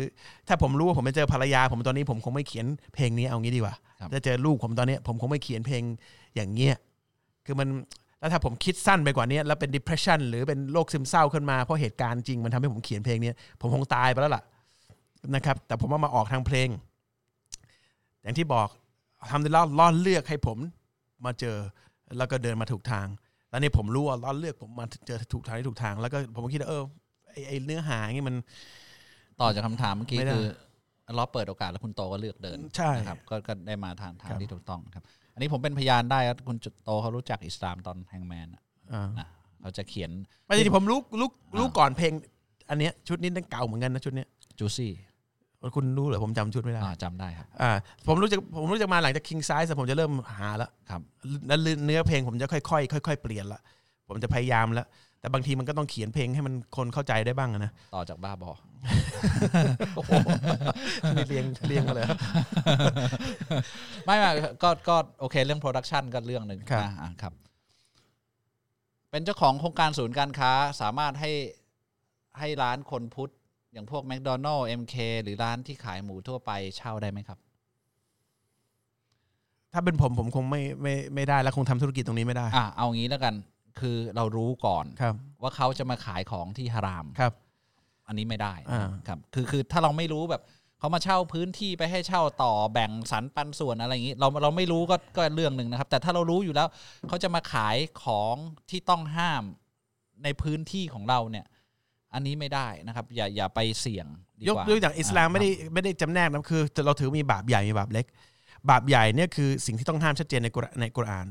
[0.47, 2.65] ถ้าผมรู้ว่าผมจะเจอภรรยา ผมตอนนี้ผมคงไม่เขียน
[2.95, 5.83] เพลงนี้เอางี้ดีกว่าครับจะเจอลูกผมตอนนี้ ผมคงไม่เขียนเพลง
[6.35, 6.75] อย่างเงี้ย
[7.45, 7.67] คือมัน
[8.19, 13.31] แล้วถ้าผมคิดสั้นไปกว่านี้แล้วเป็น depression หรือเป็นโรคซึมเศร้าขึ้นมาเพราะเหตุการณ์จริงมันทำให้ผมเขียนเพลงนี้
[13.61, 14.43] ผมคงตายไปแล้วล่ะ
[15.35, 16.69] นะครับ แต่ผมว่ามาออกทางเพลง
[18.21, 18.67] อย่างที่บอก
[19.31, 20.57] ทำได้ล่อล่อเลือกให้ผม
[21.25, 21.57] มาเจอ
[22.17, 23.07] แล้วก็เดินมาถูกทาง
[23.55, 26.83] แล้วนี่ผมรู้ว่าล่อเลือกผมมาเจอถูกทางที่ถูกทาง แล้วก็ผมก็คิดว่าเออ
[27.31, 28.35] ไอ้ไอ้เนื้อหาอย่างงี้มัน
[29.41, 30.47] ต่อจากคำถามเมื่อกี้ไม่ได้คือ
[31.15, 35.03] เราเปิดโอกาสแล้วคุณโตก็เลือกเดินใช่นะครับก็ก็ได้มาทางทางครับ ที่ถูกต้องครับ
[35.33, 38.61] อันนี้ผมเป็นพยานได้ครับคุณโตเขารู้จักอิสลามตอนแฮงแมนอะ
[38.93, 39.27] อ่านะ
[39.61, 40.11] เขาจะเขียน
[40.45, 42.13] ไม่ใช่ผมรู้รู้รู้อ่าก่อนเพลง
[42.69, 44.27] อันเนี้ยชุดนี้ตั้งเก่าเหมือนกันนะชุดเนี้ย
[44.59, 44.91] จูซี่
[45.75, 47.71] คุณรู้เหรอผมจำชุดไม่ได้อ่าจำได้ครับอ่า
[48.07, 51.01] ผมรู้จักผมรู้จักมาหลังจาก King Size แต่ผมจะเริ่มหาแล้วครับ
[51.47, 53.61] แล้วเนื้อเพลงผมจะค่อยๆค่อยๆเปลี่ยนละ
[54.07, 54.87] ผมจะพยายามแล้ว
[55.19, 58.51] แต่บางทีมันก็ต้องเขียนเพลงให้มันคนเข้าใจได้บ้างอะนะต่อจากบ้าบอ
[59.95, 60.11] โอ้โห
[61.15, 62.05] นี่เรียงเรียงมาเลย
[64.05, 64.29] ไม่ไม่
[64.63, 67.33] ก็ก็โอเคเรื่อง production ก็เรื่องหนึ่งครับนะอะครับ
[69.11, 70.51] เป็นเจ้าของโครงการศูนย์การค้า
[70.81, 71.31] สามารถให้
[72.39, 73.33] ให้ร้านคนพุทธ
[73.75, 77.39] อย่างพวกแมคโดนัลด์เอ็มเคหรือร้านที่ขายหมูทั่วไปเช่าได้ไหมครับ
[79.73, 83.35] ถ้าเป็นผมผมคงไม่ไม่ไม่ได้แล้วคงทำธุรกิจตรงนี้ไม่ได้ อะเอางี้แล้วกัน
[83.79, 87.33] คือเรารู้ก่อนครับ ว่าเขาจะมาขายของที่ฮาราม ครับ
[88.07, 90.41] อันนี้ไม่ได้อ่า ครับ คือคือถ้าเราไม่รู้แบบ
[90.79, 96.67] เขามาเช่าพื้นที่ไปให้เช่าต่อแบ่งสรรปันส่วนอะไรอย่างนี้ เราเราไม่รู้ก็ก็เรื่องหนึ่งนะครับ แต่ถ้าเรารู้อยู่แล้ว
[97.07, 98.35] เขาจะมาขายของ
[98.69, 99.43] ที่ต้องห้าม
[100.23, 101.45] ในพื้นที่ของเราเนี่ย
[102.15, 104.07] อันนี้ไม่ได้นะครับอย่าอย่าไปเสี่ยง
[104.39, 108.05] ดียกกว่ายกอย่างอิสลามไม่ได้ไม่ได้จำแนกนะคือ เราถือมีบาปใหญ่มีบาปเล็ก
[108.69, 111.27] บาปใหญ่เนี่ยคือสิ่งที่ต้องห้ามชัดเจนในกุรในกุรอาน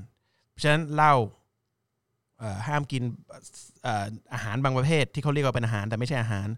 [0.51, 1.15] เพราะฉะนั้นเหล้า
[2.39, 3.03] เอ่อห้ามกิน
[3.83, 6.49] เอ่ออาหารบางประเภทที่เขาเรียกว่าเป็นอาหารแต่ไม่ใช่อาหาร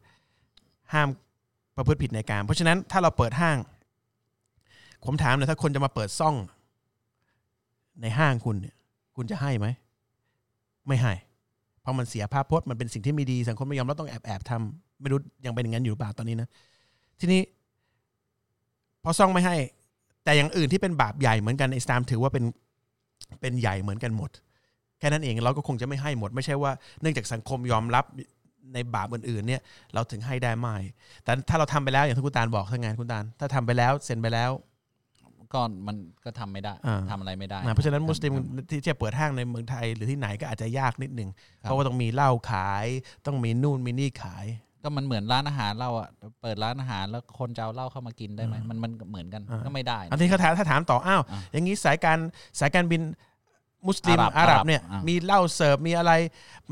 [0.93, 1.09] ห้าม
[1.77, 3.59] ประพฤติผิดในการ เพราะฉะนั้นถ้าเราเปิดห้าง
[5.05, 6.37] ผมถามเลยถ้าคนจะมาเปิดซ่อง
[8.03, 8.75] ในห้างคุณเนี่ย
[9.17, 9.67] คุณจะให้ไหม
[10.89, 16.49] ไม่ให้เพราะมันเสียภาพพจน์มันเป็นสิ่งที่ไม่ดีสังคมไม่ยอมเราต้องแอบแอบทำไม่รู้ยังเป็นอย่างนั้นอยู่หรือเปล่าตอนนี้นะ
[17.21, 17.41] ทีนี้
[19.05, 19.57] พอซ่องไม่ให้
[20.25, 22.45] แต่อย่างอื่นที่เป็นบาปใหญ่เหมือนกันอิสลามถือว่าเป็น
[23.41, 24.31] เป็นใหญ่เหมือนกันหมด
[24.99, 28.05] แค่นั้นเองเราก็คงจะไม่ให้หมด ไม่ใช่ว่าเนื่องจากสังคมยอมรับ
[28.75, 29.61] ในบาปอื่นๆเนี่ย
[29.95, 30.77] เราถึงให้ได้ไม่
[31.25, 34.51] แต่ถ้าเราทำไปแล้วอย่างที่คุณตาลบอกทางงานคุณตาลถ้าทำไปแล้วเซ็นไปแล้ว
[35.55, 41.31] ก็มันก็ทำไม่ได้อ่าทำอะไรไม่ได้นะเพราะฉะนั้นคบมุสลิมครับที่จะเปิดห้างในเมืองไทยหรือที่ไหนก็อาจจะยากนิดหนึ่ง
[41.63, 42.87] ครับเพราะว่าต้องมีเหล้าขาย
[43.27, 44.47] ต้องมีนู่นมีนี่ขาย
[44.83, 46.09] ก็มันเหมือนร้านอาหารเราอะ
[46.43, 52.19] เปิดร้านอาหารแล้วคนจะเอาเหล้าเข้ามากินได้ไหมมันมันเหมือนกันอ่าก็ไม่ได้อันนี้เขาถามถ้าถามต่ออ้าวอะอย่างนี้สายการ
[52.61, 53.03] สายการบิน
[53.87, 56.13] มุสลิมอาหรับอาหรับอาหรับเนี่ยอ่ามีมีเหล้าเสิร์ฟมีอะไร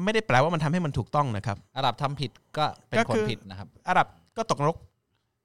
[0.05, 4.07] ไม่ได้แปลว่ามันทำให้มันถูกต้องนะครับอาหรับทำผิดก็เป็นก็คนคือผิดนะครับอาหรับ
[4.37, 4.77] ก็ตกนรก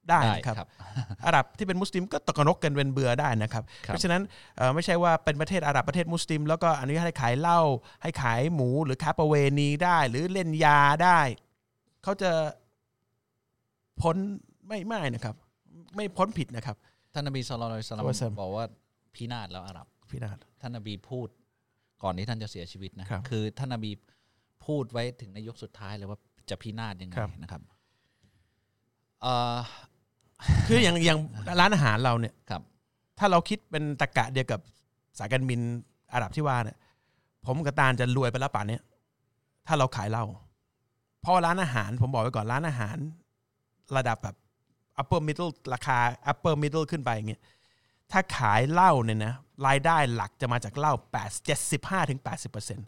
[0.10, 0.68] ได้ได้นะครับครับ
[1.26, 4.22] อาหรับที่เป็นมุสลิมก็ตกนรกกันเป็นเบื่อได้นะครับครับเพราะฉะนั้น
[4.58, 7.60] เอ่อไม่ใช่ว่าเป็นประเทศอาหรับประเทศมุสลิม แล้วก็อนุญาตให้ขายเหล้า
[8.04, 11.20] ให้ขายหมูหรือค้าประเวณีได้ หรือเล่นยาได้
[12.04, 12.32] เขาจะ
[14.02, 14.16] พ้น
[14.68, 15.36] ไม่ไม่นะครับ
[15.96, 16.76] ไม่พ้นผิดนะครับ
[17.14, 18.66] ท่านนบีสุลต่านละอัลลอฮุอะลัยฮิวะซัลลัมบอกว่า
[19.16, 21.28] พินาศแล้วอาหรับพี่นาฏท่านนบีพูด
[22.04, 23.92] ก่อนที่ท่านจะเสียชีวิตนะครับคือท่านนบี
[24.66, 27.62] พูดไว้ถึงในยุคสุดท้ายเลยว่าจะพินาศยังไงครับนะครับ
[29.22, 29.58] เอ่อ
[30.68, 31.20] คืออย่างอย่าง
[31.60, 32.62] ร้านอาหารเราเนี่ยครับ
[33.20, 34.60] ถ้าเราคิดเป็นตะกะเดียวกับ
[35.20, 35.60] สายการบิน
[36.14, 36.78] อาหรับที่ว่าเนี่ย
[37.46, 38.82] ผมกับตาลจะรวยไปแล้วป่านเนี้ย
[39.68, 40.26] ถ้าเราขายเหล้า
[41.22, 42.98] เพราะว่าร้านอาหารผมบอกไว้ก่อนร้านอาหาร
[43.98, 44.36] ระดับแบบ
[45.02, 45.98] upper middle ราคา
[46.32, 47.42] upper middle ขึ้นไปอย่างเงี้ย
[48.12, 49.34] ถ้าขายเหล้าเนี่ยนะ
[49.68, 52.88] รายได้หลักจะมาจากเหล้า8 75ถึง80เปอร์เซ็นต์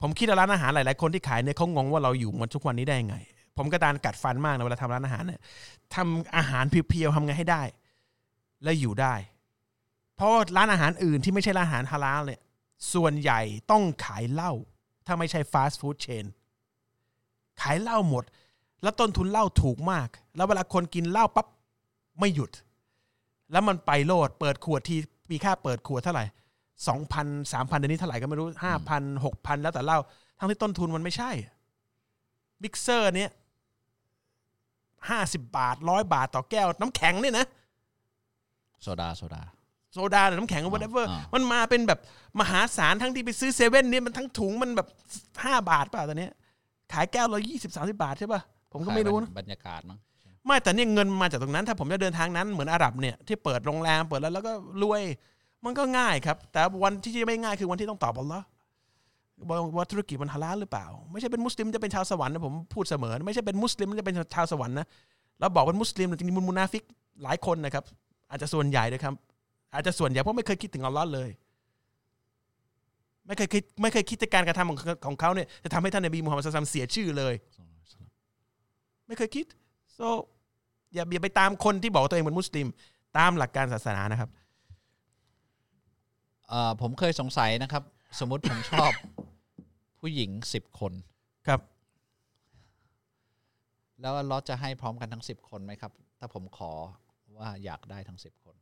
[0.00, 3.16] ผมคิดว่าร้านอาหารหลาย ๆ คนที่ขายเนี่ยเขางงว่าเราอยู่มันทุกวันนี้ได้ยังไง
[3.58, 5.40] ผมกับตาลกัดฟันมากนะเวลาทำร้านอาหารเนี่ย
[5.94, 7.62] ทำอาหารเพียวๆทำไงให้ได้
[8.62, 9.14] แล้วอยู่ได้
[10.16, 12.40] เพราะร้านอาหารอื่นที่ไม่ใช่ร้านอาหารฮาลาลเนี่ย
[12.94, 13.40] ส่วนใหญ่
[13.70, 14.52] ต้องขายเหล้า
[15.06, 16.24] ถ้าไม่ใช่ฟาสต์ฟู้ดเชน
[17.60, 18.24] ขายเหล้าหมด
[18.82, 21.46] แล้วต้นทุนเหล้าถูกมาก แล้วเวลาคนกินเหล้าปั๊บ
[22.18, 22.50] ไม่หยุด
[23.52, 24.96] แล้วมันไปโลดเปิดขวดที
[25.30, 26.24] มีค่าเปิดขวดเท่าไหร่
[26.88, 29.98] สองพันสามพันเดี๋ยวนี้เท่าไหร่ก็ไม่รู้ห้าพันหกพันแล้วแต่เหล้า
[30.38, 31.30] ทั้งที่ต้นทุนมันไม่ใช่
[32.62, 33.30] มิกเซอร์เนี้ย
[35.08, 37.46] ห้าสิบบาทร้อยบาทต่อแก้ว น้ำแข็งเนี่ยนะ
[38.82, 39.42] โซดาโซดา
[39.92, 42.00] โซดาหรือน้ำแข็ง whatever อ่ามันมาเป็นแบบ
[42.40, 44.88] มหาศาลทั้งที่ไปซื้อเซเว่นเนี่ยมันทั้งถุงมันแบบ
[45.44, 46.32] ห้าบาทเปล่าตอนเนี้ย
[46.92, 48.40] ขายแก้วละยี่สิบสามสิบบาทใช่ป่ะ
[48.72, 49.98] ผมก็ไม่รู้นะบรรยากาศมั้ง
[50.46, 55.02] ไม่แต่เนี่ยเงินมาจากตรงนั้น ถ้าผมจะเดินทางนั้นเหมือนอาหรับเนี่ยที่เปิดโรงแรมเปิดแล้วแล้วก็รวย
[55.64, 58.44] มันก็ง่ายครับ แต่วันที่จะไม่ง่ายคือวันที่ต้องตอบอัลลอฮ์
[59.48, 64.86] ว่าว่าธุรกิจมันฮาลาลหรือเปล่า ไม่ใช่เป็นมุสลิมจะเป็นชาวสวรรค์นะผมพูดเสมอ ไม่ใช่เป็นมุสลิมจะเป็นชาวสวรรค์นะ
[65.40, 66.82] แล้วบอกเป็นมุสลิมจริงๆมุนมุนาฟิก
[67.22, 67.84] หลายคนนะครับ
[68.30, 69.14] อาจจะส่วนใหญ่ด้วยครับ
[69.74, 71.30] อาจจะส่วนใหญ่เพราะไม่เคยคิดถึงอัลลอฮ์เลย
[73.26, 77.34] ไม่เคยคิดไม่เคยคิดในการกระทำของของเขาเนี่ยจะทำให้ท่านนบีมูฮัมมัดศ็อลลัลลอฮุลัยฮิวะซัมเสียชื่อเลย
[79.06, 79.46] ไม่เคยคิด
[79.98, 80.08] so
[80.94, 82.66] อย่าอย่าไปตามคนที่บอกตัวเองเป็นมุสลิม
[83.18, 84.30] ตามหลักการศาสนานะครับ
[86.48, 87.82] เอ่อผมเคยสงสัยนะครับ
[88.18, 88.90] สมมุติผมชอบ
[90.00, 90.92] ผู้หญิงสิบคน
[91.46, 91.60] ครับ
[94.00, 96.72] แล้วเราจะให้พร้อมกันทั้งสิบคนไหมครับ ถ้าผมขอ
[97.38, 98.54] ว่าอยากได้ทั้งสิบคน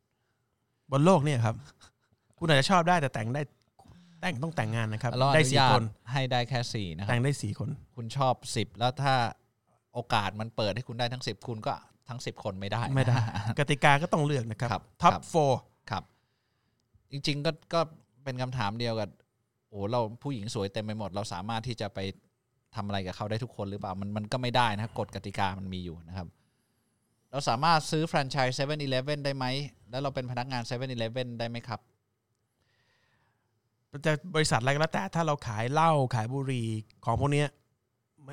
[0.90, 1.56] บนโลกเนี่ยครับ
[2.38, 3.42] คุณอาจจะชอบได้แต่แต่งได้
[4.20, 9.14] แต่งต้องแต่งงานนะครับ เราอได้นุสี่ญาคตนให้ได้แค่สี่นะครัแต่บงได้สี่คน คุณชอบสิบแล้วถ้า
[9.94, 11.72] โอกาสมันเปิดให้คุณได้ทั้งสิบคุณก็
[12.08, 13.18] ทั้งสิบคนไม่ได้ ไม่ได้
[13.58, 15.34] กติกาก็ต้องเลือกนะครับครับท็อปครับ โฟ
[15.90, 16.02] ครับ
[17.10, 17.80] จริง ๆ ก็ก็
[18.24, 21.98] เป็นคำถามเดียวกับโอ้เราผู้หญิงสวยเต็มไปหมด เราสามารถที่จะไป
[22.74, 26.28] ทำอะไรกับเขาได้ทุกคนหรือเปล่า มันมันก็ไม่ได้นะกฎกติกามันมีอยู่นะครับ
[27.30, 28.72] เราสามารถซื้อแฟรนไชส์7 e เ e
[29.12, 29.46] ่ e ได้ไหม
[29.90, 31.80] แล้วเราเป็นพนักงาน7 e เ e ่ e ได้ไหมครับ
[34.06, 36.68] จะบริษัทอะไรก็แล้วแต่ถ้าเราขายเหล้าขายบุหรี่
[37.04, 37.44] ของพวกนี้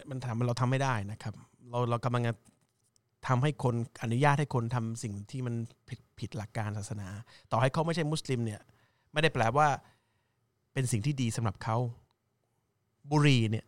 [0.09, 1.33] มันทำเราทำไม่ได้นะครับ
[1.69, 2.23] เราเรากำลัง
[3.27, 5.55] ทำให้คนอนุญาตให้คนทำสิ่งที่มัน
[5.89, 7.07] ผิดผิดหลักการศาสนา
[7.51, 8.61] ต่อให้เขาไม่ใช่มุสลิมเนี่ย
[9.11, 9.67] ไม่ได้แปลว่า
[10.73, 11.77] เป็นสิ่งที่ดีสำหรับเขา
[13.11, 13.65] บุหรี่เนี่ย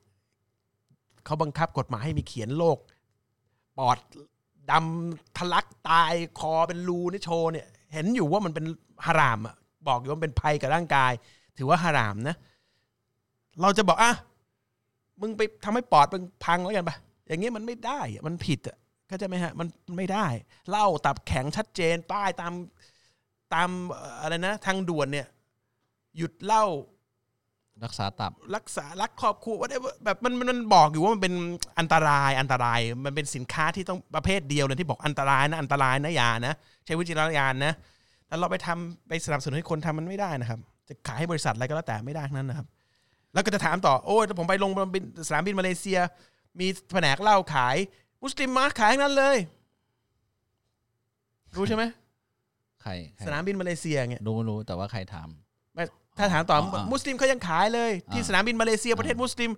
[1.26, 2.78] เขาบังคับกฎหมายให้มีเขียนโรค
[3.78, 3.98] ปอด
[4.72, 8.66] ดำทะลักตายคอเป็นรูนี่โชว์เนี่ยเห็นอยู่ว่ามันเป็น
[9.06, 9.56] ฮารามอะ
[9.88, 11.12] บอกอยู่ว่ามันเป็นภัยกับร่างกาย
[11.58, 12.36] ถือว่าฮารามนะ
[13.62, 14.14] เราจะบอกอะ
[15.22, 16.96] มึงไปทำให้ปอดมึงพังแล้วกันปะ
[17.28, 18.78] อย่างงี้มันไม่ได้มันผิดอะ
[19.08, 20.28] เข้าใจไหมฮะมันไม่ได้
[20.70, 22.54] เหล้าตับแข็งชัดเจนป้ายตาม
[23.54, 25.28] ตามเอ่ออะไรนะ ทางด่วนเนี่ย
[26.18, 26.66] หยุดเหล้า
[27.84, 31.34] รักษาตับ รักษารักครอบครัว whatever แบบมันมันมันบอกอยู่ว่ามันเป็น
[31.80, 36.54] อันตรายอันตราย มันเป็นสินค้าที่ต้องประเภทเดียวเลยที่บอกอันตรายนะอันตรายนะอย่านะ
[36.86, 37.74] ใช้วิจารณญาณนะ
[38.28, 42.68] แต่เราไปทำไปสนับสนุนให้คนทำมันไม่ได้นะครับ จะขายให้บริษัทอะไรก็แล้วแต่ไม่ได้ทั้งนั้นนะครับ
[43.34, 46.00] แล้วก็จะถามต่อโอ้ยถ้าผมไปลงบินสนามบินมาเลเซีย
[46.60, 47.76] มีแผนกเหล้าขาย
[48.24, 49.38] มุสลิมมาขายทั้งนั้นเลย
[51.56, 51.84] รู้ใช่ไหม
[52.82, 55.45] ใครใครสนามบินมาเลเซียเงี้ยรู้รู้แต่ว่าใครถามไม่
[56.18, 59.52] ถ้าถามต่ออ่ามุสลิมเขายังขายเลย ที่อ่าสนามบินมาเลเซียประเทศมุสลิม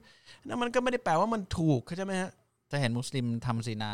[0.47, 2.31] นั่นมันก็ไม่ได้แปลว่ามันถูกเข้าใจไหมฮะ
[2.69, 3.91] ถ้าเห็นมุสลิมทำซีนา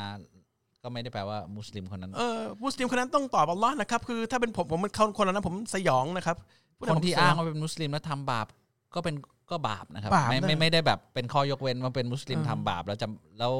[0.84, 6.38] ก็ไม่ได้แปลว่ามุสลิมคนนั้นเออมุสลิมคนนั้นต้องตอบอัลลอฮ์นะครับ คือถ้าเป็นผมผมเป็นคนคนนั้นผมสยองนะครับ
[6.78, 8.48] พูดคถึนผมที่สยอ้างว่าเป็นมุสลิมแล้วทำบาป
[8.96, 9.16] ก็เป็น
[9.52, 13.08] ก็บาปนะครับบาปไม่นะไม่ไม่ได้แบบเป็นข้อยกเว้นว่าเป็นมุสลิมเออทำบาปแล้วจะ
[13.40, 13.54] แล้ว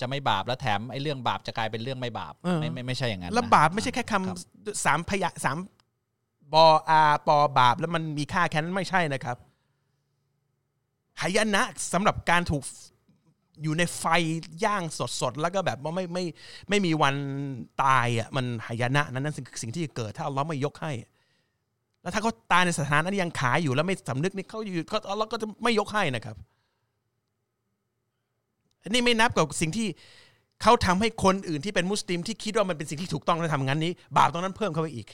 [0.00, 4.36] จะไม่บาปแล้วแถมไอ้เรื่องบาปจะกลายเป็นเรื่องไม่บาปเออไม่ไม่ไม่ใช่อย่างนั้นแล้วนะบาปไม่ใช่แค่คำครับ
[4.84, 5.56] สามพยะสาม
[6.52, 9.36] บออาปอบาป แล้วมันมีค่าแค่นั้นไม่ใช่นะครับ
[11.20, 12.62] หายนะสำหรับการถูก
[13.62, 14.04] อยู่ในไฟ
[14.64, 14.82] ย่าง
[15.20, 16.24] สดๆ แล้วก็แบบว่าไม่ไม่
[16.68, 17.14] ไม่มีวัน
[17.82, 20.92] ตายอะมันหายนะนั้นนั่นคือสิ่งที่เกิด ถ้าเลอฮ์ไม่ยกให้
[22.02, 26.36] แล้วถ้าเขาตายในสถานะที่ยังขายอยู่แล้วไม่สำนึกนี่เขาอยู่เขาเลอฮ์ก็จะไม่ยกให้นะครับ
[28.88, 29.88] นนี้ไม่นับกับสิ่งที่
[30.62, 35.06] เขาทำให้คนอื่นที่เป็นมุสลิมที่คิดว่ามันเป็นสิ่งที่ถูกต้องแล้วทำงั้นนี้ บาปตรงนั้นเพิ่มเข้าไปอีก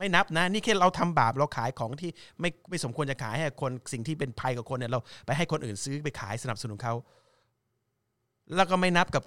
[0.00, 6.94] ไม่นับนะ นี่แค่เราทำบาปเราขายของที่ไม่ไม่สมควรจะขายให้คนสิ่งที่เป็นภัยกับคนเนี่ยเราไปให้คนอื่นซื้อไปขายสนับสนุนเขา
[8.56, 9.22] แล้วก็ไม่นับกับ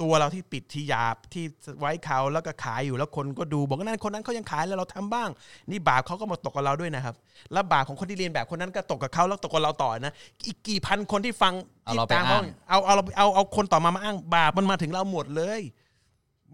[0.00, 1.44] ตัวเราที่ปิดที่หยาบที่
[1.80, 5.28] ไว้เขาแล้วก็ขายอยู่แล้วคนก็ดูบอกว่านั่นคนนั้นเขายังขายแล้วเราทำบ้าง
[5.70, 7.14] นี่บาปเขาก็มาตกกับเราด้วยนะครับ
[7.52, 10.12] แล้วบาปของคนที่เรียนแบบคนนั้นก็ตกกับเขาแล้วตกกับเราต่อนะ
[10.46, 15.60] อีกกี่พันคนที่ฟังเอาที่เราไปตามอ้างเอาเอาเราเอาเอาคนต่อมามาอ้างบาปมันมาถึงเราหมดเลย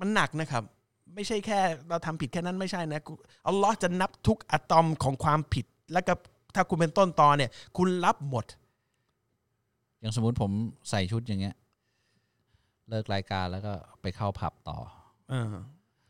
[0.01, 0.63] มันหนักนะครับ
[1.15, 3.13] ไม่ใช่แค่เราทำผิดแค่นั้นไม่ใช่นะกู
[3.49, 6.13] อัลลอฮ์จะนับทุกอะตอมของความผิด แล้วก็
[6.55, 8.45] ถ้าคุณเป็นต้นตอเนี่ย คุณรับหมด
[10.01, 10.51] อย่างสมมุติผม
[10.91, 11.55] ใส่ชุดอย่างเงี้ย
[12.89, 14.79] เลิกรายการแล้วก็ไปเข้าผับต่อ
[15.31, 15.47] เออ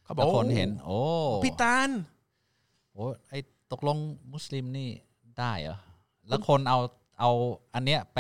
[0.05, 0.99] เขาบอแล้กวคนโอ้เห็น โอ้
[1.45, 1.91] พี่ตาล
[2.93, 3.35] โอ้ไอ
[3.73, 3.97] ตกลง
[4.33, 4.91] มุสลิมนี่
[5.39, 5.79] ได้เหรอ
[6.29, 6.79] แล้วคนเอา
[7.21, 7.31] เอา
[7.75, 8.19] อันเนี้ยไป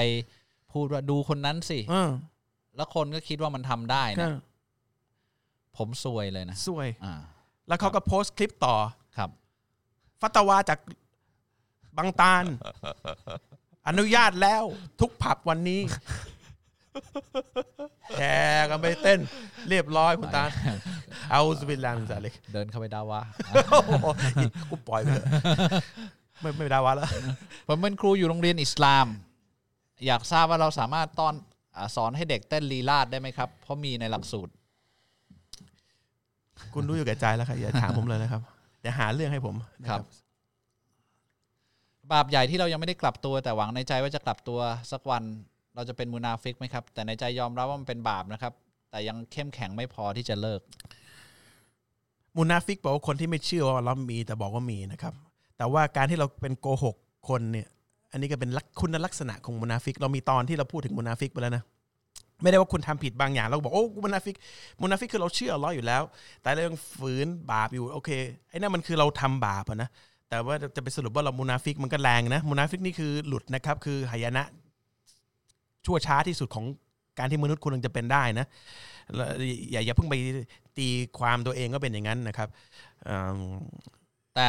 [0.72, 2.10] พูดว่าดูคนนั้นสิเออ
[2.76, 4.34] แล้วคนก็คิดว่ามันทำได้ก็นะ
[5.76, 7.14] ผมซวยเลยนะสวย อ่า
[7.68, 8.76] แล้วเขาก็โพสต์คลิปต่อ
[9.16, 9.30] ครับ
[10.20, 10.78] ฟัตวาจาก
[11.96, 12.44] บางตาล
[13.88, 14.64] อนุญาตแล้ว
[15.00, 15.80] ทุกผับวันนี้
[18.14, 19.20] แชร์กันไปเต้น
[19.68, 20.48] เรียบร้อยคุณตาล
[21.30, 23.20] เอาสบิลลามินซาเล็กเดินเข้าไปดาวะ
[24.68, 25.26] กูปล่อยไปเถอะ
[26.40, 27.08] ไม่ไม่ได้วะแล้ว
[27.68, 29.06] ผมเป็นครูอยู่โรงเรียนอิสลาม
[30.06, 31.34] อยากทราบว่าเราสามารถตอน
[31.76, 34.52] อาสอนให้เด็กเต้นลีลาดได้ไหมครับ เพราะมีในหลักสูตร
[36.74, 38.42] คุณรู้อยู่แก่ใจแล้วครับอย่าถามผมเลยนะครับ
[38.82, 40.02] อย่าหาเรื่องให้ผมนะครับ
[42.12, 44.60] บาปใหญ่ที่เรายังไม่ได้กลับตัว แต่หวังในใจว่าจะกลับตัว
[44.92, 45.22] สักวัน
[45.74, 48.52] เราจะเป็นมุนาฟิกไหมครับ แต่ในใจยอมรับว่ามันเป็นบาปนะครับ
[48.90, 50.60] แต่ยังเข้มแข็งไม่พอที่จะเลิก
[52.36, 55.14] มุนาฟิกบอกว่าคนที่ไม่เชื่อว่าเรามีแต่บอกว่ามีนะครับ
[55.56, 56.96] แต่ว่าการที่เราเป็นโกหก
[57.28, 57.66] คนเนี่ย
[58.12, 61.64] อันนี้ก็เป็นลักคุณลักษณะของมุนาฟิก เรามีตอนที่เราพูดถึงมุนาฟิกไปแล้วนะ
[62.42, 64.36] ไม่ได้ว่าคุณทำผิดบางอย่างเราบอกโอ้มุนาฟิก
[64.82, 66.02] มุนาฟิกคือเราเชื่ออัลลอฮ์อยู่แล้ว
[66.42, 68.10] แต่เรายังฝืนบาปอยู่โอเค
[68.50, 69.90] ไอ้นั่นมันคือเราทำบาปนะ
[70.28, 74.42] แต่ว่าจะไปสรุปว่าเรามุนาฟิกมันก็แรงนะมุนาฟิกนี่คือหลุดนะครับคือหายนะ
[75.84, 76.64] ชั่วช้าที่สุดของ
[77.18, 78.46] การที่มนุษย์คนหนึ่งจะเป็นได้นะ
[79.14, 79.28] แล้ว
[79.72, 80.14] อย่าอย่าเพิ่งไป
[80.78, 82.48] ตีความตัวเองก็เป็นอย่างนั้นนะครับ
[84.34, 84.48] แต่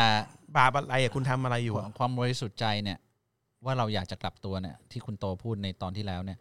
[0.57, 2.97] บาปอะไรคุณทำอะไรอยู่ความบริสุทธิ์ใจเนี่ย
[3.65, 6.37] ว่าเราอยากจะกลับตัวเนี่ย ที่คุณโตพูดในตอนที่แล้วเนี่ย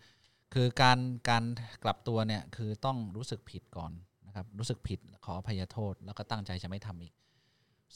[0.55, 0.99] คือการ
[1.31, 1.45] การ
[1.85, 3.93] กลับตัวเนี่ยคือต้องรู้สึกผิดก่อน
[4.27, 7.13] นะครับรู้สึกผิดขออภัยโทษ แล้วก็ตั้งใจจะไม่ทำอีก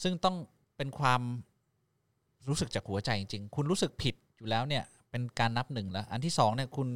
[0.01, 0.35] ซึ่งต้อง
[0.77, 1.21] เป็นความ
[2.49, 6.87] รู้สึกจากหัวใจจริงๆคุณรู้สึกผิดอยู่แล้วเนี่ยเป็นการนับหนึ่งแล้ว อันที่สองเนี่ยคุณ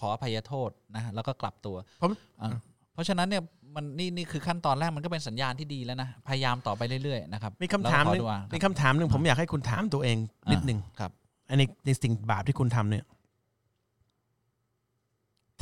[0.00, 2.12] ขออภัยโทษนะฮะแล้วก็กลับตัวผม
[2.42, 2.50] อ่า
[2.92, 3.42] เพราะฉะนั้นเนี่ย
[3.74, 10.18] มันนี่นี่คือขั้นตอนแรกมันก็เป็นสัญญาณที่ดีแล้วนะพยายามต่อไปเรื่อยๆนะครับมีคำถามหแล้วนึ่ก็งขอดูอะมีคำถามหนึ่งผมอยากให้คุณถามตัวเอง
[10.52, 11.10] นิดหนึ่งครับ
[11.50, 13.04] อันนี้ในสิ่งบาปที่คุณทำเนี่ย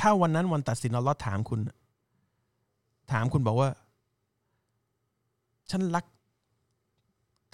[0.02, 1.60] ถ้าวันนั้นวันตัดสินอัลลอฮ์ถามคุณ
[3.12, 3.70] ถามคุณบอกว่า
[5.70, 6.04] ฉันรัก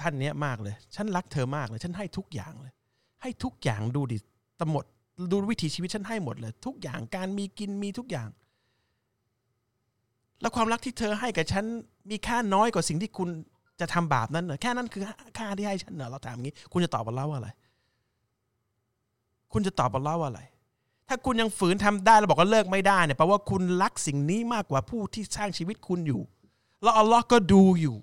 [0.00, 2.72] ท่านเนี้ยมากเลย ฉันรักเธอมากเลย ฉันให้ทุกอย่างเลย
[3.22, 4.18] ให้ทุกอย่างดูดิ
[4.60, 4.84] ตหมด
[5.32, 8.28] ดูวิถีชีวิตฉันให้หมดเลย ทุกอย่างการมีกินมีทุกอย่าง
[10.40, 11.64] แล้วความรักที่เธอให้กับฉัน
[12.10, 13.28] มีค่าน้อยกว่าสิ่งที่คุณ
[13.80, 15.02] จะทำบาปนั้นเหรอแค่นั้นคือ
[15.38, 17.50] ค่าที่ให้ฉันเหรอเราถามอย่างนี้ คุณจะตอบอัลเลอฮ์ว่าอะไร
[19.52, 20.42] คุณจะตอบอัลเลอฮ์ว่าอะไร
[21.08, 26.20] ถ้าคุณยังฝืนทำได้แล้วบอกว่าเลิกไม่ได้เนี่ยแปลว่าคุณรักสิ่งนี้มากกว่าผู้ที่สร้างชีวิตคุณอยู่
[26.82, 27.96] แล้วอัลลอฮ์ก็ดูอยู่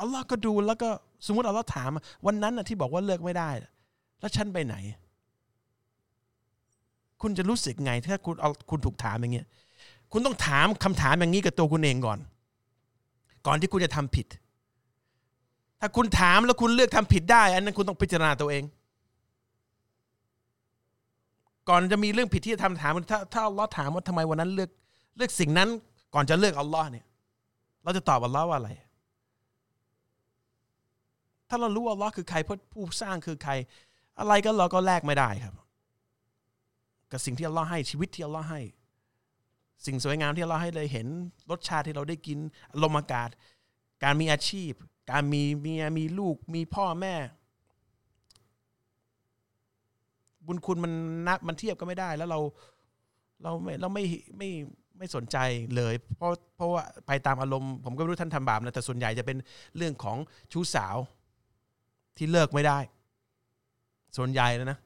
[0.00, 0.88] อัลลอฮ์ก็ดูแล้วก็
[1.26, 1.90] สมมติอัลลอฮ์ถาม
[2.26, 3.50] วันนั้นนะที่บอกว่าเลิกไม่ได้
[4.20, 4.74] แล้วฉันไปไหน
[7.22, 9.46] คุณจะรู้สึกไง ถ้าคุณเอาคุณถูกถามอย่างเงี้ย
[10.12, 12.18] คุณต้องถามคำถามอย่างนี้กับตัวคุณเองก่อน
[13.46, 14.26] ก่อนที่คุณจะทำผิด
[15.80, 18.62] ถ้าคุณถามแล้วคุณเลือกทำผิดได้ อันนั้นคุณต้องพิจารณาตัวเอง
[21.68, 24.70] ก่อนจะมีเรื่องผิดที่จะทำถามถ้าถ้าอัลลอฮ์ถามว่าทำไมวันนั้นเลือก
[25.16, 25.68] เลือกสิ่งนั้น
[26.14, 27.06] ก่อนจะเลือกอัลลอฮ์เนี่ย
[27.82, 28.70] เราจะตอบอัลลอฮ์ว่าอะไร
[31.48, 32.38] ถ้าเรารู้ว่าอัลลอฮ์คือใคร
[32.72, 33.52] ผู้สร้างคือใคร
[34.20, 35.54] อะไรก็เราก็แลกไม่ได้ครับ
[37.12, 38.60] กับสิ่งที่อัลลอฮ์ให้ชีวิตที่อัลลอฮ์ให้
[39.86, 41.06] สิ่งสวยงามที่อัลลอฮ์ให้เลยเห็น
[41.50, 42.38] รสชาติที่เราได้กิน
[42.82, 43.28] ลมอากาศ
[44.02, 44.72] การมีอาชีพ
[45.10, 47.14] การมีเมียมีลูกมีพ่อแม่
[50.46, 50.92] บุญคุณมัน
[51.28, 52.40] นับมันเทียบก็ไม่ได้ แล้วเรา
[53.42, 54.04] เราไม่เราไม่
[54.38, 54.50] ไม่
[54.98, 55.36] ไม่สนใจ
[55.76, 59.38] เลย เพราะเพราะว่าไปตามอารมณ์ผมก็ไม่รู้ท่านทำบาปนะแต่ส่วนใหญ่จะเป็น
[59.76, 60.16] เรื่องของ
[60.52, 60.96] ชู้สาว
[62.16, 62.78] ที่เลิกไม่ได้
[64.16, 64.78] ส่วนใหญ่แล้วนะ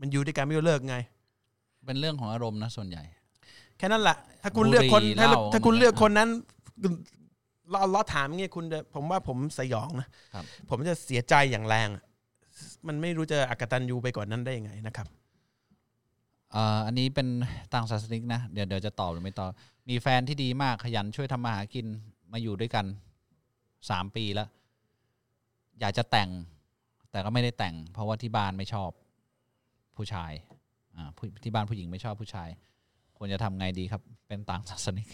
[0.00, 0.96] มันอยู่ด้วยกันไม่รู้เลิกไง
[1.86, 3.02] เป็นเรื่องของอารมณ์นะส่วนใหญ่
[3.78, 6.28] แค่นั้นแหละถ้าคุณบุหรี่เลือกคนถ้าเหล้าถ้าคุณมันเลือกคนนั้น
[7.70, 12.04] เราเราถามอย่างเงี้ยคุณจะผมว่าผมสยองนะครับผมจะเสียใจอย่างแรงอะ
[12.86, 15.08] มันไม่รู้จะอักตันยูไปกว่านนั้นได้ยังไงนะครับ
[16.86, 17.28] อันนี้เป็น
[17.74, 19.50] ต่างศาสนิกนะ เดี๋ยวเดี๋ยวจะตอบหรือไม่ตอบ
[19.88, 21.86] มีแฟนที่ดีมากขยันช่วยทำมาหากิน
[22.32, 22.86] มาอยู่ด้วยกัน
[23.90, 24.48] สามปีแล้ว
[25.80, 26.30] อยากจะแต่ง
[27.10, 28.90] แต่ก็ไม่ได้แต่ง เพราะว่าที่บ้านไม่ชอบ
[29.96, 30.32] ผู้ชาย
[30.96, 31.10] อ่า
[31.42, 32.48] ที่บ้านผู้หญิงไม่ชอบผู้ชาย
[33.16, 35.08] ควรจะทำไงดีครับ เป็นต่างศาสนิก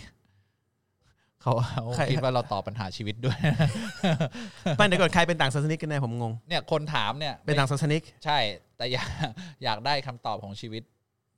[1.42, 3.38] เขาเขาใคร คิดว่าเราตอบปัญหาชีวิตด้วย
[4.76, 8.38] ไม่เดี๋ยวก่อนใครเป็นต่างศาสนิกกันแน่ผมงง เนี่ยคนถามเนี่ยเป็นต่างศาสนิก ใช่
[8.76, 9.08] แต่อยาก
[9.64, 10.82] อยากได้คำตอบของชีวิต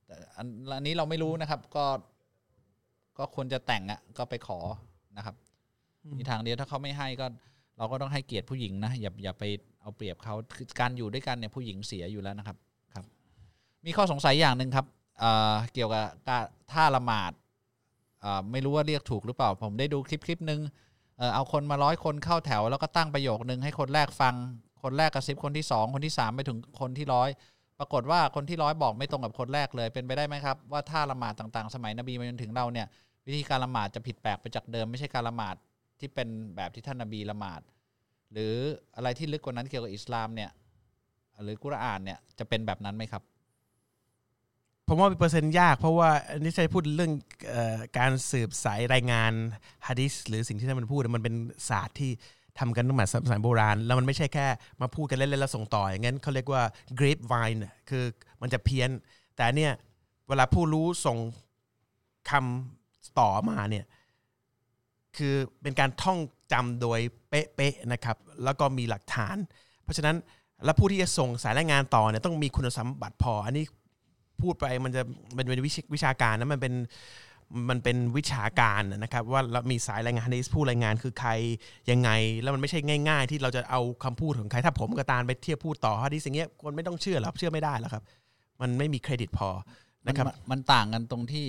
[0.06, 0.46] แต่อัน
[0.76, 1.84] อันนี้เราไม่รู้นะครับ ก็
[3.18, 4.58] ก็ควรจะแต่งอะ ก็ไปขอ
[5.16, 5.34] นะครับ
[6.04, 7.26] อืม มีทางเดียวถ้าเขาไม่ให้ก็
[7.78, 9.44] เราก็ต้องให้เกียรติผู้หญิงนะอย่าอย่าไป
[9.80, 12.56] เอาเปรียบเขาคือการอยู่ด้วยกันเนี่ยผู้หญิงเสียอยู่แล้วนะครับ
[12.94, 13.04] ครับ
[13.86, 14.86] มีข้อสงสัยอย่างหนึ่งครับ
[15.20, 17.41] เอ่อเกี่ยวกับการท่าละหมาดเอ่อ
[18.52, 20.60] ไม่รู้ว่าเรียกถูกหรือเปล่า ผมได้ดูคลิปคลิปหนึ่ง
[21.18, 24.34] เออเอาคนมาร้อยคนเข้าแถว แล้วก็ตั้งประโยคนึงให้คนแรกฟัง
[24.82, 27.28] คนแรกกระซิบคนที่สองคนที่สามไปถึงคนที่ร้อย
[27.78, 32.86] ปรากฏว่าคนที่ร้อยบอกไม่ตรงกับคนแรกเลยเป็นไปได้ไหมครับ ว่าท่าละหมาดต่างๆ สมัยนบีมาจนถึงเราเนี่ย
[33.26, 35.56] วิธีการละหมาดจะผิดแปลกไปจากเดิมไม่ใช่การละหมาด
[36.00, 37.60] ที่เป็นแบบที่ท่านนบีละหมาด
[38.32, 38.54] หรือ
[38.96, 40.50] อะไรที่ลึกกว่านั้นเกี่ยวกับอิสลามเนี่ย
[41.42, 43.22] หรือกุรอานเนี่ยจะเป็นแบบนั้นไหมครับ
[44.94, 47.12] ผมว่าเป็นเปอร์เซ็นต์ยาก เพราะว่าอันนี้ใช้พูดเรื่อง
[47.54, 47.56] อ
[47.98, 49.32] การสืบสายรายงาน
[49.86, 51.34] ฮะดิษหรือสิ่งที่ท่านมันพูดมันเป็น
[51.68, 52.10] ศาสตร์ที่
[52.58, 54.46] ทำกันตั้งแต่สมัยโบราณ แล้วมันไม่ใช่แค่
[54.80, 56.62] มาพูดกันเล่นๆแล้วส่งต่อ อย่างนั้นเขาเรียกว่า
[56.98, 58.04] grapevine น่ะคือ
[58.42, 58.90] มันจะเพี้ยน
[59.36, 59.72] แต่เนี่ย
[60.28, 61.18] เวลาผู้รู้ส่ง
[62.30, 63.84] คำต่อมาเนี่ย
[65.16, 66.18] คือเป็นการท่อง
[66.52, 69.36] จำโดยเป๊ะๆนะครับ แล้วก็มีหลักฐาน
[69.84, 70.16] เพราะฉะนั้น
[70.64, 73.64] แล้วผู้ที่จะส่งสายรายงานต่อเนี่ยต้องมีคุณสมบัติพอ อันนี้
[74.42, 75.02] พูดไปมันจะ
[75.36, 76.74] มันเป็นวิชวิชาการนะมันเป็น
[77.70, 81.30] มันเป็นวิชาการนะครับว่าเรามีสายรายงานในผู้รายงานคือใคร
[81.90, 82.10] ยังไง
[82.40, 88.04] แล้วมันไม่ใช่ง่าย ๆ ที่เราจะเอาคำพูดของใครถ้าผมกับตาลไปเทียบพูดต่อฮะดิสิ่งเงี้ยคนไม่ต้องเชื่อหรอกเชื่อไม่ได้หรอกครับ
[88.60, 89.48] มันไม่มีเครดิตพอ
[90.06, 91.46] มันนะครับมันมันต่างกันตรงที่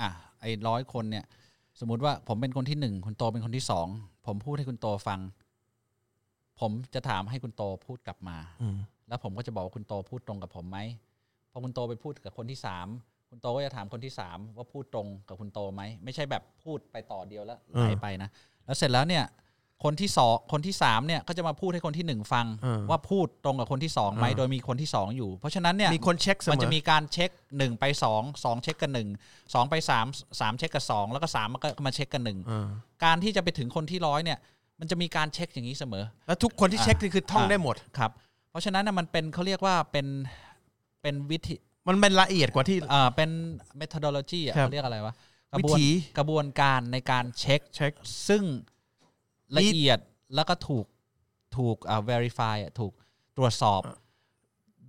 [0.00, 0.10] อะ
[0.40, 1.24] ไอ้ร้อยคนเนี่ย
[1.80, 3.86] สมมุติว่าผมเป็นคนที่หนึ่งคุณโตเป็นคนที่สอง
[4.26, 5.20] ผมพูดให้คุณโตฟัง
[6.60, 8.76] ผมจะถามให้คุณโตพูดกลับมาอืม
[9.08, 10.78] แล้วผมก็จะบอกว่าคุณโตพูดตรงกับผมไหม
[11.56, 12.86] พอคุณโตไปพูดกับคนที่สาม
[13.30, 18.30] คุณโตก็จะถามคนที่สามว่าพูดตรงกับคุณโตไหมไม่ใช่แบบพูดไปต่อเดียวแล้วไหลไปนะ
[18.64, 19.24] แล้วเสร็จแล้วเนี่ย
[19.84, 29.08] คนที่สองคนที่สามเนี่ยก็จะมาพูดให้คนที่หนึ่งฟังเออว่าพูดตรงกับคนที่สองไหมเออโดยมีคนที่สองอยู่ เพราะฉะนั้นเนี่ยมีคนเช็คเสมอมันจะมีการเช็คหนึ่งไปสองสองเช็คกันหนึ่ง
[29.54, 30.06] สองไปสาม
[30.40, 32.66] สามเช็คกับสองแล้วก็สามมันก็มาเช็คกันหนึ่งเออ
[33.04, 34.38] การที่จะไปถึงคนที่ร้อยเนี่ย
[34.80, 38.10] มันจะมีการเช็คอย่างนี้เสมอ แล้วทุกคนที่เช็คนี่คือท่องได้หมดครับ
[38.50, 40.06] เพราะฉะนั้นนะมันเป็นเขาเรียกว่าเป็น
[41.04, 41.56] เป็นวิธี
[41.88, 43.30] มันเป็นละเอียดกว่าที่อ่าเป็น
[43.80, 45.14] methodology อะครับเขาเรียกอะไรวะ
[45.52, 45.86] กระวิบวนถี
[46.18, 47.92] กระบวนการในการเช็ค เช็ค
[48.28, 48.44] ซึ่ง
[49.56, 49.98] ละเอียด
[50.34, 50.86] แล้วก็ถูก
[51.56, 52.92] ถูกอ่า verify อะถูก
[53.36, 53.96] ตรวจสอบอะ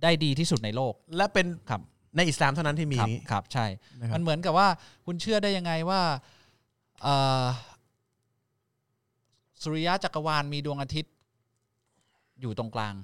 [0.02, 1.80] ได้ดีที่สุดในโลกและเป็นครับ
[2.16, 3.66] ในอิสลามเท่านั้นที่มีครับนี้ ครับใช่
[4.00, 4.68] นะครับ มันเหมือนกับว่า
[5.06, 6.00] คุณเชื่อได้ยังไงว่า
[7.02, 7.44] เอ่อ
[9.62, 11.12] สุริยะจักรวาลมีดวงอาทิตย์
[12.40, 12.94] อยู่ตรงกลาง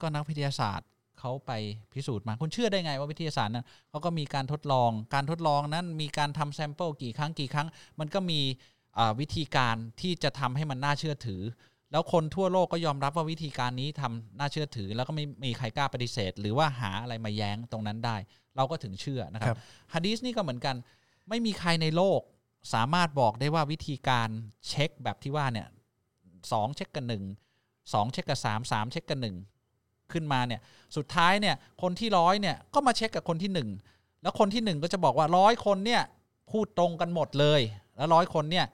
[0.00, 0.88] ก็นักวิทยาศาสตร์
[1.24, 1.54] เขาไป
[1.94, 7.68] พิสูจน์มาคุณเชื่อได้ไงว่าวิทยาศาสตร์นั้นเขาก็มีการทดลอง การทดลองนั้นมีการทำแซมเปิลกี่ครั้งกี่ครั้ง
[8.00, 8.40] มันก็มี
[8.98, 11.42] อ่าวิธีการที่จะทำให้มันน่าเชื่อถือ
[11.92, 18.16] แล้วคนทั่วโลกก็ยอมรับว่าวิธีการนี้ทำน่าเชื่อถือ แล้วก็ไม่มีใครกล้าปฏิเสธ หรือว่าหาอะไรมาแย้งตรงนั้นได้
[18.56, 19.58] เราก็ถึงเชื่อนะคครัรับบ
[19.94, 20.76] ฮะดีสนี่ก็เหมือนกัน
[21.28, 22.20] ไม่มีใครในโลก
[22.74, 24.28] สามารถบอกได้ว่าวิธีการ
[24.68, 25.68] เช็คแบบที่ว่าเนี่ย
[26.52, 27.24] สองเช็คกันหนึ่ง
[27.92, 29.36] สองเช็คกับสามสามเช็คกันหนึ่ง
[30.12, 30.60] ขึ้นมาเนี่ย
[30.96, 33.68] สุดท้ายเนี่ยคนที่ร้อยเนี่ยก็มาเช็คกับคนที่หนึ่ง
[34.22, 36.02] แล้วคนที่หนึ่งก็จะบอกว่าร้อยคนเนี่ย
[36.50, 37.60] พูดตรงกันหมมดเลย
[37.96, 38.66] แล้วร้อยคนเนี่ย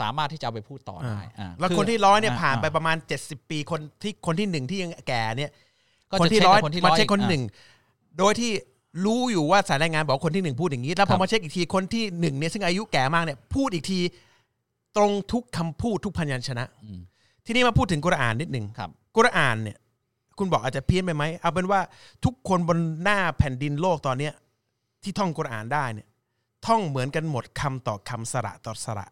[0.00, 5.50] สามารถที่จะเอาไปพูดต่อได้อ่าแล้วอคนที่ร้อยเนี่ยาผ่านไปอ่ประมาณ 70 ปีคนที่คนที่หนึ่งที่ยังแก่เนี่ย
[6.10, 7.44] ก็คนจะที่เช็คร้อยกับคนที่มาร้อยเช็คคนอะหนึ่ง
[8.18, 8.52] โดยที่
[9.04, 13.98] รู้อยู่ว่าสายรายงานบอกคนที่หนึ่งพูดอย่างนี้ แล้วคพรัอบมาเช็คอีกทีคนที่หนึ่งเนี่ยซึ่งอายุแก่มากเนี่ยพูดอีกที
[14.96, 17.00] ตรงทุกคำพูดทุกพยัญชนะอืม
[17.46, 19.76] ทีนี้มาพูดถึงกุรอานนิดหนึ่งครับกุรอานเนี่ย
[20.38, 21.80] คุณบอกอาจจะเพี้ยนไปไหมเอาเป็นว่า
[22.24, 24.32] ทุกคนบนหน้าแผ่นดินโลกตอนเนี้ย
[25.02, 26.08] ที่ท่องกุรอานได้เนี่ย
[26.66, 29.06] ท่องเหมือนกันหมดคำต่อคำสระต่อสระ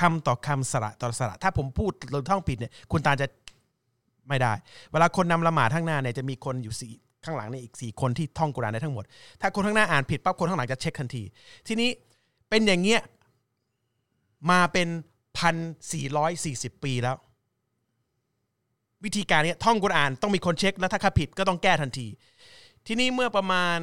[0.00, 3.26] คำต่อคำสระต่อสระ ถ้าผมพูดหรือท่องผิดเนี่ยคุณตาจะ
[4.28, 4.52] ไม่ได้
[4.90, 6.92] เวลาคนนำละหมาดข้างหน้าเนี่ยจะมีคนอยู่สี่
[7.24, 9.04] ข้างหลังเนี่ยอีกสี่คนที่ท่องกุรอานได้ทั้งหมด
[9.40, 11.22] ถ้าคนข้างหน้าอ่านผิดปั๊บคนข้างหลังจะเช็คทันที
[11.66, 11.90] ทีนี้
[12.48, 13.00] เป็นอย่างเงี้ย
[14.50, 14.88] มาเป็น
[15.38, 15.56] พัน
[15.92, 17.16] สี่ร้อยสี่สิบปีแล้ว
[19.04, 22.06] วิธีการนี้ท่องกุรอานต้องมีคนเช็คแล้วถ้าข้าผิดก็ต้องแก้ทันที
[22.86, 23.78] ทีนี้เมื่อประมาณ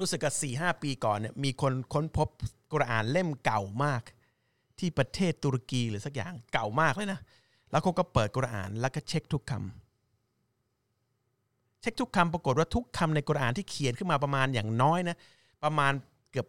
[0.00, 2.28] รู้สึกกับสี่ห้าปีก่อนเนี่ยมีคนค้นพบ
[2.72, 4.02] กุรอานเล่มเก่ามาก
[4.78, 7.20] ที่ประเทศตุรกีหรือสักอย่างเก่ามากเลยนะ
[7.70, 15.16] แล้วเขาก็เปิดกุรอานแล้วก็เช็คทุกคำเช็คทุกคำปรากฏว่าทุกคำในกุรอานที่เขียนขึ้นมาประมาณอย่างน้อยนะ
[15.64, 15.92] ประมาณ
[16.30, 16.46] เกือบ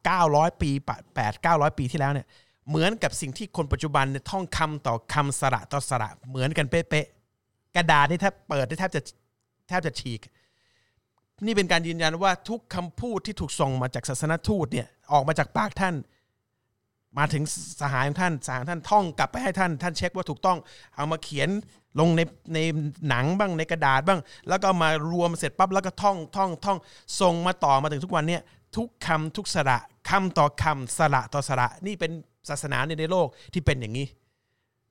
[0.00, 0.70] 900 ปี
[1.10, 2.26] 8 900 ปีที่แล้วเนี่ย
[2.68, 9.02] เหมือนกับสิ่งที่คนปัจจุบันเนี่ยท่องคำต่อคำสระต่อสระเหมือนกันเป๊ะๆกระดาษนี่แทบเปิดได้แทบจะ
[9.68, 10.20] แทบจะฉีก
[11.46, 15.94] นี่เป็นการยืนยันว่าทุกคำพูดที่ถูกส่งมาจากศาสนทูตเนี่ยออกมาจากปากท่าน
[17.18, 17.44] มาถึง
[17.80, 20.58] สหายของท่านสหายท่านท่องกลับไปให้ท่าน ท่านเช็คว่าถูกต้อง
[20.96, 21.48] เอามาเขียน
[22.00, 22.20] ลงใน
[22.54, 22.58] ใน
[23.08, 26.78] หนังบ้างในกระดาษบ้าง แล้วก็มารวมเสร็จปั๊บแล้วก็ท่องท่องท่อง
[27.20, 28.42] ส่งมาต่อมาถึงทุกวันเนี่ย
[28.76, 29.78] ทุกคำทุกสระ
[30.08, 32.12] คำต่อคำสระต่อสระนี่เป็น
[32.48, 34.06] ศาสนาในโลกที่เป็นอย่างนี้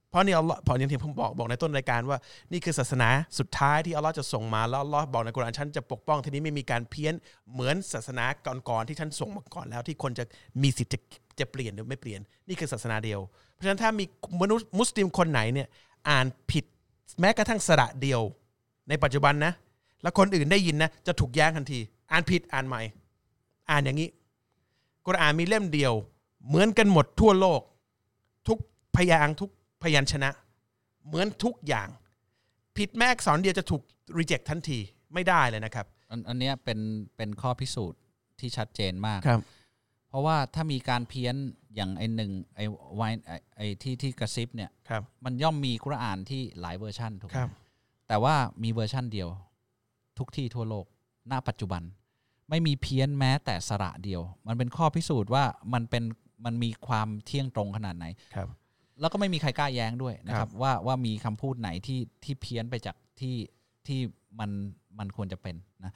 [0.09, 2.17] เพราะนี่อัลลอฮ์พออย่างที่ผมบอกบอกในต้นรายการว่า
[2.51, 3.09] นี่คือศาสนา
[3.39, 7.13] สุดท้ายที่อัลลอฮ์จะส่งมาแล้วอัลลอฮ์บอกในกุรอานฉันจะปกป้องทีนี้ไม่มีการเพี้ยน
[7.53, 8.25] เหมือนศาสนา
[8.69, 10.23] ก่อนๆที่ท่านส่งมาก่อนแล้วที่คนจะ
[10.61, 10.99] มีสิทธิ์จะ
[11.39, 13.19] จะเปลี่ยนหรือไม่เปลี่ยน นี่คือศาสนาเดียว
[13.53, 14.05] เพราะฉะนั้นถ้ามี
[14.41, 15.67] มนุษย์มุสลิมคนไหนเนี่ย
[16.09, 16.65] อ่านผิด
[17.19, 18.21] แม้กระทั่งสระเดียว
[18.89, 19.53] ในปัจจุบันนะ
[20.01, 21.79] แล้วคนอื่นได้ยินนะจะถูกแย้งทันที
[22.11, 22.81] อ่านผิดอ่านใหม่
[23.69, 24.09] อ่านอย่างนี้
[25.07, 25.93] กุรอานมีเล่มเดียว
[26.47, 27.61] เหมือนกันหมดทั่วโลก
[28.47, 28.57] ทุก
[28.95, 29.49] พยางค์ทุก
[29.83, 30.29] พยัญชนะ
[31.07, 31.89] เหมือนทุกอย่าง
[32.77, 33.81] ผิดแม้อักษรเดียวจะถูก
[34.19, 34.79] reject ทันที
[35.13, 36.79] ไม่ได้เลยนะครับ อันอันเนี้ยเป็น
[37.17, 37.99] เป็นข้อพิสูจน์
[38.39, 39.41] ที่ชัดเจนมาก ครับ
[40.09, 41.35] เพราะว่าถ้ามีการเพี้ยน
[41.75, 42.59] อย่างไอหนึ่งไอ
[42.95, 47.49] ไวไอ้ไอที่ที่กระซิบเนี่ย ครับ มันย่อมมีกุรอานที่หลายเวอร์ชันถูกไหมครับ
[48.07, 49.29] แต่ว่ามีเวอร์ชันเดียว
[50.17, 50.85] ทุกที่ทั่วโลก
[51.31, 51.83] ณ ปัจจุบัน
[52.49, 55.43] ไม่มีเพี้ยนแม้แต่สระเดียว มันเป็นข้อพิสูจน์ว่า
[55.73, 56.03] มันเป็น
[56.45, 58.05] มันมีความเที่ยงตรงขนาดไหน
[58.35, 58.47] ครับ
[58.99, 63.35] แล้วก็ไม่มีใครกล้าแย้งด้วยนะคครัรับบว่าว่ามีคำพูดไหนที่ที่เพี้ยนไปจากที่
[63.87, 63.99] ที่
[64.39, 64.51] มัน
[64.99, 65.93] มันควรจะเป็นนะ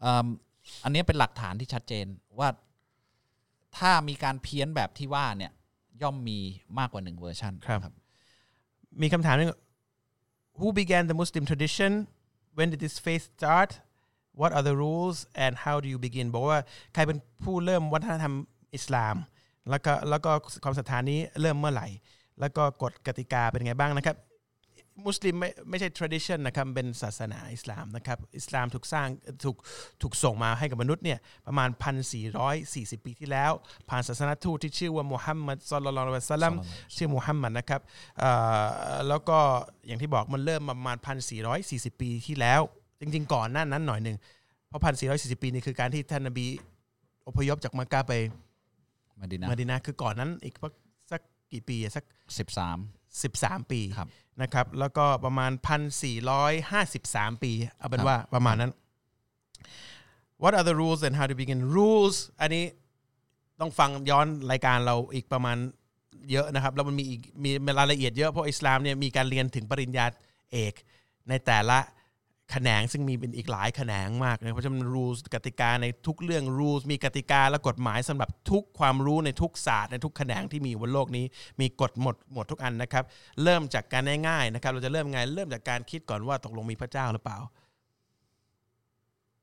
[0.00, 0.26] เอิ่ม
[0.84, 2.06] อันนี้เป็นหลักฐานที่ชัดเจน
[2.38, 2.48] ว่า
[3.78, 5.52] ถ้ามีการเพี้ยนแบบที่ว่าเนี่ย
[6.02, 6.38] ย่อมมี
[6.78, 7.94] มากกว่าหนึ่งเวอร์ชันครับ
[9.02, 9.50] มีคำถามหนึง
[10.58, 11.92] Who began the Muslim tradition
[12.56, 13.70] when did this faith start
[14.40, 16.58] What are the rules and how do you begin บอกว่า
[16.94, 18.34] ใครเป็นผู้เริ่มวัฒนธรรม
[18.74, 19.16] อิสลาม
[19.70, 20.30] แล้วก็แล้วก็
[20.64, 21.88] ความศรัทธานี้เริ่มเมื่อไหร่
[22.40, 24.16] แล้วก็กฎกติกาเป็นไงบ้างนะครับ
[25.06, 29.08] มุสลิมไม่ไม่ใช่ tradition นะครับเป็นศาสนาอิสลามนะครับอิสลามถูกสร้าง
[29.44, 29.56] ถูก
[30.02, 31.68] ถูกส่งมาให้กับมนุษย์เนี่ยประมาณ
[32.36, 33.52] 1,440 ปีที่แล้ว
[33.88, 36.54] ผ่านศาสนทูตที่ชื่อว่ามุฮัมมัดศ็อลลัลลอฮุอะลัยฮิวะซัลลัม
[36.96, 37.80] ชื่อมูฮัมหมัดนะครับ
[38.18, 38.30] เอ่
[38.92, 39.38] อแล้วก็
[39.86, 42.60] อย่างที่บอกมันเริ่มประมาณพันสี่ร้อยสี่สิบปีที่แล้ว
[43.00, 44.16] จริงๆ ก่อนหน้านั้นหน่อยหนึ่ง
[44.68, 46.46] เพราะพันสี่ร้อยสี่สิบปีนี่คือการที่ท่านนบี
[47.28, 48.14] อพยพจากมักกะไป
[49.20, 50.54] มาดินะมาดินาคือก่อนนั้นอีก
[51.10, 51.20] สัก
[51.52, 52.04] กี่ปีอะสัก
[52.38, 52.78] สิบสาม
[53.22, 54.08] สิบสามปีครับ
[54.42, 58.72] นะครับ แล้วก็ประมาณพันสี่ร้อยห้าสิบสามปีเอาเป็นว่าประมาณนั้น
[60.42, 62.64] What are the rules and how to begin rules อันนี้
[63.60, 65.56] ต้องฟังย้อนรายการเราอีกประมาณ
[66.30, 70.06] เยอะนะครับ แล้วมันมีอีกมีรายละเอียดเยอะเพราะอิสลามเนี่ยมีการเรียนถึงปริญญา
[70.52, 70.74] เอก
[71.28, 71.78] ในแต่ละ
[72.50, 81.24] แขนงซึ่งมีเป็นอีกหลายแขนงมากนะเพราะฉะนั้น rules กติกาในทุกเรื่อง rules มีกติกาและกฎหมายสำหรับทุกความรู้ในทุกศาสตร์ในทุกแขนงที่มีบนโลกนี้
[81.60, 83.04] มีกฎหมดหมดทุกอันนะครับ
[83.42, 87.38] เริ่มจากการง่ายๆนะครับ เราจะเริ่มไงเริ่มจากการคิดก่อนว่าตกลงมีพระเจ้าหรือเปล่า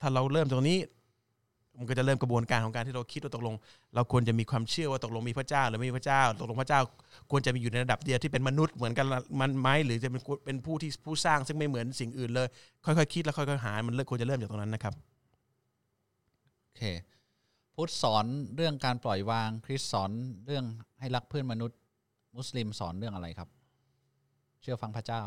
[0.01, 0.77] ถ้าเราเริ่มตรงนี้
[1.77, 3.55] มันก็จะเริ่มกระบวนการของการที่เราคิดว่าตกลง
[3.95, 6.79] เราควรจะมีความเชื่อว่าตกลงมีพระเจ้า หรือไม่มีพระเจ้า ตกลงพระเจ้า
[7.31, 9.05] ควรจะมีอยู่ในระดับเดียวที่เป็นมนุษย์เหมือนกัน
[9.41, 12.47] มันไหมหรือจะเป็นเป็นผู้ที่ผู้สร้างซึ่งไม่เหมือนสิ่งอื่นเลย
[12.85, 14.93] ค่อยๆคิดแล้วค่อยๆหา มันเริ่มควรจะเริ่มจากตรงนั้นนะครับ
[16.63, 16.83] โอเค
[17.75, 18.25] พุทธสอน
[18.55, 20.11] เรื่องการปล่อยวางคริสต์สอน
[20.45, 20.65] เรื่อง
[20.99, 21.77] ให้รักเพื่อนมนุษย์
[22.37, 23.49] มุสลิมสอนเรื่องอะไรครับ
[24.61, 25.23] เชื่อฟังพระเจ้า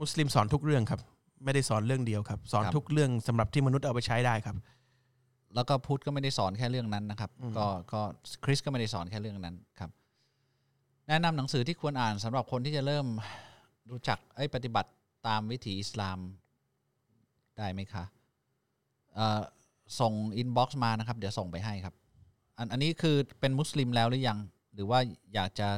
[0.00, 1.00] มุสลิมสอนทุกเรื่องครับ
[1.44, 4.56] ไม่ได้สอนเรื่องเดียวครับ สอนครับทุกเรื่องสำหรับที่มนุษย์เอาไปใช้ได้ครับ
[5.54, 8.00] แล้วก็พุทธก็ไม่ได้สอนแค่เรื่องนั้นนะครับอืมก็ก็
[8.44, 9.90] คริสก็ไม่ได้สอนแค่เรื่องนั้นครับ
[11.08, 13.06] แนะนำหนังสือที่ควรอ่านสำหรับคนที่จะเริ่ม
[13.90, 14.90] รู้จักไอ้ยปฏิบัติ
[15.26, 16.18] ตามวิถีอิสลาม
[17.58, 18.04] ได้ไหมคะ
[19.14, 19.40] เอ่อ
[20.00, 21.94] ส่ง inbox มานะครับ เดี๋ยวส่งไปให้ครับ
[22.58, 24.38] อันอันนี้คือเป็นมุสลิมแล้วหรือยัง
[24.74, 24.98] หรือว่า
[25.34, 25.68] อยากจะ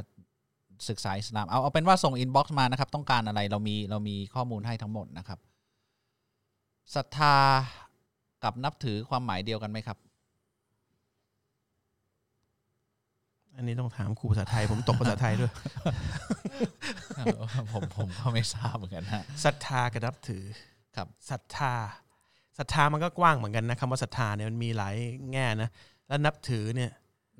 [0.89, 5.39] ศึกษาอิสลามเอาเอาเป็นว่าส่ง inbox มานะครับ ต้องการอะไรเรามีเรามีข้อมูลให้ทั้งหมดนะครับ
[6.95, 7.37] ศรัทธา
[8.45, 9.99] กับนับถือความหมายเดียวกันไหมครับ
[13.57, 15.53] อันนี้ต้องถามครูภาษาไทย ผมตกภาษาไทยด้วย
[17.73, 20.45] ผมผมก็ไม่ทราบเหมือนกันฮะศรัทธากับนับถือ
[20.97, 21.75] ครับศรัทธา
[22.59, 24.95] ศรัทธามันก็กว้างเหมือนกันนะคำว่าศรัทธาเนี่ยมันมีหลาย
[25.33, 25.69] แง่นะ
[26.09, 26.91] แล้วนับถือเนี่ย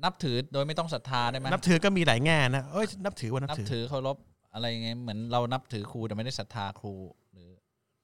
[0.03, 4.17] นับถือโดยไม่ต้องศรัทธาได้ไหมนับถือก็มีหลายแง่นะเอ้ยนับถือว่านับนับถือ ถือเคารพ
[4.53, 6.93] อะไรเงี้ยเหมือนเรานับถือครูแต่ไม่ได้ศรัทธาครู
[7.33, 7.49] หรือ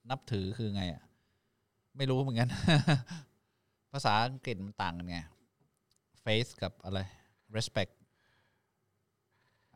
[0.10, 1.04] นับถือคือไงอะ
[1.98, 2.50] ไม่รู้เหมือนกัน
[3.92, 5.18] ภาษาอังกฤษมันต่างกันไง
[6.26, 7.00] faith กับอะไร
[7.58, 7.92] respect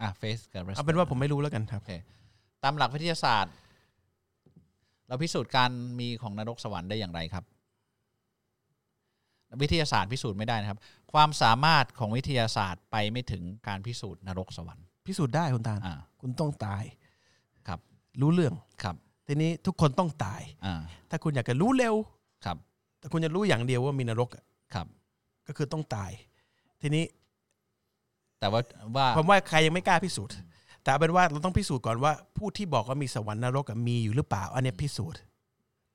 [0.01, 1.81] อะ faith กับ respect เอาเป็นว่าผมไม่รู้แล้วกันครับ
[2.63, 3.53] ตามหลักวิทยาศาสตร์
[5.07, 7.45] เราพิสูจน์การมีของนรกสวรรค์ได้อย่างไรครับ
[9.61, 10.79] วิทยาศาสตร์พิสูจน์ไม่ได้นะครับ
[11.13, 16.83] ความสามารถของวิทยาศาสตร์ไปไม่ถึงการพิสูจน์นรกสวรรค์ พิสูจน์ได้คุณตาลอ่า คุณต้องตาย
[17.67, 17.79] ครับ
[18.21, 18.95] รู้เรื่อง ครับ
[19.27, 21.95] ทีนี้ทุกคนต้องตาย อ่า ถ้าคุณอยากจะรู้เร็ว
[22.45, 22.57] ครับ
[22.99, 24.43] แต่คุณจะรู้อย่างเดียวว่ามีนรกอะ
[24.73, 24.87] ครับ
[25.47, 26.11] ก็คือต้องตาย
[26.81, 27.03] ทีนี้
[28.39, 28.61] แต่ว่า
[28.95, 30.33] ว่าผมว่าใครยังไม่กล้าพิสูจน์
[30.81, 35.19] แต่เอาเป็นว่าเราต้องพิสูจน์ก่อนว่า ผู้ที่บอกว่ามีสวรรค์นรกอะมีอยู่หรือเปล่า อันเนี้ยพิสูจน์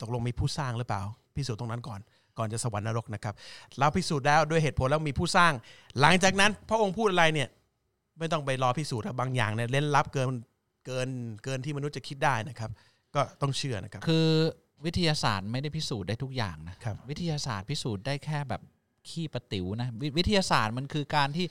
[0.01, 1.03] ตกลงมีผู้สร้างหรือเปล่า
[1.37, 2.01] พิสูจน์ตรงนั้นก่อน
[2.39, 3.35] ก่อนจะสวรรค์นรกนะครับ
[3.79, 5.53] เราพิสูจน์แล้วด้วยเหตุผลแล้วมีผู้สร้าง
[6.01, 7.49] หลังจากนั้นพระองค์พูดอะไรเนี่ย
[8.19, 10.29] ไม่ต้องไปรอพิสูจน์ครับบางอย่างเนี่ยเล่นลับเกิน
[10.87, 11.09] เกิน
[11.45, 12.71] เกินที่มนุษย์จะคิดได้นะครับ
[13.15, 14.29] ก็ต้องเชื่อนะครับ คือ
[14.85, 18.63] วิทยาศาสตร์ไม่ได้พิสูจน์ได้ทุกอย่างนะครับ วิทยาศาสตร์พิสูจน์ได้แค่แบบ
[19.09, 21.47] ขี้ประติ๋วนะววิทยาศาสตร์มันคือการที่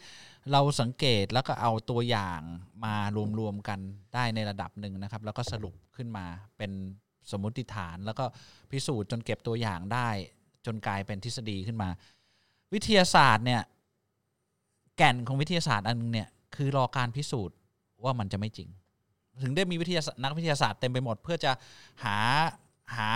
[0.52, 2.42] เราสังเกตแล้วก็เอาตัวอย่าง
[2.86, 2.96] มา
[3.40, 3.80] รวมๆกัน
[4.14, 6.26] ได้ในระดับหนึ่งนะครับ แล้วก็สรุปขึ้นมา
[6.58, 6.72] เป็น
[7.32, 8.26] สมมติฐาน แล้วก็
[8.72, 10.10] พิสูจน์จนเก็บตัวอย่างได้
[10.66, 11.90] จนกลายเป็นทฤษฎีขึ้นมา
[12.74, 13.62] วิทยาศาสตร์เนี่ย
[14.98, 17.56] แก่นของวิทยาศาสตร์อันนึงเนี่ยคือรอการพิสูจน์
[18.04, 18.70] ว่ามันจะไม่จริง
[19.42, 21.52] ถึงได้มีวิทยาศาสตร์นักวิทยาศาสตร์เต็มไปหมด เพื่อจะ
[22.04, 22.18] หา
[22.96, 23.10] หา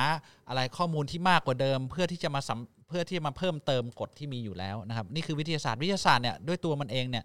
[0.47, 2.41] อะไรข้อมูลที่มากกว่าเดิม เพื่อที่จะมา
[2.87, 7.23] เพื่อที่มาเพิ่มเติมกฎที่มีอยู่แล้วนะครับ นี่คือวิทยาศาสตร์วิทยาศาสตร์เนี่ยด้วยตัวมันเองเนี่ย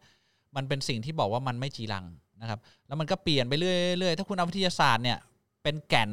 [0.56, 2.04] มันเป็นสิ่งที่บอกว่ามันไม่จีรัง
[2.40, 5.18] นะครับ แล้วมันก็เปลี่ยนไปเรื่อยๆถ้าคุณเอาวิทยาศาสตร์เนี่ย
[5.62, 6.10] เป็นแก่น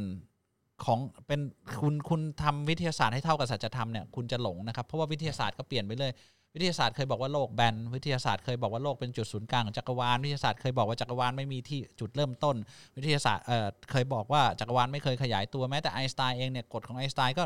[0.86, 1.40] ของเป็น
[1.82, 6.14] คุณคุณทำวิทยาศาสตร์ให้เท่ากับสัจธรรมเนี่ยคุณจะหลงนะครับเพราะว่าวิทยาศาสตร์ก็เปลี่ยนไปเรื่อย
[6.56, 12.56] วิทยาศาสตร์เคยบอกว่าโลกแบน วิทยาศาสตร์เคยบอกว่าโลกเป็นจุดศูนย์กลางของจักรวาล วิทยาศาสตร์เคยบอกว่าจักรวาลไม่มีที่จุดเริ่มต้น
[12.98, 17.44] วิทยาศาสตร์เอ่อเคยบอกว่าจักรวาลไม่เคยขยายตัวแม้แต่ไอน์สไตน์เองเนี่ยกฎของไอน์สไตน์ก็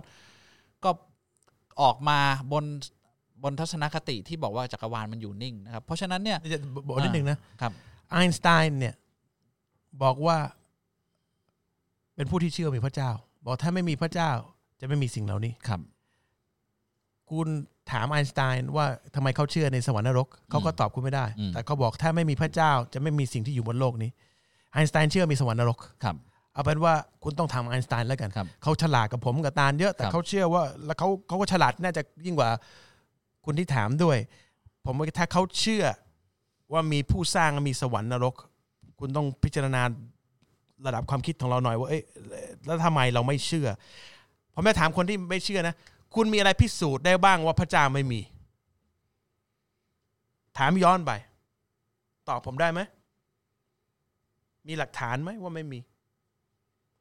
[0.84, 0.90] ก็
[1.82, 2.20] ออกมา
[2.52, 2.66] บน
[3.44, 6.58] บนทัศนคติที่บอกว่าจักรวาลมันอยู่นิ่งนะครับ เพราะฉะนั้นเนี่ยจะ
[6.88, 7.72] บอกนิดนึงนะครับ
[8.12, 8.96] ไอน์สไตน์เนี่ย
[10.04, 10.38] บอกว่า
[12.16, 13.12] เป็นผู้ที่เชื่อมีพระเจ้า
[13.44, 14.32] บอกถ้าไม่มีพระเจ้า
[14.82, 15.82] จะไม่มีสิ่งเหล่านี้ครับ
[17.30, 17.48] คุณ
[17.92, 18.86] ถามไอน์สไตน์ว่า
[19.16, 24.12] ทำไมเขาเชื่อในสวรรค์นรกเขาก็ตอบคุณไม่ได้อืมแต่เขาบอกถ้าไม่มีพระเจ้าจะไม่มีสิ่งที่อยู่บนโลกนี้
[24.74, 26.16] ไอน์สไตน์เชื่อมีสวรรค์นรกครับ
[26.54, 26.94] เอาเป็นว่า
[27.24, 32.50] คุณต้องทำไอน์สไตน์แล้วกันครับเขาฉลาดกับผมกับตาลเยอะแต่ครับเขาเชื่อว่าแล้วเขาเขาก็ฉลาดน่าจะยิ่งกว่า
[33.46, 34.18] คุณที่ถามด้วย
[34.86, 35.84] ผมว่าถ้าเขาเชื่อ
[36.74, 38.36] ว่ามีผู้สร้างมีสวรรค์นรก
[39.00, 39.82] คุณต้องพิจารณา
[40.86, 42.04] ระดับความคิดของเราหน่อยว่าเอ้ย
[42.66, 43.68] แล้วทำไมเราไม่เชื่อ
[44.54, 45.76] ผมจะถามคนที่ไม่เชื่อนะ
[46.16, 48.20] คุณมีอะไรพิสูจน์ได้บ้างว่าพระเจ้าไม่มี
[50.58, 51.12] ถามย้อนไป
[52.30, 52.82] ตอบผมได้ไหม
[54.68, 55.80] มีหลักฐานไหมว่าไม่มี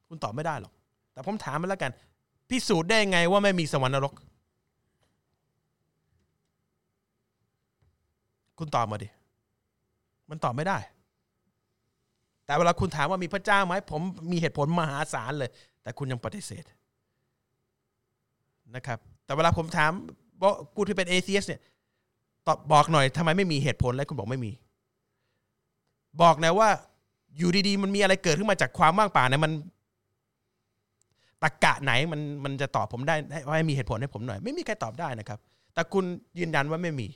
[0.07, 0.73] คุณตอบไม่ได้หรอก
[1.13, 1.91] แต่ผมถามมาแล้วกัน
[2.49, 4.13] พิสูจน์ได้ไงว่าไม่มีสวรรค์นรก
[8.59, 9.07] คุณตอบมาดิ
[10.29, 10.77] มันตอบไม่ได้
[12.45, 15.51] แต่เวลาคุณถามว่ามีพระเจ้าไหมผมมีเหตุผลมหาศาลเลย
[15.83, 16.63] แต่คุณยังปฏิเสธ
[18.75, 19.91] นะครับ แต่เวลาผมถาม
[20.41, 21.61] บอกกูที่เป็นเอเทียสเนี่ย
[22.47, 24.51] ตอบบอกหน่อยทำไมไม่มีเหตุผลอะไรคุณบอกไม่มี
[26.21, 26.69] บอกนะว่า
[27.37, 29.51] อยู่ดีๆ มันมีอะไรเกิดขึ้นมาจากความว่างเปล่าเนี่ยมัน
[31.41, 35.39] ตะกะไหนมันมันจะตอบผมได้ให้ให้มีเหตุผลให้ผมหน่อย ไม่มีใครตอบได้นะครับ
[35.73, 36.05] แต่คุณ
[36.39, 37.07] ยืนยันว่าไม่มี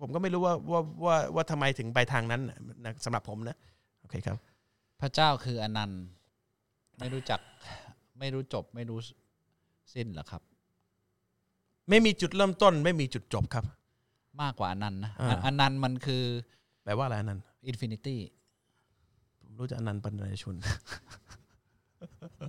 [0.00, 2.42] ผมก็ไม่รู้ว่าว่าว่าว่าทำไมถึงไปทางนั้น
[2.84, 3.56] นะสำหรับผมนะ
[4.00, 4.36] โอเคครับ
[5.00, 6.02] พระเจ้าคืออนันต์
[6.98, 7.40] ไม่รู้จัก
[8.18, 8.98] ไม่รู้จบไม่รู้
[9.94, 10.42] สิ้นเหรอครับ
[11.88, 13.64] ไม่มีจุดเริ่มต้น ไม่มีจุดจบครับ
[14.42, 16.22] มากกว่าอนันต์นะอ่า อนันต์มันคือ
[16.82, 18.20] แปลว่าอะไรอันนั้น infinity
[19.40, 20.56] ผมรู้จักอานันท์ปันยารชุน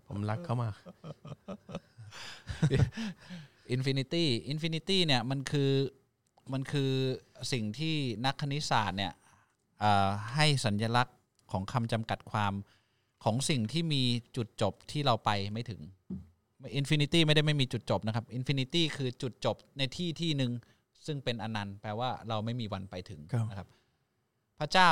[0.07, 0.73] ผมรักเขามาก
[3.71, 5.71] infinity infinity เนี่ยมันคือ
[6.53, 6.91] มันคือ
[7.51, 9.13] สิ่งที่นักคณิตศาสตร์เนี่ย
[9.79, 11.17] เอ่อให้สัญลักษณ์
[11.51, 12.53] ของคำจำกัดความ
[13.23, 14.03] ของสิ่งที่มี
[14.35, 15.81] จุดจบที่เราไปไม่ถึง
[16.75, 20.51] infinity ไม่ได้ไม่มีจุดจบนะครับ infinity คือจุดจบในที่ที่หนึ่ง
[21.05, 23.67] ซึ่งเป็นอนันต์แปลว่าเราไม่มีวันไปถึงครับนะครับ
[24.59, 24.91] พระเจ้า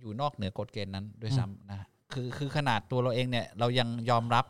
[0.00, 4.44] อยู่นอกเหนือกฎเกณฑ์นั้นด้วยซ้ำนะคือคือขนาดตัวเราเองเนี่ย เรายังยอมรับ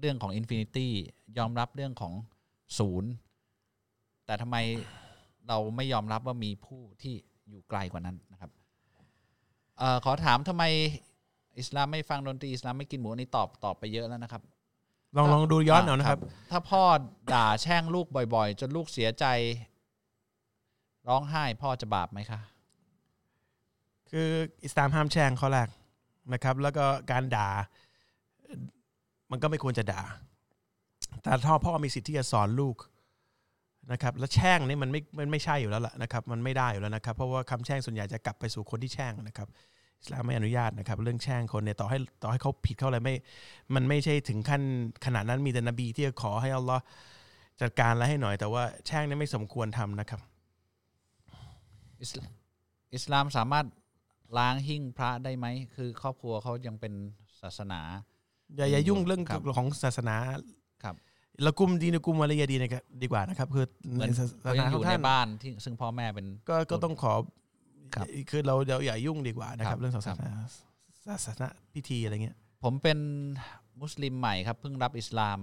[0.00, 0.92] เรื่องของ infinity
[1.38, 2.12] ยอมรับเรื่องของ
[2.78, 3.10] ศูนย์
[4.26, 4.56] แต่ทำไม
[5.48, 7.14] เราไม่ยอมรับว่ามีผู้ที่
[7.48, 8.50] อยู่ไกลกว่านั้นนะครับ
[9.78, 10.64] เออขอถามทำไม
[11.58, 14.42] อิสลามไม่ฟังดนตรีอิสลามไม่กินหมูอันนี้ตอบตอบไปเยอะแล้วนะครับ
[15.16, 16.20] ลองลองดูย้อนเอานะครับ
[16.50, 16.82] ถ้าพ่อ
[17.32, 19.24] ด่าแช่งลูกบ่อยๆ จนลูกเสียใจ
[21.08, 22.40] ร้องไห้พ่อจะบาปไหมคะ
[24.10, 24.28] คือ
[24.64, 25.68] อิสลามห้ามแช่งข้อแรก
[26.32, 27.48] นะครับ แล้วก็การด่า
[29.30, 30.02] มันก็ไม่ควรจะด่า
[31.22, 32.76] แต่ถ้าพ่อมีสิทธิ์ที่จะสอนลูก
[33.92, 39.48] นะครับ แล้วแช่งนี่มันไม่มันไม่ใช่อยู่แล้วล่ะนะครับ มันไม่ได้อยู่แล้วนะครับ เพราะว่าคำแช่งส่วนใหญ่จะกลับไปสู่คนที่แช่งนะครับ
[40.00, 43.14] อิสลามไม่อนุญาตนะครับ เรื่องแช่งคนเนี่ยต่อให้ต่อให้เขาผิดเขาอะไรไม่
[43.74, 44.62] มันไม่ใช่ถึงขั้น
[45.04, 46.82] ขนาดนั้นมีแต่นบีที่จะขอให้อัลลอฮ์
[47.60, 50.20] จัดการอะไรให้หน่อย แต่ว่าแช่งนี่ไม่สมควรทำนะครับ
[52.02, 52.30] อิสลาม
[52.94, 53.66] อิสลามสามารถ
[54.38, 56.92] ล้างหิ้งพระได้ไหมคือครอบครัวเขายังเป็น
[57.40, 57.80] ศาสนา
[58.56, 60.16] อย่าอย่ายุ่งเรื่องครับของศาสนา
[60.84, 60.94] ครับ
[61.46, 67.14] ละกุมดีนะกุมอะไรยาดีนะครับดีกว่านะครับ คือเหมือนศาสเขานายังอขอยู่งในท่านบ้านที่ซึ่งพ่อแม่เป็นก็ก็ต้องขอ
[67.94, 72.98] ครับคือเราเราอย่ายุ่งดีกว่านะคครัรับบเรื่องศาคสรับนาศาสนาพิธีอะไรเงี้ย ผมเป็น
[73.80, 75.38] มุสลิมใหม่ครับเพิ่งรับอิสลาม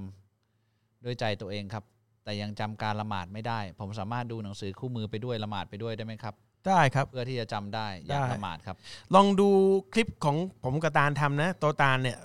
[1.03, 1.83] ด้วยใจตัวเองครับ
[2.23, 6.33] แต่ยังจำการละหมาดไม่ได้ ผมสามารถดูหนังสือคู่มือไปด้วยละหมาดไปด้วยได้ไหมครับ
[6.67, 8.75] ได้ครับเพื่อที่จะจำได้อยากได้ละหมาดครับ
[9.15, 9.49] ลองดู
[9.93, 12.17] คลิปของผมกับตาลทำนะ โตตาลเนี่ย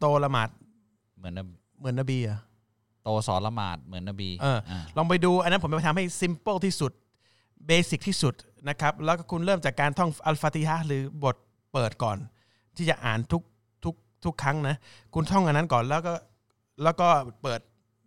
[0.00, 0.48] โตละหมาด
[1.18, 2.38] เหมือนนบเหมือนนบีอะ
[3.04, 6.92] โตสอนละหมาดเหมือนนบีเออาลองไปดูอันนั้นผมไปทำให้ simple ที่สุด
[7.66, 8.34] เบสิกที่สุด
[8.68, 11.36] นะครับแล้วก็คุณเริ่มจากการท่องอัลฟาติฮะห์หรือบท
[11.72, 12.18] เปิดก่อน
[12.76, 13.42] ที่จะอ่านทุก
[13.84, 13.94] ทุก
[14.24, 14.76] ทุกครั้งนะ
[15.14, 16.14] คุณท่องอันนั้นก่อนแล้วก็
[16.82, 17.08] แล้วก็
[17.42, 17.60] เปิด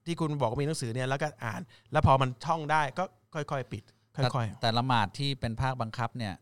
[0.06, 1.62] ที่คุณบอกว่ามีหนังสือเนี่ยแล้วก็อ่าน
[1.92, 3.04] แล้วพอมันท่องได้ก็
[3.34, 6.34] ค่อยๆ ปิดแต่ค่อยแต่ละหมาดที่เป็นภาคบังคับเนี่ย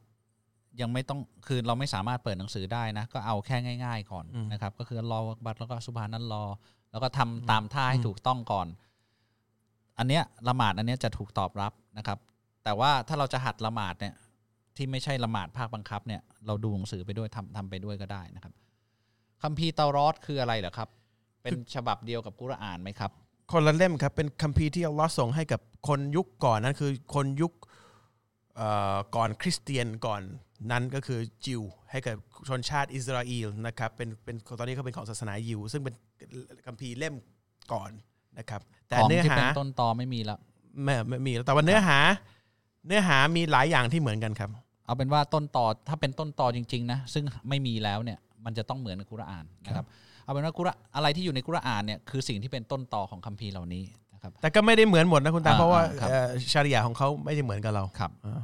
[0.81, 6.45] ยังไม่ต้องคือเราไม่สามารถเปิดหนังสือได้นะก็เอาแค่ง่าย ๆ ก่อนนะครับ ก็คือรอบัตแล้วก็สุภานั้นรอ
[6.91, 8.68] แล้วก็ทำตามท่าให้ถูกต้องก่อน
[9.98, 12.18] อันเนี้ยละหมาดอันเนี้ยจะถูกตอบรับนะครับ
[12.64, 14.15] แต่ว่าถ้าเราจะหัดละหมาดเนี่ย
[14.77, 18.53] ที่ไม่ใช่ละหมาดภาคบังคับเนี่ยเราดูหนังสือไปด้วยทำทำไปด้วยก็ได้นะครับ
[19.44, 20.90] คัมภีร์เตารอดคืออะไรเหรอครับ
[21.44, 27.53] เป็นฉบับเดียวกับกุรอานไหมครับๆคนละเล่มครับ เป็นคัมภีร์ที่อัลลอฮ์ส่งให้กับคนยุคก่อนนั้นคือคนยุค
[28.57, 30.22] เอ่อก่อนคริสเตียนก่อน
[30.72, 31.61] นั้นก็คือจิว
[31.91, 32.15] ให้กับ
[32.48, 35.95] ชนชาติอิสราเอลนะครับเป็นเป็นตอนนี้เขาเป็นของศาสนายิว ซึ่งเป็น
[36.68, 37.15] คัมภีร์เล่ม
[37.73, 37.91] ก่อน
[38.40, 40.40] นะครับ แต่ของเนื้อที่หาเป็นต้นตอไม่มีแล้ว
[40.84, 41.99] ไม่ไม่มีแล้วแต่ว่าเนื้อหา
[42.88, 44.49] เนื้อหามีหลายอย่างที่เหมือนกันครับ
[44.85, 49.85] เอาเป็นว่าต้นตอถ้าเป็นต้นตอจริง ๆ นะ ซึ่งไม่มีแล้วเนี่ยมันจะต้องเหมือนกับกุรอานนะครับ
[50.23, 53.84] เอาเป็นว่ากุรออะไรที่อยู่ในกุรอานเนี่ยคือสิ่งที่เป็นต้นตอของคัมภีร์เหล่านี้
[54.14, 58.41] นะครับ แต่ก็ไม่ได้เหมือนหมดนะคุณตาอ่าเพราะว่าครับเอ่อชาริยาของเขาไม่ได้เหมือนกับเราครับอ่า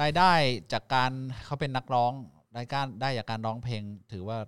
[0.00, 0.32] รายได้
[0.72, 1.10] จากการ
[1.44, 2.12] เขาเป็นนักร้อง
[2.58, 3.82] รายการได้จากการร้องเพลง
[4.12, 4.38] ถือว่า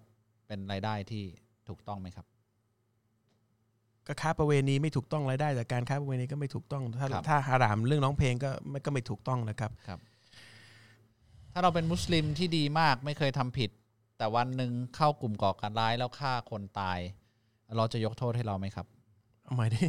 [0.46, 1.24] เป็นรายได้ที่
[1.68, 2.26] ถูกต้องไหมครับ
[4.10, 9.70] ก็ค้าประเวณีไม่ถูกต้องรายได้จากการค้าประเวณีก็ไม่ถูกต้อง ถ้าครับถ้าฮารามเรื่องร้องเพลงก็ไม่ก็ไม่ถูกต้องนะครับ
[11.52, 13.70] ถ้าเราเป็นมุสลิมที่ดีมากไม่เคยทำผิด
[14.18, 16.98] แต่วันหนึ่งเข้ากลุ่มก่อการร้ายแล้วฆ่าคนตาย
[17.76, 18.86] เราจะยกโทษให้เราไหมครับ
[19.44, 19.84] เอาใหม่ดิ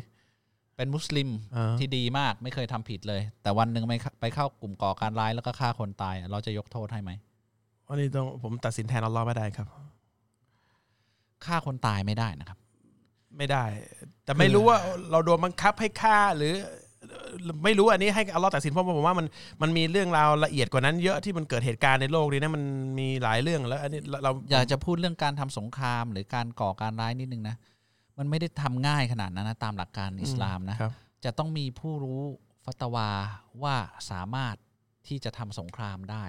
[0.77, 7.11] เป็นมุสลิมอ่าที่ดีมากไม่เคยทำผิดเลย แต่วันหนึ่งไม่ไปเข้ากลุ่มก่อการร้ายแล้วก็ฆ่าคนตาย เราจะยกโทษให้ไหม
[7.87, 9.67] วันนี้ต้องผมตัดสินแทนอัลลอฮ์ไม่ได้ครับ
[11.45, 12.60] ฆ่าคนตายไม่ได้นะครับ
[13.37, 13.65] ไม่ได้
[14.23, 14.77] แต่ไม่รู้ว่า
[15.11, 16.53] เราโดนบังคับให้ฆ่าหรือ
[17.63, 19.27] ไม่รู้อันนี้ให้อัลลอฮ์ตัดสินเพราะผมว่ามัน
[19.61, 22.63] มันมีเรื่องราวละเอียดกว่านั้นเยอะที่มันเกิดเหตุการณ์ในโลกนี้นะมัน
[22.99, 27.55] มีหลายเรื่องแล้วอันนี้เราเราอยากจะพูดเรื่องการทำสงครามหรือการก่อการร้ายนิดนึงนะ
[28.17, 30.91] มันไม่ได้ทำง่ายขนาดนั้นนะตามหลักการอิสลามนะครับ
[31.25, 32.21] จะต้องมีผู้รู้
[32.65, 33.09] ฟัตวา
[33.63, 33.75] ว่า
[34.11, 34.55] สามารถ
[35.07, 36.25] ที่จะทำสงครามได้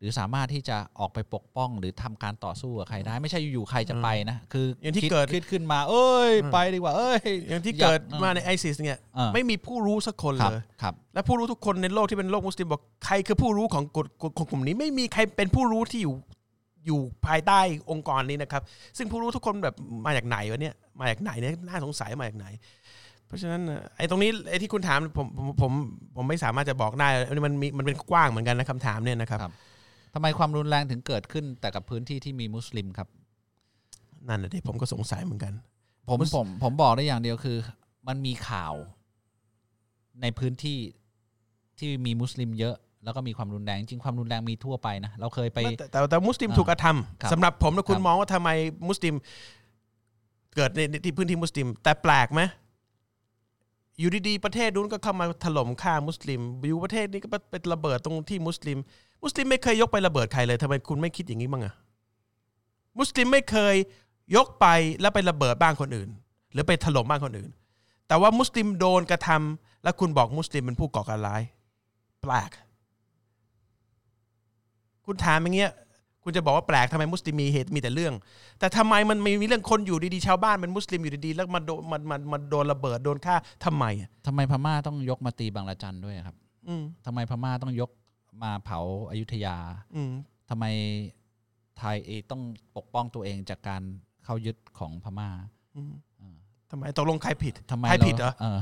[0.00, 14.06] หรือสามารถที่จะออกไปปกป้องหรือทำการต่อสู้กับใครได้ ไม่ใช่อยู่ๆใครจะไปนะ คืออย่างที่คิดเกิดคิดขึ้นมา เอ้ย ไปดีกว่า เอ้ย อย่างที่อยากเกิดมาเออในไอซิสเนี่ยเออไม่มีผู้รู้สักคนครับเลยครับและผู้รู้ทุกคนในโลกที่เป็นโลกมุสลิมบอกใครคือผู้รู้ของกฎ
[14.38, 16.14] ของกลุ่มนี้ ไม่มีใครเป็นผู้รู้ที่อยู่
[16.86, 17.60] อยู่ภายใต้
[17.92, 18.62] องค์กรนี้นะครับ
[18.98, 19.74] ซึ่งผู้รู้ทุกคนแบบ
[20.06, 22.46] มาจากไหนวะเนี่ยมาจากไหนเนี่ยน่าสงสัยมาจากไหน
[23.26, 25.72] เพราะฉะนั้นเอ่อไอ้ตรงนี้ไอ้ที่คุณถามผมผมผม
[26.16, 27.08] ผมไม่สามารถจะบอกได้
[27.46, 29.52] มันมีมันเป็นกว้างเหมือนกันนะคำถามเนี่ยนะครับครับ
[30.14, 33.08] ทำไมความรุนแรงถึงเกิดขึ้นแต่กับพื้นที่ที่มีมุสลิมครับ
[34.28, 35.52] นั่นแหละที่ผมก็สงสัยเหมือนกัน
[36.08, 37.56] ผมผมผมบอกได้อย่างเดียวคือ
[38.08, 38.74] มันมีข่าว
[40.22, 40.78] ในพื้นที่
[41.78, 46.86] ที่มีมุสลิมเยอะ แล้วก็มีความรุนแรง จริงความรุนแรงมีทั่วไปนะ เราเคยไป แต่แต่แต่มุสลิมอ่าถูกกระท
[47.20, 48.50] ครับำสำหรับผมนะคุณครับมองว่าทำไม
[48.88, 49.14] มุสลิม
[50.56, 52.42] เกิดในที่พื้นที่มุสลิม แต่แปลกไหม
[53.98, 58.78] อยู่ดีๆประเทศนู้นก็เข้ามาถล่มฆ่ามุสลิมอยู่ประเทศนี้ก็เป็นระเบิดตรงที่มุสลิม
[59.22, 61.74] มุสลิมไม่เคยยกไประเบิดใครเลยทำไมคุณไม่คิดอย่างนี้บ้างอะ
[62.98, 63.74] มุสลิมไม่เคย
[64.36, 64.66] ยกไป
[65.00, 66.08] แล้วไประเบิดบ้านคนอื่น
[66.52, 67.50] หรือไปถล่มบ้านคนอื่น
[68.08, 71.42] แต่ว่ามุสลิมโดนกระทำแล้วคุณบอกมุสลิมเป็นผู้ก่อการร้าย
[72.22, 72.50] แปลก
[75.06, 75.72] คุณถามอย่างเงี้ย
[76.24, 78.14] คุณจะบอกว่าแปลกทำไมมุสลิมมีเหตุมีแต่เรื่อง
[78.58, 83.34] แต่ทำไมมันมีเรื่องคนอยู่ดีๆชาวบ้านเป็นมุสลิมอยู่ดีๆแล้วมาโดนมันมันมันโดนระเบิดโดนฆ่า
[83.64, 86.36] ทำไมอะทำไมพม่าต้องยกมาตีบางละจันด้วยครับ
[86.66, 87.90] อืมทำไมพม่าต้องยก
[88.42, 88.80] มาเผา
[89.10, 89.56] อายุทยา
[89.94, 90.12] อืม
[90.50, 90.64] ทำไม
[91.78, 92.42] ไทยเองต้อง
[92.76, 93.82] ปกป้องตัวเองจากการ
[94.24, 95.30] เข้ายึดของพม่า
[95.76, 95.92] อืม
[96.70, 98.58] ทำไมตกลงใครผิดทำไมใครเราผิดเหรอเออ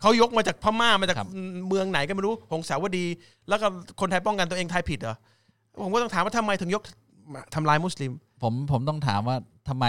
[0.00, 1.28] เขายกมาจากพม่ามาจากครับ
[1.68, 3.06] เมืองไหนก็ไม่รู้หงสาวดี
[3.48, 3.66] แล้วก็
[4.00, 5.16] คนไทยป้องกันตัวเองไทยผิดเหรอ
[5.82, 6.82] ผมก็ต้องถามว่าทำไมถึงยก
[7.54, 8.12] ทำลายมุสลิม
[8.42, 9.36] ผมผมต้องถามว่า
[9.68, 9.86] ทำไม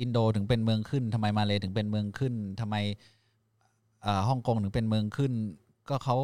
[0.00, 2.76] อินโดถึงเป็นเมืองขึ้นทำไมมาเลถึงเป็นเมืองขึ้นทำไม
[4.02, 5.32] เอ่อฮ่องกงถึงเป็นเมืองขึ้น
[5.88, 6.16] ก็เขา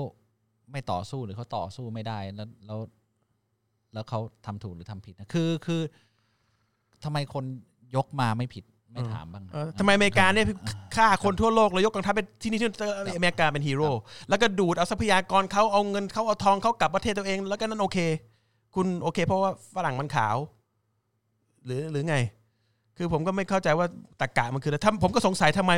[0.73, 2.79] ไม่ต่อสู้หรือเขาต่อสู้ไม่ได้แล้วแล้ว
[3.95, 5.81] แล้วเขาทำถูกหรือทำผิดนะคือคือ
[7.05, 7.45] ทำไมคน
[7.97, 10.47] ยกมาไม่ผิดไม่ถามบ้างเออทำไมอเมริกาเนี่ย
[10.97, 12.69] ฆ่าคนทั่วโลกแล้วยกกองทัพไปที่นี่ที่
[13.17, 13.91] อเมริกาเป็นฮีโร่
[14.29, 17.99] แล้วก็ดูดเอาทรัพยากรเขาเอาเงินเขาเอาทองเขากลับประเทศตัวเอง แล้วก็นั่นโอเค
[18.75, 20.37] คุณโอเค เพราะว่าฝรั่งมันขาว
[21.65, 22.17] หรือหรือไง
[22.97, 23.87] คือผมก็ไม่เข้าใจว่า
[24.21, 25.73] ตะกะมันคืออะไรถ้าผมก็สงสัยทำไม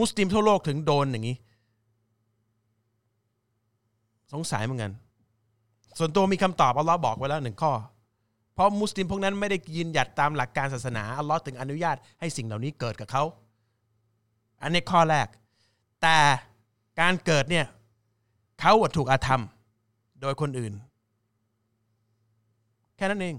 [0.00, 1.36] มุสลิมทั่วโลกถึงโดนอย่างนี้
[4.34, 4.92] สงสัยเหมือนกัน
[5.98, 7.72] ส่วนตัวมีคำตอบอัลลอฮ์บอกไว้แล้วหนึ่งข้อ
[8.54, 13.24] เพราะมุสลิมพวกนั้นไม่ได้ยืนหยัดตามหลักการศาสนาอัลลอฮ์ถึงอนุญาตให้สิ่งเหล่านี้เกิดกับเขา
[14.62, 15.26] อันนี้ข้อแรก
[16.02, 16.16] แต่
[17.00, 17.66] การเกิดเนี่ย
[18.60, 19.42] เขาถูกอาธรรม
[20.20, 20.72] โดยคนอื่น
[22.96, 23.36] แค่นั้นเอง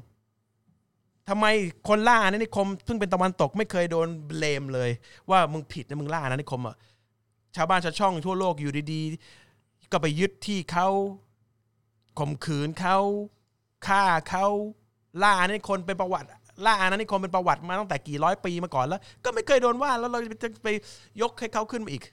[1.29, 1.45] ทำไม
[1.87, 4.89] คนล่าอาณานิคมซึ่งเป็นตะวันตกไม่เคยโดนเบลมเลย
[5.29, 6.75] ว่ามึงผิดนะมึงล่าอาณานิคมอะ
[7.55, 9.44] ชาวบ้านชาวช่องทั่วโลกอยู่ดีๆ
[9.91, 10.87] ก็ไปยึดที่เขา
[12.19, 12.97] ข่มขืนเขา
[13.87, 14.45] ฆ่าเขา
[15.21, 16.27] ล่าอาณานิคมเป็นประวัติ
[16.65, 20.67] ล่าอาณานิคมเป็นประวัติมาตั้งแต่กี่ร้อยปีมาก่อนแล้ว ก็ไม่เคยโดนว่าแล้วเราจะไป
[21.21, 22.03] ยกให้เขาขึ้นมาอีก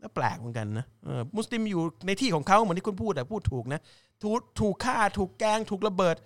[0.00, 3.80] แล้วแปลกเหมือนกันนะเออมุสลิมอยู่ในที่ของเขาเหมือนที่คุณพูดแต่พูดถูกนะ
[4.22, 6.16] ถูกถูกฆ่าถูกแกล้งถูกระเบิด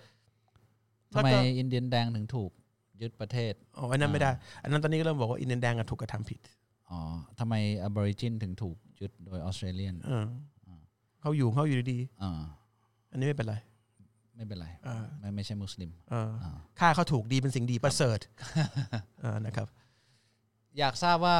[1.13, 2.51] ทำไมแล้วก็อินเดียนแดงถึงถูก
[3.01, 4.31] ยึดประเทศอ๋ออันนั้นไม่ได้
[4.63, 6.39] อันนั้นตอนนี้ก็เริ่มบอกว่าอินเดียนแดงอะถูกกระทำผิด
[6.89, 6.99] อ๋อ
[7.39, 9.95] ทำไมอบอริจินถึงถูกยึดโดยออสเตรเลียน
[11.21, 13.55] เออเขาอยู่เขาอยู่ดีอ่าๆอันนี้ไม่เป็นไร
[14.35, 18.19] ไม่เป็นไรเออไม่ไม่ใช่มุสลิม เอออ่าค่าเขาถูกดีเป็นสิ่งดีประเสริฐ
[19.21, 19.67] เออนะครับ
[20.77, 21.39] อยากทราบว่า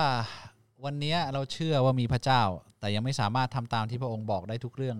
[0.86, 2.41] วันนี้เราเชื่อว่ามีพระเจ้า
[2.80, 4.98] แต่ยังไม่สามารถทำตามที่พระองค์บอกได้ทุกเรื่อง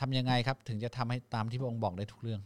[0.00, 2.40] ทำยังไงครับ ถึงจะทำให้ตามที่พระองค์บอกได้ทุกเรื่อง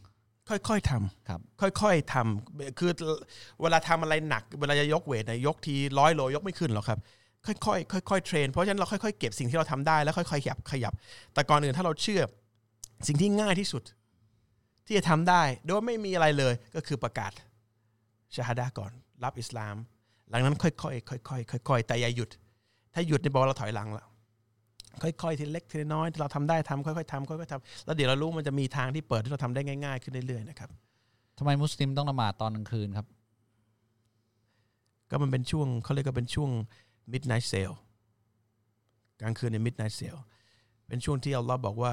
[0.48, 2.90] ค่อยๆทำ ครับ ค่อยๆทำคือ
[3.62, 6.98] เวลาทำอะไรหนัก เวลาจะยกเวทเนี่ยยกทีร้อยโลยกไม่ขึ้นหรอกครับ
[7.46, 10.92] ค่อยๆค่อยๆเทรน เพราะฉะนั้นเราค่อยๆเก็บสิ่งที่เราทำได้แล้วค่อยๆขยับขยับ
[11.34, 12.22] แต่ก่อนอื่นถ้าเราเชื่อ
[13.06, 13.82] สิ่งที่ง่ายที่สุด
[14.86, 17.32] ที่จะทำได้โดยไม่มีอะไรเลยก็คือประกาศ
[18.34, 18.92] ชาฮาดาก่อน
[19.24, 19.76] รับอิสลาม
[20.30, 22.28] หลังนั้นค่อยๆค่อยๆค่อยๆแต่อย่าหยุด
[22.94, 24.04] ถ้าหยุดในบอกว่าเราถอยหลังละ
[25.02, 30.70] ค่อยๆทีเล็กทีน้อยที่เราทำได้ทำค่อยๆทำค่อยๆทำแล้วเดี๋ยวเรารู้มันจะมีทางที่เปิดที่เราทำได้ง่าย ๆ ขึ้นเรื่อยๆนะครับ
[31.38, 33.06] ทำไมมุสลิมต้องละหมาดตอนกลางคืนครับ
[35.10, 36.50] ก็มันเป็นช่วงเขาเรียกว่าเป็นช่วง
[37.12, 37.74] midnight sale
[39.20, 40.20] กลางคืนใน midnight sale
[40.86, 41.92] เป็นช่วงที่อัลลอฮ์บอกว่า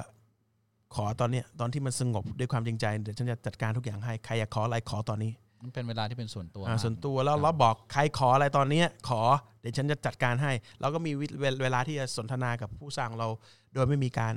[0.95, 5.31] ขอตอนเนี้ยตอนที่มันสงบด้วยความจริงใจเดี๋ยวฉันจะจัดการทุกอย่างให้ใครอยากขออะไรขอตอนนี้
[5.63, 9.21] มันเป็นเวลาที่เป็นส่วนตัวอ่ามากส่วนตัวแล้วเราบอกใครขออะไรตอนเนี้ยขอ
[9.61, 13.27] เดี๋ยวฉันจะจัดการให้ เราก็มีวิเวเวลาที่จะสนทนากับผู้สร้างเรา
[13.73, 14.35] โดยไม่มีการ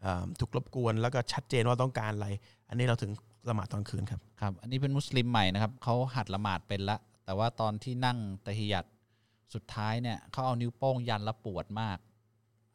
[0.00, 2.28] เอ่อถูกรบกวน แล้วก็ชัดเจนว่าต้องการอะไร
[2.68, 3.10] อันนี้เราถึง
[3.48, 8.84] ละหมาดตอนคืนครับครับ อันนี้เป็นมุสลิมใหม่นะครับเขาหัดละหมาดเป็นละ แต่ว่าตอนที่นั่งตะฮิยัด
[9.54, 11.98] สุดท้ายเนี่ยเขาเอานิ้วโป้งยันแล้วปวดมาก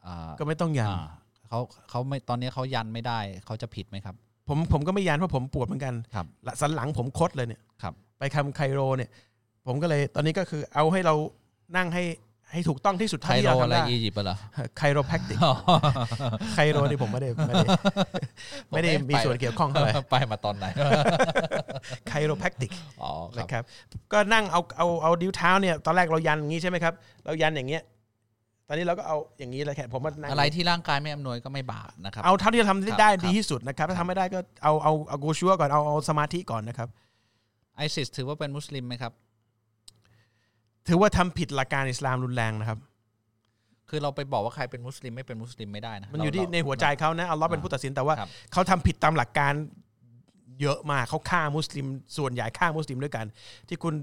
[0.05, 1.07] อ่าก็ไม่ต้องยันอ่า
[1.47, 1.59] เขา
[1.89, 4.15] เขาไม่ตอนนี้เขายันไม่ได้เขาจะผิดไหมครับ
[4.47, 6.25] ผมผมก็ไม่ยันเพราะผมปวดเหมือนกันครับ
[6.61, 9.09] สันหลังผมคดเลยเนี่ยครับ ไปคำไคโรเนี่ย
[9.67, 11.15] ผมก็เลยตอนนี้ก็คือเอาให้เรา
[11.77, 12.03] นั่งให้
[12.51, 14.37] ให้ถูกต้องที่สุดไคเท่าที่โรเราอะไรทำได้อียิปต์เหรอ
[14.77, 15.37] ไคโรแพคติก
[16.53, 17.67] ไคโรนี่ผมไม่ได้ไม่ได้
[18.71, 20.65] ไม่ได้มีส่วนเกี่ยวข้องเท่าไหร่ ไปมาตอนไหน
[22.07, 22.71] ไคโรแพคติก
[23.01, 23.63] อ๋อครับ นะครับ
[24.13, 26.93] ก็นั่งเอาเอาเอาดิ้วเท้าเนี่ยตอนแรกเรายันอย่างนี้ใช่ไหมครับ
[27.25, 27.83] เรายันอย่างเงี้ย
[28.67, 36.89] ตอนนี้เราก็เอาอย่างนี้เลยแค่ผมว่านั่งอะไรที่ร่างกายไม่อำนวยก็ไม่บาปนะครับ เอาเท่าที่เราทำครับได้ครับ ดีที่สุดนะครับ ถ้าทำไม่ได้ก็เอาเอาเอาโกชัวก่อนเอาเอาสมาธิก่อนนะครับ
[37.77, 39.13] ไอซิสถือว่าเป็นมุสลิมไหมครับ
[40.89, 42.79] ถือว่าทำผิดหลักการอิสลามรุนแรงนะครับ
[43.89, 49.53] คือเราไปบอกว่าใครเป็นมุสลิมไม่เป็นมุสลิมไม่ได้นะมันอยู่ที่เราในหัวใจเขานะอัลลอฮ์เป็นผู้ตัดสินแต่ว่าครับเขาทำผิดตามหลักการ
[50.61, 51.85] เยอะมากเขาฆ่ามุสลิม
[52.17, 53.25] ส่วนใหญ่ฆ่ามุสลิมด้วยกัน
[53.67, 53.93] ที่คุณ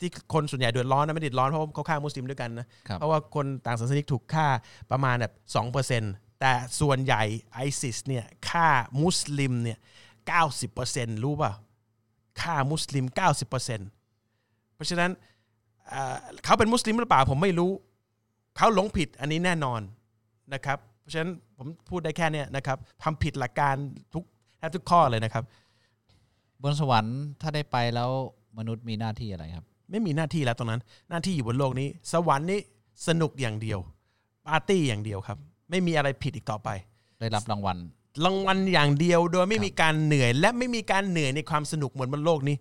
[0.00, 4.46] ที่คนส่วนใหญ่เดือดร้อนนะไม่เดือดร้อนเพราะว่าเขาฆ่ามุสลิมด้วยกันนะครับเพราะว่าคนต่างศาสนิกถูกฆ่า
[4.90, 6.02] ประมาณแบบสองเปอร์เซ็นต์
[6.40, 8.68] แต่ส่วนใหญ่ไอซิสเนี่ยฆ่า
[9.02, 9.78] มุสลิมเนี่ย
[10.26, 11.52] เก้าสิบเปอร์เซ็นต์รู้ป่ะ
[12.42, 13.80] ฆ่ามุสลิมเก้าสิบเปอร์เซ็นต์
[14.74, 15.10] เพราะฉะนั้น
[15.88, 17.70] เอ่อเขาเป็นมุสลิมหรือเปล่าผมไม่รู้
[18.56, 19.80] เขาหลงผิดอันนี้แน่นอน
[20.54, 23.74] นะครับ เพราะฉะนั้นผมพูดได้แค่เนี้ยนะครับทำผิดหลักการ
[24.14, 24.24] ทุก
[24.58, 25.44] แทบทุกข้อเลยนะครับ
[26.62, 28.10] บนสวรรค์ถ้าได้ไปแล้ว
[28.58, 32.60] มนุษย์มีหน้าที่อะไรครับ ไม่มีหน้าที่แล้วตรงนั้น หน้าที่อยู่บนโลกนี้ สวรรค์นี้
[33.08, 33.78] สนุกอย่างเดียว
[34.46, 35.38] ปาร์ตี้อย่างเดียวครับ
[35.70, 36.68] ไม่มีอะไรผิดอีกต่อไป
[37.20, 37.76] ได้รับรางวัล
[38.24, 42.56] รางวัลอย่างเดียวโดยไม่มีการเหนื่อย และไม่มีการเหนื่อยในความสนุกเหมือนบนโลกนี้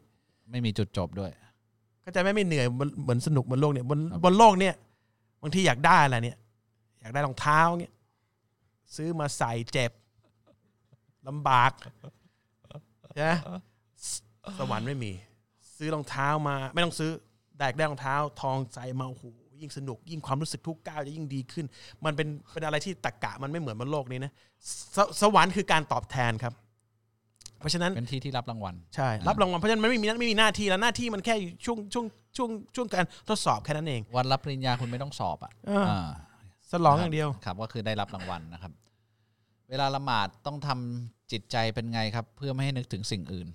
[0.52, 1.32] ไม่มีจุดจบด้วย
[2.04, 4.76] ก็จะไม่ไม่เหนื่อยเหมือนเหมือนสนุกบนโลกเนี่ยบนครับบนโลกเนี่ย
[5.42, 6.38] บางทีอยากได้อะไรเนี่ย
[7.02, 7.94] อยากได้รองเท้าเงี้ย
[8.96, 9.92] ซื้อมาใส่เจ็บ
[11.28, 11.72] ลำบาก
[13.16, 13.34] ใช่ไหม
[14.06, 14.08] ส
[14.60, 15.12] สวรรค์ไม่มี
[15.78, 17.12] ซื้อรองเท้ามาไม่ต้องซื้อ
[17.58, 19.26] ได้ได้รองเท้า ทองใส่มาโอ้โห
[19.62, 21.66] ยิ่งสนุก ยิ่งความรู้สึกทุกก้าวจะยิ่งดีขึ้น
[22.06, 24.32] มันเป็นเป็นอะไรที่ตะกะมันไม่เหมือนบนโลกนี้นะ
[24.96, 26.54] สสวรรค์คือการตอบแทนครับ
[27.62, 32.06] เพราะฉะนั้นเป็นที่ที่รับรางวัลใช่รับรางวัลเพราะฉะนั้นมันไม่มีไม่มีหน้าที่แล้วหน้าที่มันแค่อยู่ช่วงช่วง
[32.38, 36.10] ช่วงช่วงการทดสอบแค่นั้นเอง วันรับปริญญาคุณไม่ต้องสอบอะเอออ่า
[36.72, 38.72] สลองอย่างเดียวครับก็คือได้รับรางวัลนะครับ
[39.70, 43.48] เวลาละหมาดต้องทำจิตใจเป็นไงครับ เพื่อไม่ให้นึกถึงสิ่งอื่น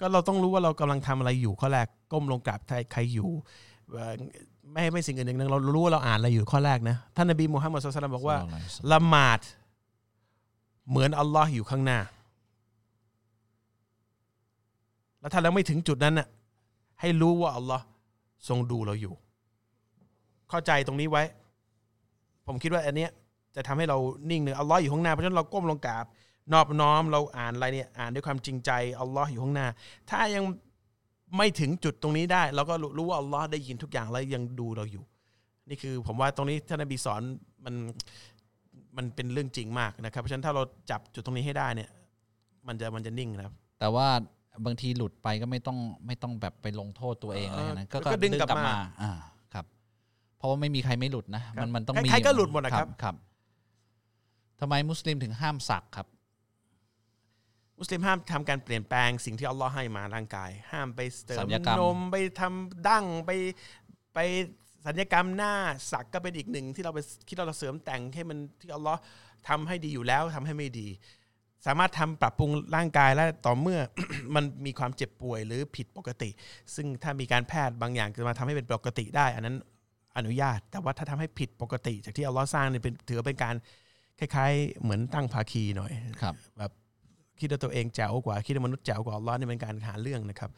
[0.00, 3.30] ก็เราต้องรู้ว่าเรากำลังทำอะไรอยู่ข้อแรกก้มลงกราบใครใครอยู่
[3.92, 4.12] เอ่อ
[4.72, 8.38] ไม่ให้ไม่สิ่งอื่นหนึ่งเรารู้ว่าเราอ่านอะไรอยู่ข้อแรกนะท่านนบีมูฮัมมัดสุลตัลลัมบอกว่า
[8.92, 9.40] ละหมาด
[10.90, 11.98] เหมือนอัลลอฮ์อยู่ข้างหน้า
[15.22, 16.28] แล้วถ้าเราไม่ถึงจุดนั้นน่ะ
[17.00, 17.84] ให้รู้ว่าอัลลอฮ์
[18.48, 19.14] ทรงดูเราอยู่
[20.50, 21.22] เข้าใจตรงนี้ไว้
[22.46, 23.10] ผมคิดว่าอันเนี้ย
[23.56, 23.98] จะทำให้เรา
[24.30, 26.04] นิ่งหนึ่งอัลลอฮ์อยู่ข้างหน้าเพราะฉะนั้นเราก้มลงกราบ
[26.52, 28.70] นอบน้อมเราอ่านอะไรเนี่ยอ่านด้วยความจริงใจ
[29.00, 29.66] อัลลอฮ์อยู่ข้างหน้า
[30.10, 30.44] ถ้ายัง
[31.36, 35.04] ไม่ถึงจุดตรงนี้ได้ เราก็รู้ว่าอัลลอฮ์ได้ยินทุกอย่างและยังดูเราอยู่
[35.68, 37.22] นี่คือผมว่าตรงนี้ท่านนบีสอน
[37.64, 37.74] มัน
[38.96, 41.90] มันเป็นเรื่องจริงมากนะครับ เพราะฉะนั้นถ้าเราจับจุดตรงนี้ให้ได้เนี่ย
[42.66, 44.08] มันจะมันจะนิ่งนะครับ แต่ว่า
[44.66, 49.12] บางทีหลุดไปก็ไม่ต้องไม่ต้องแบบไปลงโทษตัวเองอะไรอย่างนั้นเออก็ดึงกลับมาอ่า
[49.54, 49.64] ครับ
[50.36, 53.14] เพราะว่าไม่มีใครไม่หลุดนะมันมันต้องมีใครๆก็หลุดหมดนะครับครับ
[54.60, 56.06] ทำไมมุสลิมถึงห้ามสักครับ
[57.78, 63.30] มุสลิมห้ามทำการเปลี่ยนแปลงสิ่งที่อัลลอฮ์ให้มาร่างกาย ห้ามไปเสริสัมญญกรรมนมไปทำดั้งไป
[64.14, 64.18] ไป
[64.86, 65.54] สัญญกรรมหน้า
[65.92, 66.98] สักก็เป็นอีกหนึ่งที่เราไป
[67.28, 69.00] ที่เราเสริมแต่งให้มันที่อัลลอฮ์
[69.48, 70.88] ทำให้ดีอยู่แล้วทำให้ไม่ดี
[71.66, 73.80] สามารถทำปรับปรุงร่างกายและต่อเมื่อ
[74.34, 76.30] มันมีความเจ็บป่วยหรือผิดปกติ
[76.74, 79.56] ซึ่งถ้ามีการแพทย์บางอย่างจะมาทำให้เป็นปกติได้ อันนั้น
[80.16, 83.54] อนุญาต แต่ว่าถ้าทำให้ผิดปกติ จากที่อัลลอฮ์สร้างเนี่ยเป็นถือว่าเป็นการ
[84.18, 86.72] คล้ายๆ เหมือนตั้งภาคีหน่อยครับแบบ
[87.40, 90.50] คิดว่าตัวเองแจ๋วกว่า คิดว่ามนุษย์แจ๋วกว่าอัลลอฮ์นี่เป็นการหาเรื่องนะครับ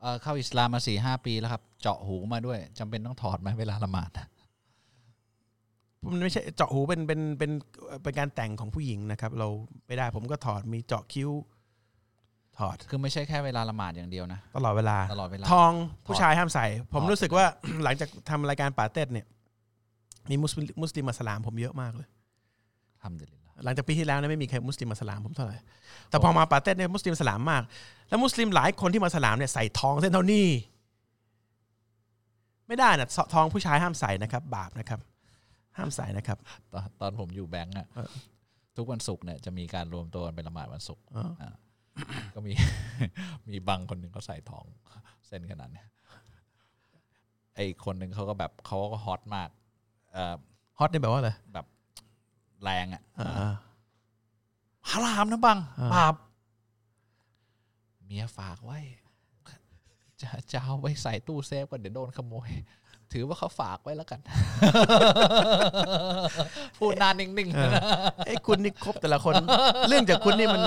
[0.00, 4.10] เอ่อเข้าอิสลามมาสี่ห้าปีแล้วครับ เจาะหูมาด้วยจำเป็นต้องถอดไหมเวลาละหมาด
[6.12, 7.50] มันไม่ใช่เจาะหูเป็นเป็นเป็น
[8.02, 9.48] เป็นการแต่งของผู้หญิงนะครับ เรา
[9.86, 11.30] ไม่ได้ผมก็ถอดมีเจาะคิ้ว
[12.58, 15.72] ถอดคือไม่ใช่แค่เวลาละหมาดอย่างเดียวนะ ตลอดเวลาตลอดเวลาทอง
[16.06, 17.44] ผู้ชายห้ามใส่ ผมถอดรู้สึกว่า
[17.84, 19.26] หลังจากทำรายการป่าเต้นเนี่ย
[20.30, 22.08] มีมุสลิมมุสลิมมาสลามผมเยอะมากเลย
[23.02, 25.56] ทำเดลิลละหลังจากปีที่แล้วเนี่ยไม่มีใครมุสลิมมาสลามผมเท่าไหร่
[26.10, 27.62] แต่พอมาป่าเต้นเนี่ยมุสลิมสลามมาก
[28.08, 30.46] แล้วมุสลิมหลายคนที่มาสลามเนี่ยใส่ทองเส้นเท่านี้
[32.68, 35.00] ไม่ได้นะทองผู้ชายห้ามใส่นะครับ บาปนะครับ
[35.76, 36.38] ห้ามใส่นะครับ
[36.72, 38.08] ตอนตอนผมอยู่แบงก์อะเออ
[38.76, 41.52] ทุกวันศุกร์เนี่ยจะมีการรวมตัวกันไปละหมาดวันศุกร์อ๋ออ่า
[42.34, 42.52] ก็มี
[43.48, 44.64] มีบางคนหนึ่งเขาใส่ทอง
[45.26, 45.86] เส้นขนาดเนี้ย
[47.54, 49.48] ไอคนหนึ่งเขาก็แบบเขาก็ฮอตมาก
[50.12, 50.36] เอ่อ
[50.78, 51.66] ฮอตนี่แบบว่าอะไรแบบ
[52.62, 53.52] แรงอะอ่า
[54.90, 56.14] ฮารามนะบังอ่า บาป
[58.04, 58.78] เมียฝากไว้
[60.20, 62.50] จะจะเอาไปใส่ตู้เซฟก่อนเดี๋ยวโดนขโมย
[63.12, 64.20] ถือว่าเขาฝากไว้แล้วกัน
[66.78, 67.72] พูดนานนิ่งเออ
[68.26, 69.34] ไอ้ยคุณนี่ครบแต่ละคน
[69.88, 70.62] เรื่องจากคุณนี่มัน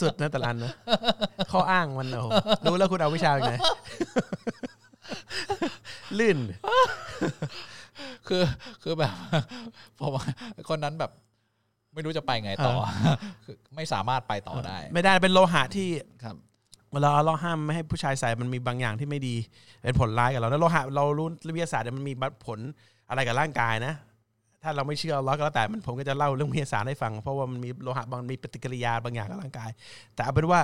[0.00, 0.72] สุดนะแต่ละอันนะ
[1.52, 2.28] ข้ออ้างมันโอ้โห
[2.64, 3.54] รู้แล้วคุณเอาวิชาจากไหน
[6.18, 8.42] ลื่นๆคือ
[8.82, 9.12] คือแบบ
[9.98, 10.24] ผมว่า
[10.70, 11.10] คนนั้นแบบ
[11.94, 12.72] ไม่รู้จะไปไงต่อ
[13.44, 15.88] คือไม่สามารถไปต่อได้ ไม่ได้เป็นโลหะที่
[16.24, 16.36] ครับ
[16.94, 19.36] เวลาเราห้ามไม่ให้ผู้ชายใส่มันมีบางอย่างที่ไม่ดี
[19.82, 21.26] เป็นผลร้ายกับเราแล้วโลหะเรารู้
[21.56, 22.14] วิทยาศาสตร์มันมี
[22.46, 22.58] ผล
[23.08, 23.94] อะไรกับร่างกายนะ
[24.62, 29.70] ถ้าเราไม่เชื่อลเลาก็แล้วแต่มันผมก็จะเล่าเรื่องวิทยาศาสตร์ให้ฟัง เพราะว่ามันมีโลหะบางมีปฏิกิริยาบางอย่างกับร่างกาย
[30.14, 30.60] แต่เอาเป็นว่า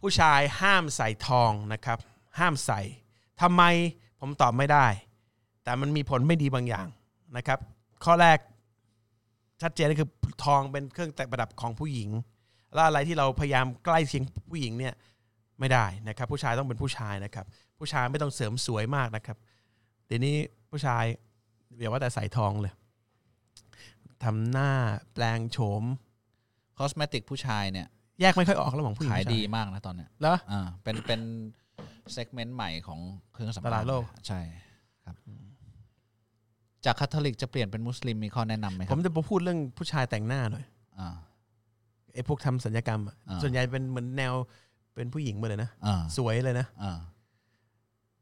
[0.00, 1.98] ผู้ชายห้ามใส่ทองนะครับ
[2.38, 2.80] ห้ามใส่
[3.40, 3.62] ทำไม
[4.20, 4.86] ผมตอบไม่ได้
[5.64, 6.86] แต่มันมีผลไม่ดีบางอย่าง
[7.36, 7.58] นะครับ
[8.04, 8.38] ข้อแรก
[9.62, 10.08] ชัดเจนก็คือ
[10.44, 12.10] ทองเป็นเครื่องแต่งประดับของผู้หญิง
[12.74, 14.94] แล้วอะไรที่เราพยายามใกล้เคียงผู้หญิงเนี่ย
[15.60, 17.46] ไม่ได้นะครับ ผู้ชายต้องเป็นผู้ชายนะครับ
[17.78, 19.36] ผู้ชายไม่ต้องเสริมสวยมากนะครับ
[20.06, 20.36] เดี๋ยวนี้
[20.70, 21.04] ผู้ชาย
[21.78, 22.72] อย่าว่าแต่ใส่ทองเลย
[24.24, 24.70] ทำหน้า
[25.12, 25.82] แปลงโฉม
[26.78, 27.86] คอสเมติกผู้ชายเนี่ย
[28.20, 31.20] แยกไม่ค่อยออกระหว่างผู้หญิงขายผู้ชดีมากนะตอนเนี้ยแล้วอ่าเป็นเป็น
[32.12, 33.00] เซกเมนต์ใหม่ของ
[33.32, 34.40] เครื่องสำอางตลาดโลกใช่
[35.04, 35.16] ครับ
[36.84, 40.64] จากคาทอลิกจะเปลี่ยนเป็นมุสลิมมีข้อแนะนำไหมคผรับมจะมาพูดเรื่องผู้ชายแต่งหน้าหน่อย
[40.98, 41.08] อ่า
[42.14, 44.34] ไอ้พวกทำสัญญกรรมอะอ่าส่วนใหญ่เป็นเหมือนแนว
[44.98, 46.98] เป็นผู้หญิงหมาเลยนะอ่าสวยเลยนะ อ่า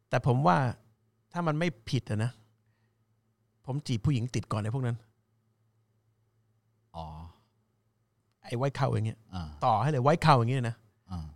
[0.08, 0.58] แต่ผมว่า
[1.32, 2.30] ถ้ามันไม่ผิดอะนะ
[3.66, 4.96] ผมจีบผู้หญิงติดก่อนในพวกนั้น
[8.44, 10.76] ไอ้ไว้เข่าอย่างเงี้ย อ่าต่อให้เลยไว้เข่าอย่างเงี้ยนะ
[11.10, 11.26] อ่า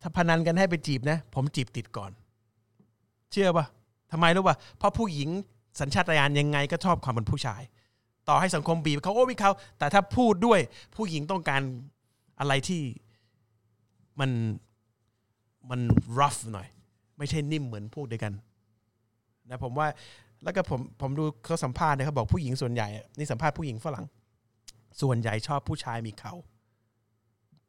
[0.00, 2.10] ถ้าพนันกันให้ไปจีบนะ ผมจีบติดก่อน
[3.32, 3.66] เชื่อปะ
[4.12, 5.28] ทำไมรู้ปะเพราะผู้หญิง
[5.80, 7.62] สัญชาตญาณยังไงก็ชอบความเป็นผู้ชาย
[8.28, 10.60] ต่อให้สังคมบีบเขาโอ้วิเขาแต่ถ้าพูดด้วย
[10.96, 11.62] ผู้หญิงต้องการ
[12.40, 12.82] อะไรที่
[14.20, 14.30] มัน
[15.70, 15.80] มัน
[16.18, 16.68] rough หน่อย
[17.18, 18.32] ไม่ใช่นิ่มเหมือนพวกเดียวกัน
[19.50, 19.86] นะผมว่า
[20.44, 24.06] แล้วก็ผมผมดูเขาสัมภาษณ์เนี่ยเขาบอกผู้หญิงส่วนใหญ่นี่สัมภาษณ์ผู้หญิงฝรั่ง
[25.02, 26.32] ส่วนใหญ่ชอบผู้ชายมีเขา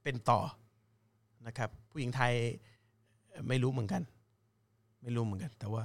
[0.04, 0.40] เป็นต่อ
[1.48, 2.34] นะครับ ผู้หญิงไทย
[3.48, 4.02] ไม่รู้เหมือนกัน
[5.02, 5.84] ไม่รู้เหมือนกัน แต่ว่า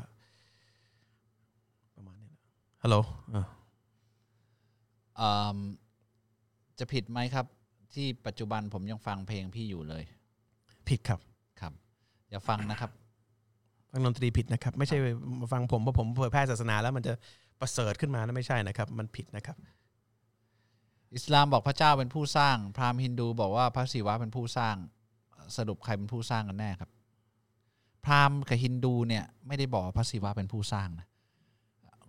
[1.95, 2.41] ประมาณนี้นะ
[2.83, 2.97] ฮัลโหล
[5.21, 5.59] อ่า
[6.79, 7.47] จะผิดไหมครับ
[7.95, 10.05] ที่ปัจจุบันผมยังฟังเพลงพี่อยู่เลย
[10.91, 11.21] ผิดครับ
[11.61, 11.73] ครับ
[12.31, 12.91] อย่าฟังนะครับ
[13.91, 14.97] ฟังดนตรีผิดนะครับ ไม่ใช่
[15.41, 17.13] มาฟังผมเพราะผมเผยแพร่ศาสนาแล้วมันจะ
[17.61, 19.57] ประเสริฐขึ้นมานะไม่ใช่นะครับ มันผิดนะครับ
[21.15, 24.77] อิสลามบอกพระเจ้าเป็นผู้สร้าง พราหมณ์ฮินดูบอกว่าพระศิวะเป็นผู้สร้าง
[25.57, 26.91] สรุปใครเป็นผู้สร้างกันแน่ครับ
[28.05, 31.07] พราหมณ์กับฮินดูเนี่ยไม่ได้บอกว่าพระศิวะเป็นผู้สร้างนะ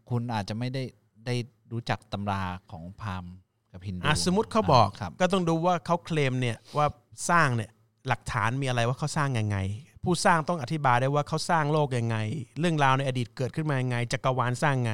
[0.09, 0.83] คุณอาจจะไม่ได้
[1.25, 1.35] ได้
[1.71, 3.33] รู้จักตำราของพราหมณ์
[3.71, 6.87] กับฮินดูอะสมมติเขาบอกครับก็ต้องดูว่าเขาเคลมเนี่ยว่า
[7.29, 7.71] สร้างเนี่ย
[8.07, 9.57] หลักฐานมีอะไรว่าเขาสร้างยังไง
[10.03, 12.17] ผู้สร้างต้องอธิบายได้ว่าเขาสร้างโลกยังไง
[12.59, 14.93] เรื่องราวในอดีตเกิดขึ้นมายังไงจักรวาลสร้างไง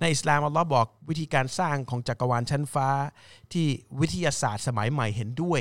[0.00, 2.88] ในอิสลามอัลลอฮ์บอกวิธีการสร้างของจักรวาลชั้นฟ้า
[3.52, 3.66] ที่
[4.00, 5.60] วิทยาศาสตร์สมัยใหม่เห็นด้วย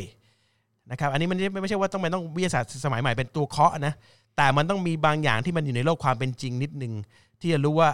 [0.92, 3.94] นะครับอันนี้มันไม่ไม่ใช่ว่าต้องเป็นต้องวิทยาศาสตร์สมัยใหม่เป็นตัวเคาะนะ
[4.38, 6.94] แต่มันต้องมีบางอย่างที่มันอยู่ในโลกความเป็นจริงนิดนึง
[7.40, 7.90] ที่จะรู้ว่า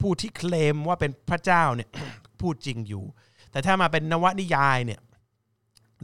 [0.00, 1.88] ผู้ที่เคลมว่าเป็นพระเจ้าเนี่ย
[2.40, 3.04] พูดจริงอยู่
[3.50, 5.00] แต่ถ้ามาเป็นนวนิยายเนี่ย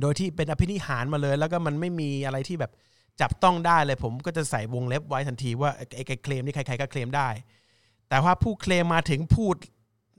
[0.01, 2.73] โดยที่เป็นอภินิหารมาเลย แล้วก็มันไม่มีอะไรที่แบบ
[3.21, 7.29] จับต้องได้เลย ผมก็จะใส่วงเล็บไว้ทันทีว่าไอ้ไอ้เคลมนี่ใครๆก็เคลมได้
[8.09, 9.55] แต่ว่าผู้เคลมมาถึงพูด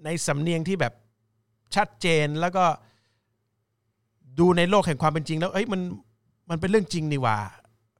[0.05, 0.93] ในสำเนียงที่แบบ
[1.75, 2.65] ชัดเจนแล้วก็
[4.39, 5.81] ดูในโลกแห่งความเป็นจริง แล้วเอ้ยมัน
[6.49, 7.37] มันเป็นเรื่องจริงนี่ว่า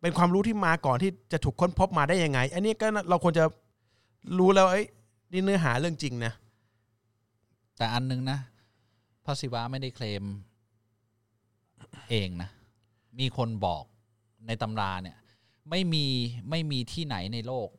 [0.02, 3.44] เป็นความรู้ที่มาก่อนที่จะถูกค้นพบมาได้ยังไง อันนี้ก็เราควรจะ
[4.38, 4.86] รู้แล้วเอ้ย
[5.32, 6.34] นี่เนื้อหาเรื่องจริงนะ
[7.78, 8.38] แต่อันนึงนะ
[9.26, 10.24] พระศิวะไม่ได้เคลม
[12.10, 12.50] เองนะ
[13.20, 13.84] มีคนบอก
[14.48, 15.18] ในตำราเนี่ย
[15.70, 16.06] ไม่มี
[16.50, 17.70] ไม่มีที่ไหนในโลก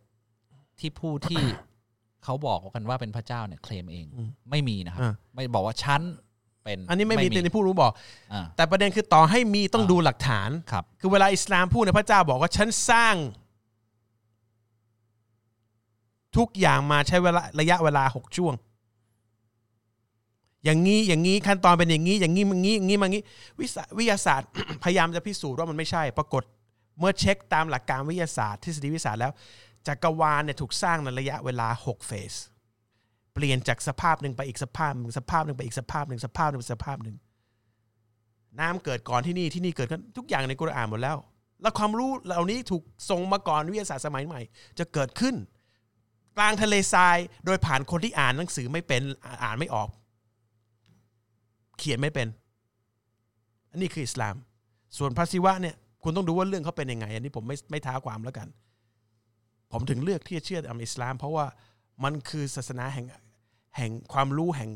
[0.78, 1.42] ที่ผู้ที่
[2.24, 6.02] เขาบอกกันว่าเป็นพระเจ้าเนี่ยเคลมเองอืมไม่มีนะครับ อ่า ไม่บอกว่าฉัน
[6.64, 7.92] เป็นอันนี้ไม่มีเป็นผู้รู้บอก
[8.32, 13.14] อ่าแต่ประเด็นคือต่อให้มีต้องอ่าดูหลักฐาน ครับ คือเวลาอิสลามพูดเนี่ยพระเจ้าบอกว่าฉันสร้าง
[16.36, 18.54] ทุกอย่างมาใช้เวลาระยะเวลาหกช่วง
[20.66, 23.22] อย่างนี้อย่างนี้ขั้นตอนเป็นอย่างนี้ อย่างนี้มันงี้อย่างนี้มันงี้
[23.60, 24.48] วิสวิทยาศาสตร์
[24.84, 26.42] พยายามจะพิสูจน์ว่ามันไม่ใช่ ปรากฏ
[26.98, 29.32] เมื่อเช็คตามหลักการวิทยาศาสตร์ทฤษฎีวิทยาศาสตร์แล้ว
[29.86, 32.34] จักรวาลเนี่ยถูกสร้างในระยะเวลา 6 เฟส
[33.34, 37.16] เปลี่ยนจากสภาพหนึ่งไปอีกสภาพหนึ่งสภาพหนึ่งไปอีกสภาพหนึ่งสภาพหนึ่งไปสภาพหนึ่ง
[38.60, 41.16] น้ำเกิดก่อนที่นี่ที่นี่เกิดขึ้นทุกอย่างในกุรอานหมดแล้ว
[41.62, 44.40] แล้วความรู้เหล่านี้ถูกส่งมาก่อนวิทยาศาสตร์สมัยใหม่
[44.78, 45.34] จะเกิดขึ้น
[46.36, 47.16] กลางทะเลทราย
[47.46, 49.02] โดยผ่านคนที่อ่านหนังสือไม่เป็น
[49.42, 49.88] อ่านไม่ออก
[51.78, 52.28] เขียนไม่เป็น
[53.70, 54.34] อันนี้คืออิสลาม
[54.98, 58.48] ส่วนพระศิวะเนี่ยคุณต้องดูว่าเรื่องเขาเป็นยังไง อันนี้ผมไม่ไม่ท้าความแล้วกัน
[59.72, 61.46] ผมถึงเลือกที่จะเชื่อตามอิสลาม เพราะว่า
[62.04, 63.06] มันคือศาสนาแห่ง
[63.76, 64.70] แห่งความรู้แห่ง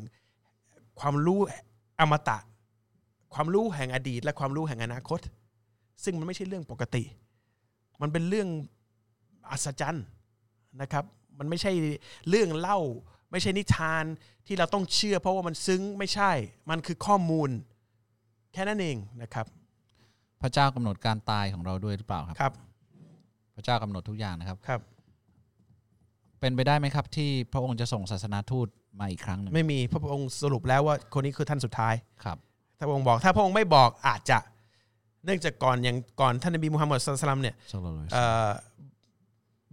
[1.01, 1.41] ความรู้
[2.01, 2.39] อมตะ
[3.35, 5.21] ความรู้แห่งอดีต และความรู้แห่งอนาคต
[6.05, 7.03] ซึ่งมันไม่ใช่เรื่องปกติ
[8.01, 8.49] มันเป็นเรื่อง
[9.51, 10.05] อัศจรรย์
[10.81, 11.05] นะครับ
[11.39, 11.73] มันไม่ใช่
[12.29, 12.79] เรื่องเล่า
[13.31, 14.05] ไม่ใช่นิทาน
[14.47, 16.31] ที่เราต้องเชื่อ เพราะว่ามันซึ้งไม่ใช่
[16.71, 17.51] มันคือข้อมูล
[18.53, 19.47] แค่นั้นเองนะครับ
[20.43, 22.53] พระเจ้ากำหนดการตายของเราด้วยหรือเปล่าครับครับ
[23.57, 24.81] พระเจ้ากำหนดทุกอย่างนะครับครับ
[26.41, 28.69] เป็นไปได้ไหมครับ ที่พระองค์จะส่งศาสนาทูต
[29.01, 31.95] มาอีกครั้งหนึ่งไม่มีพระองค์สรุปแล้วว่าคนนี้คือท่านสุดท้าย
[32.25, 32.39] ครับ
[32.79, 34.39] ถ้าพระองค์บอกถ้าพระองค์ไม่บอกอาจจะ
[35.25, 37.55] เนื่องจากก่อนอย่างก่อนท่านนบีมุฮัมมัดสุลตัลลัมเนี่ย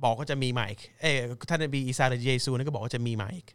[0.04, 1.14] บอกว่าจะมีมาอีกเอ้ย
[1.50, 3.48] ท่านนบีอีสาหรือเยซูนั่นก็บอกว่าจะมีมาอีก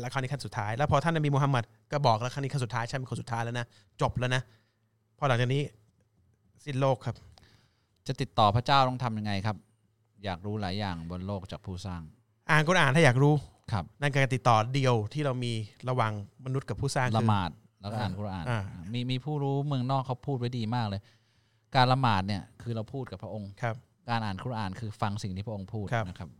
[0.00, 3.66] แล้วครั้งนี้ขั้นสุดท้าย แล้วพอท่านนบีมุฮัมมัดก็บอกแล้วครั้งนี้ขั้นสุดท้ายฉันเป็นคนสุดท้ายแล้วนะ
[4.00, 4.42] จบแล้วนะ
[5.18, 5.62] พอหลังจากนี้
[6.64, 7.16] สิ้นโลกครับ
[8.06, 9.56] จะติดต่อพระเจ้าต้องทำยังไงครับ
[10.24, 12.02] อยากรู้หลายอย่างบนโลกจากผู้สร้าง
[12.50, 13.34] อ่านกุรอานถ้าอยากรู้
[13.72, 15.52] ครับนั่นการติดต่อเดียวที่เรามี
[15.88, 16.12] ระหว่าง
[16.44, 17.50] มนุษย์กับผู้สร้างละคือหมาด
[17.82, 18.60] แล้วก็อ่านกุรอานอ่า
[18.92, 21.00] มีมีผู้รู้เมืองนอกเขาพูดไว้ดีมากเลย
[21.74, 23.76] การละหมาดเนี่ยคือเราพูดกับพระองค์ครับ
[24.08, 26.30] การอ่านคุรอานคือฟังสิ่งที่พระองค์พูดครับนะครับ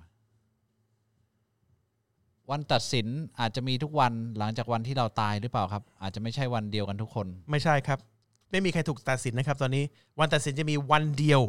[2.51, 3.07] วันตัดสิน
[3.41, 7.99] อาจจะมีทุกวันหลังจากวันที่เราตายหรือเปล่าครับ อาจจะไม่ใช่วันเดียวกันทุกคน ไม่ใช่ครับ
[8.51, 9.85] ไม่มีใครถูกตัดสินนะครับ ตอนนี้
[10.19, 11.41] วันตัดสินจะมีวันเดียว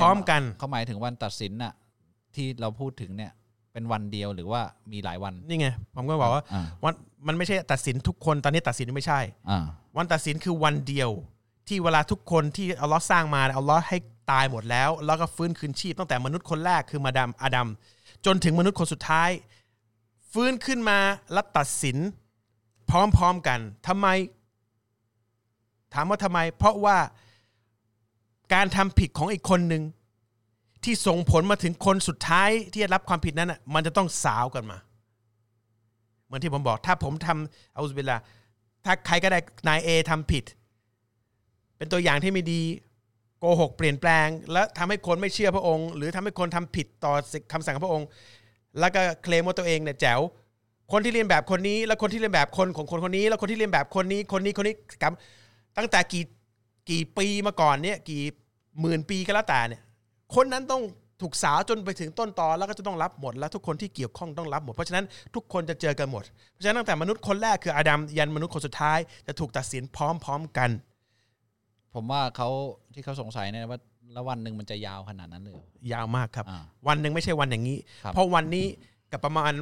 [0.00, 1.72] พร้อมกันเขาหมายถึงวันตัดสินน่ะ
[2.34, 3.32] ที่เราพูดถึงเนี่ย
[3.72, 6.94] เป็นวันเดียวหรือว่ามีหลายวันนี่ไงผมก็บอกว่าอ่าวัน
[7.26, 9.64] มันไม่ใช่ตัดสินทุกคนตอนนี้ตัดสินไม่ใช่อ่า
[9.96, 11.10] วันตัดสินคือวันเดียว
[11.68, 13.98] ที่เวลาทุกคนที่อัลลอฮ์สร้างมาอัลลอฮ์ให้
[14.30, 17.68] ตายหมดแล้ว แล้วก็ฟื้นคืนชีพตั้งแต่มนุษย์คนแรกคือมาดามอาดัม
[18.26, 19.30] จนถึงมนุษย์คนสุดท้าย
[20.32, 20.98] ฟื้นขึ้นมา
[21.32, 21.96] และตัดสิน
[22.90, 24.06] พร้อมๆกันทำไม
[25.94, 26.98] ถามว่าทำไม เพราะว่า
[28.54, 29.82] การทำผิดของอีกคนหนึ่ง
[30.84, 34.78] ที่ส่งผลมาถึงคนสุดท้ายที่จะรับความผิดนั้นมันจะต้องสาวกันมา
[36.24, 38.18] เหมือนที่ผมบอก ถ้าผมทำเอาอุบิลลา
[38.84, 39.38] ถ้าใครก็ได้
[39.68, 40.44] นายเอทำผิด
[41.76, 42.60] เป็นตัวอย่างที่ไม่ดี
[43.40, 47.12] โกหกเปลี่ยนแปลง และทำให้คนไม่เชื่อพระองค์ หรือทำให้คนทำผิดต่อ
[47.52, 48.08] คำสั่งของพระองค์
[48.80, 50.20] แล้วก็เคลมว่าตัวเองเนี่ยแจ๋ว
[50.92, 55.12] คนที่เรียนแบบคนนี้ แล้วคนที่เรียนแบบคนของคนคนนี้ แล้วคนที่เรียนแบบคนนี้คนนี้คนนี้กับ
[55.78, 56.24] ตั้งแต่กี่
[56.90, 58.22] กี่ปีมาก่อนเนี่ยกี่
[58.80, 59.82] หมื่นปีก็แล้วแต่เนี่ย
[60.34, 60.82] คนนั้นต้อง
[61.22, 65.04] ถูกสาวจนไปถึงต้นตอแล้วก็จะต้องรับหมด แล้วทุกคนที่เกี่ยวข้องต้องรับหมด เพราะฉะนั้น
[65.34, 70.70] ทุกคนจะเจอกันหมด เพราะฉะนั้นตั้งแต่มนุษย์คนแรกคืออาดัมยันมนุษย์คนสุดท้ายจะถูกตัดสินพร้อมๆกัน
[71.94, 72.48] ผมว่าเขา
[72.94, 73.80] ที่เขาสงสัยเนี่ยว่า
[74.12, 76.58] แล้ววันหนึ่งมันจะยาวขนาดนั้นเลยเหรอยาวมากครับ อ่า
[76.88, 78.66] วันหนึ่งไม่ใช่วันอย่างนี้ ครับ เพราะวันนี้
[79.12, 79.52] กับประมาณ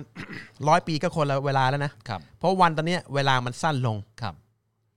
[0.69, 4.35] ร้อยปีก็คนละเวลาแล้วนะครับ เพราะวันตอนเนี้ยเวลามันสั้นลง ครับ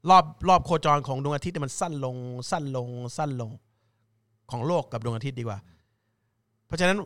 [0.10, 2.16] รอบรอบโคจรของดวงอาทิตย์เนี่ยมันสั้นลง
[2.52, 2.88] สั้นลง
[3.18, 3.52] สั้นลง
[4.52, 5.60] ของโลกกับดวงอาทิตย์ดีกว่า
[6.66, 6.98] เพราะฉะนั้น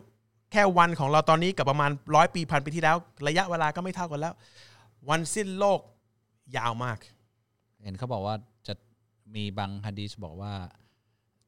[0.52, 2.96] แค่วันของเราตอนนี้กับประมาณร้อยปีพันปีที่แล้ว
[3.28, 4.34] ระยะเวลาก็ไม่เท่ากันแล้ว
[5.10, 5.80] วันสิ้นโลก
[6.56, 6.98] ยาวมาก
[7.82, 8.53] เห็นเขาบอกว่าจะ
[9.36, 10.52] มีบางฮะดีษบอกว่า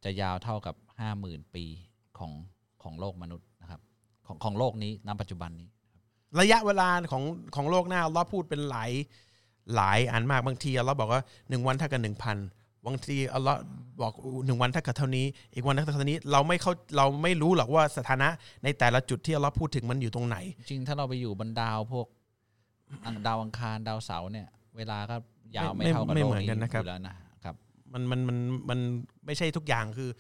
[0.05, 1.65] จะยาวเท่ากับห้าหมื่นปี
[2.19, 2.33] ของ
[2.83, 3.81] ของโลกมนุษย์นะครับ
[4.27, 5.69] ของของโลกนี้ณปัจจุบันนี้
[6.41, 8.91] ระยะเวลาของของโลกหน้าเราพูดเป็นหลาย
[9.77, 12.37] หลายอันมากบางทีเราบอกว่าหนึ่งวันเท่ากับหนึ่งพัน
[12.87, 13.59] บางทีอัลลอฮ์
[14.01, 14.13] บอก
[14.47, 18.29] หนึ่งวันเท่ากับเท่านี้ อีกวันเท่ากับเท่านี้เราไม่เข้าเราไม่รู้หรอกว่าสถานะ
[18.65, 20.37] ในแต่ละจุดที่อัลลอฮ์พูดถึงมันอยู่ตรงไหน
[20.71, 22.07] จริงถ้าเราไปอยู่บนดาวพวก
[23.07, 25.17] อังดาวอังคารดาวเสาร์เนี่ย เวลาก็
[25.57, 27.26] ยาวไม่ไม่เท่ากับไม่โลกเหมือนนี้กันนะครับอยู่แล้วนะครับ
[27.93, 28.39] มันมันมัน
[28.69, 28.81] มัน
[29.27, 30.11] ไม่ใช่ทุกอย่างคือ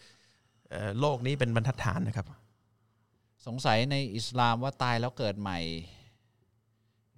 [0.70, 2.26] เอโลกนี้เป็นบรรทัดฐานนะครับ
[3.47, 5.59] สงสัยในอิสลามว่าตายแล้วเกิดใหม่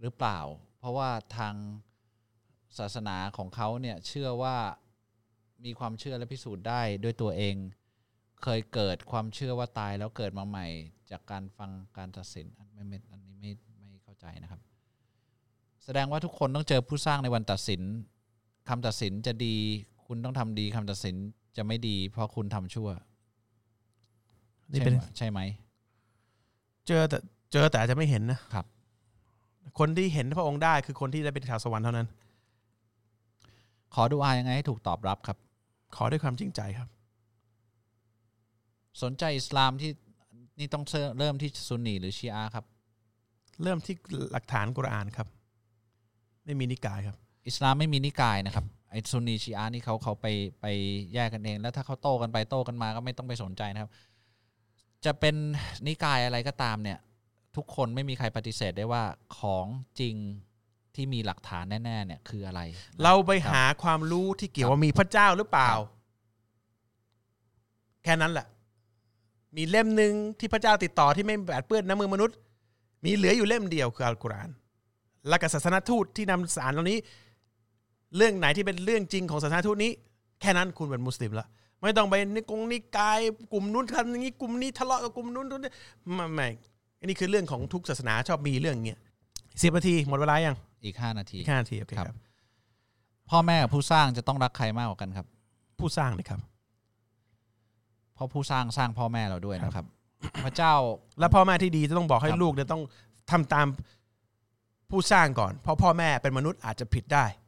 [0.00, 0.38] หรือเปล่า
[0.78, 1.54] เพราะว่าทาง
[2.78, 4.56] ศาสนาของเขาเนี่ยเชื่อว่า
[5.64, 7.54] มีความเชื่อและพิสูจน์ได้ด้วยตัวเอง
[8.42, 10.66] เคยเกิดความเชื่อว่าตายแล้วเกิดมาใหม่
[11.10, 13.50] จากการฟังการตัดสินอันไม่ไม่อันนี้ไม่
[13.90, 14.60] ไม่เข้าใจนะครับ
[15.84, 17.82] แสดงว่าทุกคนต้องเจอผู้สร้างในวันตัดสิน
[18.68, 19.56] คำตัดสินจะดี
[20.09, 21.16] คุณต้องทำดีคำตัดสิน
[21.56, 22.89] จะไม่ดี เพราะคุณทำชั่ว
[24.72, 25.64] นี่เป็นใช่ไหมใช่ไหม
[26.86, 27.18] เจอแต่
[27.52, 28.66] เจอแต่อาจจะไม่เห็นนะครับ
[29.78, 32.09] คนที่เห็นพระองค์ได้คือคนที่ได้เป็นชาวสวรรค์เท่านั้น
[33.94, 35.39] ขอดูอายังไงให้ถูกตอบรับครับ
[35.97, 36.89] ขอด้วยความจริงใจครับ
[39.02, 39.90] สนใจอิสลามที่
[40.59, 40.85] นี่ต้อง
[41.18, 42.64] เริ่มที่ซุนนีหรือชีอะห์ครับ
[43.62, 43.94] เริ่มที่
[44.32, 45.28] หลักฐานกุรอานครับ
[46.44, 47.16] ไม่มีนิกายครับ
[47.48, 50.27] อิสลามไม่มีนิกายนะครับ ไอ้ซุนนีชีอะห์นี่เขาเขาไป
[50.60, 50.66] ไป
[51.15, 53.90] แยกกันเอง แล้วถ้าเขาโต้กันไปโต้กันมาก็ไม่ต้องไปสนใจนะครับ
[55.05, 55.35] จะเป็น
[55.86, 56.98] นิกายอะไรก็ตามเนี่ย
[57.56, 59.02] ทุกคนไม่มีใครปฏิเสธได้ว่า
[59.39, 59.66] ของ
[60.01, 60.15] จริง
[60.94, 62.60] ที่มีหลักฐานแน่ๆเนี่ยคืออะไร
[63.02, 65.97] เราไปหาความรู้ที่เกี่ยวว่ามีพระเจ้าหรือเปล่าครับ
[68.05, 68.47] แค่นั้นแหละ
[69.56, 72.36] มีเล่มหนึ่งที่พระเจ้าติดต่อที่ไม่แปดเปื้อนน้ำมือมนุษย์
[73.05, 74.51] มีเหลืออยู่เล่มเดียวคืออัลกุรอาน
[75.28, 76.98] และกับศาสนทูตที่นำสารเหล่านี้
[78.16, 79.90] เรื่องไหนที่เป็นเรื่องจริงของศาสนทูตนี้
[80.40, 81.47] แค่นั้นคุณเป็นมุสลิมละ
[81.82, 83.20] ไม่ต้องไปนิกงนิกาย
[83.52, 85.66] กลุ่มนู้นทำอย่างนี้กลุ่มนี้ทะเลาะกับกลุ่มนู้นนู้น
[86.14, 86.48] ไม่ไม่
[87.01, 89.01] อันนี้คือเรื่องของทุกศาสนาชอบมีเรื่องอย่างเงี้ย
[89.62, 92.18] สิบนาทีหมดเวลายังอีกห้านาทีอีกห้านาทีโอเคครับครับ
[93.30, 95.26] พ่อแม่กับผู้สร้างจะต้องรักใครมากกว่ากันครับ
[95.78, 96.40] ผู้สร้างเลยครับ
[98.14, 99.86] เพราะผู้สร้างสร้างพ่อแม่เราด้วยนะครับ
[100.44, 100.74] พระเจ้า
[101.20, 102.82] และพ่อแม่ที่ดีจะต้องบอกให้ครับลูกเนี่ยต้อง
[103.30, 103.66] ทำตาม
[104.90, 107.24] ผู้สร้างก่อน เพราะพ่อแม่เป็นมนุษย์อาจจะผิดได้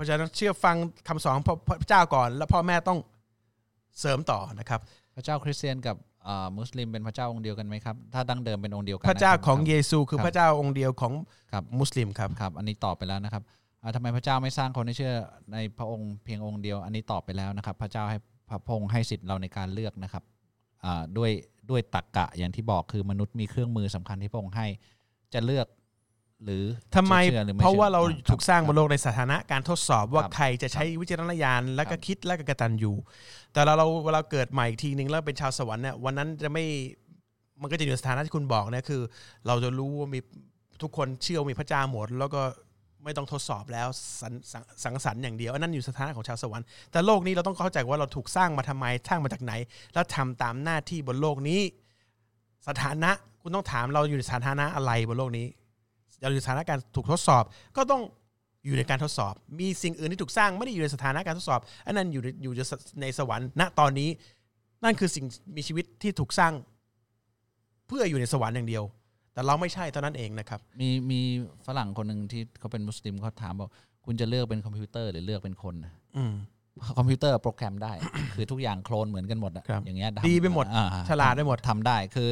[0.00, 0.76] รับเพราะฉะนั้นเชื่อฟัง
[1.08, 1.44] คำสอนของ
[1.80, 2.98] พระเจ้าก่อน แล้วพ่อแม่ต้อง
[4.00, 4.80] เสริมต่อนะครับ
[5.14, 11.12] พระเจ้าคริสเตียนกับเอ่อมุสลิมเป็นพระเจ้าองค์เดียวกันไหมครับ ถ้าดั้งเดิมเป็นองค์เดียวกัน พระเจ้าคบของครับเยซูคือครับพระเจ้าองค์เดียวของ
[11.52, 13.42] ครับมุสลิมครับครับ อันนี้ตอบไปแล้วนะครับ
[13.82, 15.14] อ่าทำไมพระเจ้าไม่สร้างคนให้เชื่อ
[15.52, 18.18] ในพระองค์เพียงองค์เดียว อันนี้ตอบไปแล้วนะครับ พระเจ้าให้
[18.66, 20.22] พระองค์ให้สิทธิ์เราในการเลือกนะครับ
[20.84, 21.30] อ่าด้วย
[21.70, 24.66] ด้วยตรรกกะอย่างที่บอกคือมนุษย์มีเครื่องมือสำคัญที่พระองค์ให้
[25.34, 25.66] จะเลือก
[26.44, 26.64] หรือ
[26.96, 32.94] ทำไมจะชื่อหอไม่เพราะว่าเราชื่อถูกสร้างบนคโลกในสถานะการทดสอบว่าครับใครจะใช้วิจารณญาณแล้วก็ครับคิดแล้วก็กระตันอยู่
[33.52, 36.64] แต่เราเราเวลาเกิดใหม่อีกทีหนึ่งแล้วเป็นชาวสวรรค์เนี่ยวันนั้นจะไม่
[37.62, 39.00] มันก็จะอยู่ในสถานะที่คุณบอกเนี่ยคือ
[39.46, 40.20] เราจะรู้ว่ามี
[40.82, 42.42] ทุกคนเชื่อว่ามีพระเจ้าหมดแล้วก็
[43.04, 43.88] ไม่ต้องทดสอบแล้ว
[44.20, 49.52] สังสังสังสรรค์อย่างเดียวอันนั้นอยู่สถานะของชาวสวรรค์แต่โลกนี้เราต้องเข้าใจว่าเราถูกสร้างมาทำไมสร้างมาจากไหน
[49.94, 51.60] แล้วทำตามหน้าที่บนโลกนี้
[52.68, 53.10] สถานะ
[53.42, 55.46] คุณต้องถามเราอยู่ในสถานะอะไรบนโลกนี้
[56.20, 57.44] เราอยู่ในสถานการณ์ถูกทดสอบ
[57.76, 58.02] ก็ต้อง
[58.64, 62.52] อยู่ในการทดสอบ มีสิ่งอื่นที่ถูกสร้างไม่ได้อยู่ในสถานะการทดสอบอันนั้นอยู่ในอยู่
[63.00, 64.08] ในสวรรค์ณตอนนี้
[64.84, 65.24] นั่นคือสิ่ง
[65.56, 66.52] มีชีวิตที่ถูกสร้าง
[67.86, 68.84] เพื่ออยู่ในสวรรค์อย่างเดียว
[69.34, 71.20] แต่เราไม่ใช่เท่านั้นเองนะครับ มีมี
[71.66, 73.70] ฝรั่งคนหนึ่งที่เขาเป็นมุสลิมเขาถามบอก
[74.06, 76.32] คุณจะเลือกเป็นคอมพิวเตอร์หรือเลือกเป็นคนนะอืม
[76.98, 77.92] คอมพิวเตอร์โปรแกรมได้
[78.34, 82.28] คือทุกอย่างโคลนเหมือนกันหมดอะครับอย่างเงี้ยทำดีไปหมดอ่ฉลาดไปหมดทำได้คือ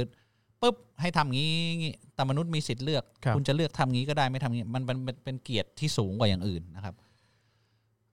[0.63, 6.95] ปุ๊บให้ทำงี้งี้แต่มนุษย์มีสิทธิ์เลือกครับณจะเลือกทำงี้ก็ได้ไม่ทำงี้มันเป็นเป็นเป็นเกียรติที่สูงกว่าอย่างอื่นนะครับ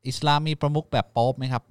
[0.07, 1.63] อิสลามมีประมุขแบบโป๊ปไหมครับ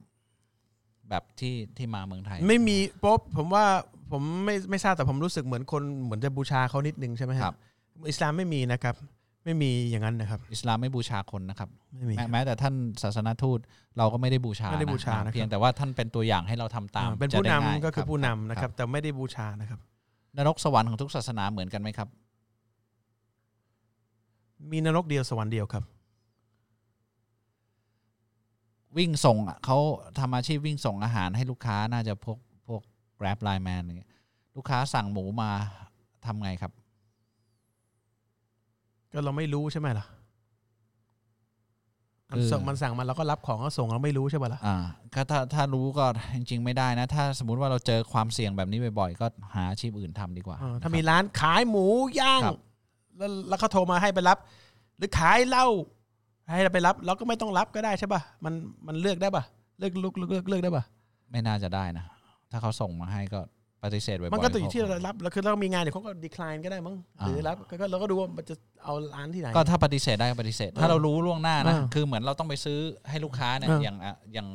[1.11, 3.65] แบบที่ที่มาเมืองไทย ไม่มีโป๊บผมว่า
[4.13, 7.55] ผมไม่ไม่ทราบแต่ผมรู้สึกเหมือนคนเหมือนจะบูชาเขานิดนึงใช่ไหมครับ
[8.09, 8.95] อิสลามไม่มีนะครับ
[9.45, 13.59] ไม่มีอย่างนั้นนะครับ อิสลามไม่บูชาคนนะครับไม่มีแม้แม้แต่ท่านศาสนทูต
[13.99, 19.81] เราก็ไม่ได้บูชาไม่ได้บูชานะครับเพียงแต่ว่าท่านเป็นตัวอย่างให้เราทำตามอ่าเป็นจะผู้ได้นำง่ายก็คือรับผู้นำนะครับ แต่ไม่ได้บูชานะครับ
[20.37, 22.09] นรกสวรรค์ของทุกศาสนาเหมือนกันไหมครับ
[24.73, 25.85] มีนรกเดียวสวรรค์เดียวครับ
[28.97, 29.79] วิ่งส่งอะเขา
[30.19, 32.83] ทำอาชีพวิ่งส่งอาหารให้ลูกค้าน่าจะพวกพวก
[33.19, 34.11] Grab Line Man อย่างเงี้ย
[34.57, 35.51] ลูกค้าสั่งหมูมา
[36.27, 36.73] ทำไงครับ
[39.13, 40.24] ก็เราไม่รู้ใช่ไหมล่ะมันคือ
[42.53, 44.77] ส่งมันสั่งมาเราก็รับของเขาส่งเราไม่รู้ใช่ไหมล่ะอ่า
[45.15, 46.05] ก็ถ้าถ้ารู้ก็
[46.37, 51.87] จริง ๆ ไม่ได้นะ ถ้าสมมุติว่าเราเจอความเสี่ยงแบบนี้บ่อยๆ ก็หาอาชีพอื่นทำดีกว่าอ่าถ้านะครับมีร้านขายหมู
[52.21, 52.59] ย่างครับ
[53.19, 54.39] แล้วแล้วเขาโทรมาให้ไปรับ
[54.99, 55.67] หรือขายเหล้า
[56.51, 58.55] ให้เราไปรับ เราก็ไม่ต้องรับก็ได้ใช่ป่ะมัน
[58.87, 59.45] มันเลือกได้ป่ะ
[59.79, 60.85] เลือกเลือกเลือกเลือกเลือกได้ป่ะ
[61.31, 62.05] ไม่น่าจะได้นะ
[62.51, 63.41] ถ้าเขาส่งมาให้ก็
[63.85, 68.55] ปฏิเสธบ่อยๆมันก็ต้องอยู่ที่เขาเรารับแล้วคือเรามีงานเดี๋ยวเขาก็ decline ก็ได้มั้งหรือรับก็ก็เราก็ดูว่ามันจะ
[68.85, 72.79] เอาร้านที่ไหนก็ถ้าปฏิเสธได้ก็ปฏิเสธ ถ้าเรารู้ล่วงหน้านะอ่าคือเหมือนเราต้องไปซื้อ
[73.11, 74.49] ให้ลูกค้าเนี่ยอ่าอย่างอะอย่าง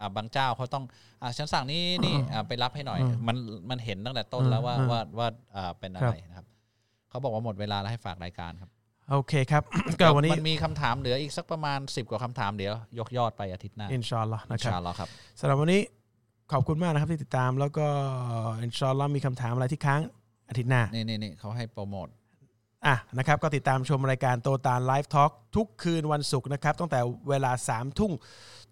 [0.00, 0.84] อะบางเจ้าเขาต้อง
[1.22, 3.36] อะฉันสั่งนี้นี่อะไปรับให้หน่อยอ่ามัมัน
[3.70, 6.46] มันเห็นตั้งแต่ต้นแล้วว่าอ่าว่าว่าอ่าเป็นอะไรนะครับ
[7.10, 8.70] เขาบอกว่าหมดเวลาแล้วให้ฝากรายการครับ
[9.12, 9.62] โอเคครับ
[10.00, 15.08] ก็วันนี้มันมีคำถามเหลืออีกสักประมาณ 10 กว่าคำถามเดี๋ยว ยกยอดไปอาทิตย์หน้า อินชาอัลลอฮ์นะครับ อินชาอัลลอฮ์ครับ
[15.40, 15.80] สำหรับวันนี้
[16.52, 17.86] ขอบคุณมากนะครับที่ติดตาม แล้วก็
[18.62, 20.00] อินชาอัลลอฮ์มีคำถามอะไรที่ค้าง
[20.48, 22.08] อาทิตย์หน้า นี่นี่นี่เขาให้โปรโมท
[22.86, 28.12] อะนะครับก็ติดตามชมรายการ Halal Life Talk ทุกคืนวันศุกร์นะครับตั้งแต่เวลาสามทุ่ม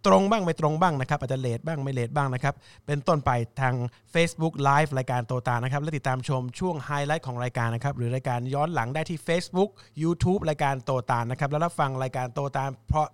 [0.07, 2.55] ตรงบ้างไม่ตรงบ้างนะครับอาจจะ late บ้างไม่ late บ้างนะครับ
[2.87, 3.75] เป็นต้นไปทาง
[4.15, 9.71] Facebook Live รายการโตตาลนะครับและติดตามชมช่วงไฮไลท์ของรายการนะครับหรือรายการย้อนหลังได้ที่ Facebook
[10.03, 12.71] YouTube รายการโตตาลนะครับแล้วรับฟังรายการโตตาล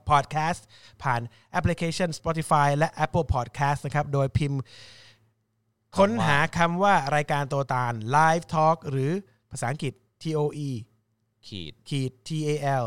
[0.09, 0.67] พอดแคสต์
[1.03, 1.21] ผ่าน
[1.53, 4.61] แอปพลิเคชัน Spotify และ Apple Podcast นะครับโดยพิมพ์
[5.99, 9.13] ค้นหาคำว่ารายการโตตาล Live Talk หรือ
[9.51, 9.93] ภาษาอังกฤษ
[10.23, 10.71] T O E
[11.49, 12.51] ขีดขีด T A
[12.83, 12.85] L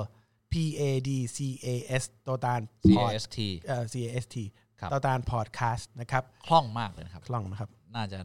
[0.55, 1.67] P A D C A
[2.01, 4.37] S โตตาล C พอ A ด S T เอ่อ C A S T
[4.79, 8.19] ครับโตตาลพอดแคสต์นะครับคล่องมากเลยนะครับ คล่องนะครับ น่าจะ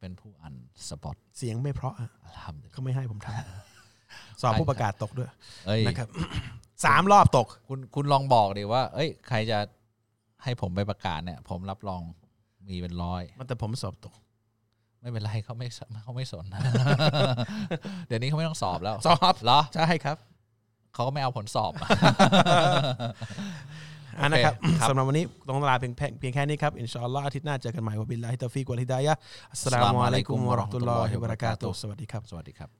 [0.00, 0.54] เป็นผู้อัน
[0.88, 2.08] สปอตเสียงไม่เพราะอะ
[2.42, 5.30] ทำเขาไม่ให้ผมทำสอบผู้ประกาศตกด้วย
[5.66, 6.08] เอ้ยนะครับ
[6.84, 9.58] สามรอบตก คุณคุณลองบอกดิว่า เอ้ย ใครจะ
[10.42, 12.02] ให้ผมไปประกาศเนี่ย ผมรับรอง
[12.68, 14.14] มีเป็นร้อย มันแต่ผมสอบตก
[15.00, 16.44] ไม่เป็นไรเขาไม่สเขาไม่สน
[18.06, 20.16] เดี๋ยวนี้เขาไม่ต้องสอบแล้วสอบ เหรอ ใช่ครับ
[20.96, 21.72] เขาก็ไม่เอาผลสอบ
[24.20, 32.70] อันนะครับโอเคครับสำหรับวันนี้ต้องลาเพียงแค่เพียงแค่นี้ครับ อินชาอัลลอฮ์อาทิตย์หน้าเจอกันใหม่وبالله التوفيق والهداية السلام عليكم ورحمة الله وبركاتهสวัสดีครับ สวัสดีครับ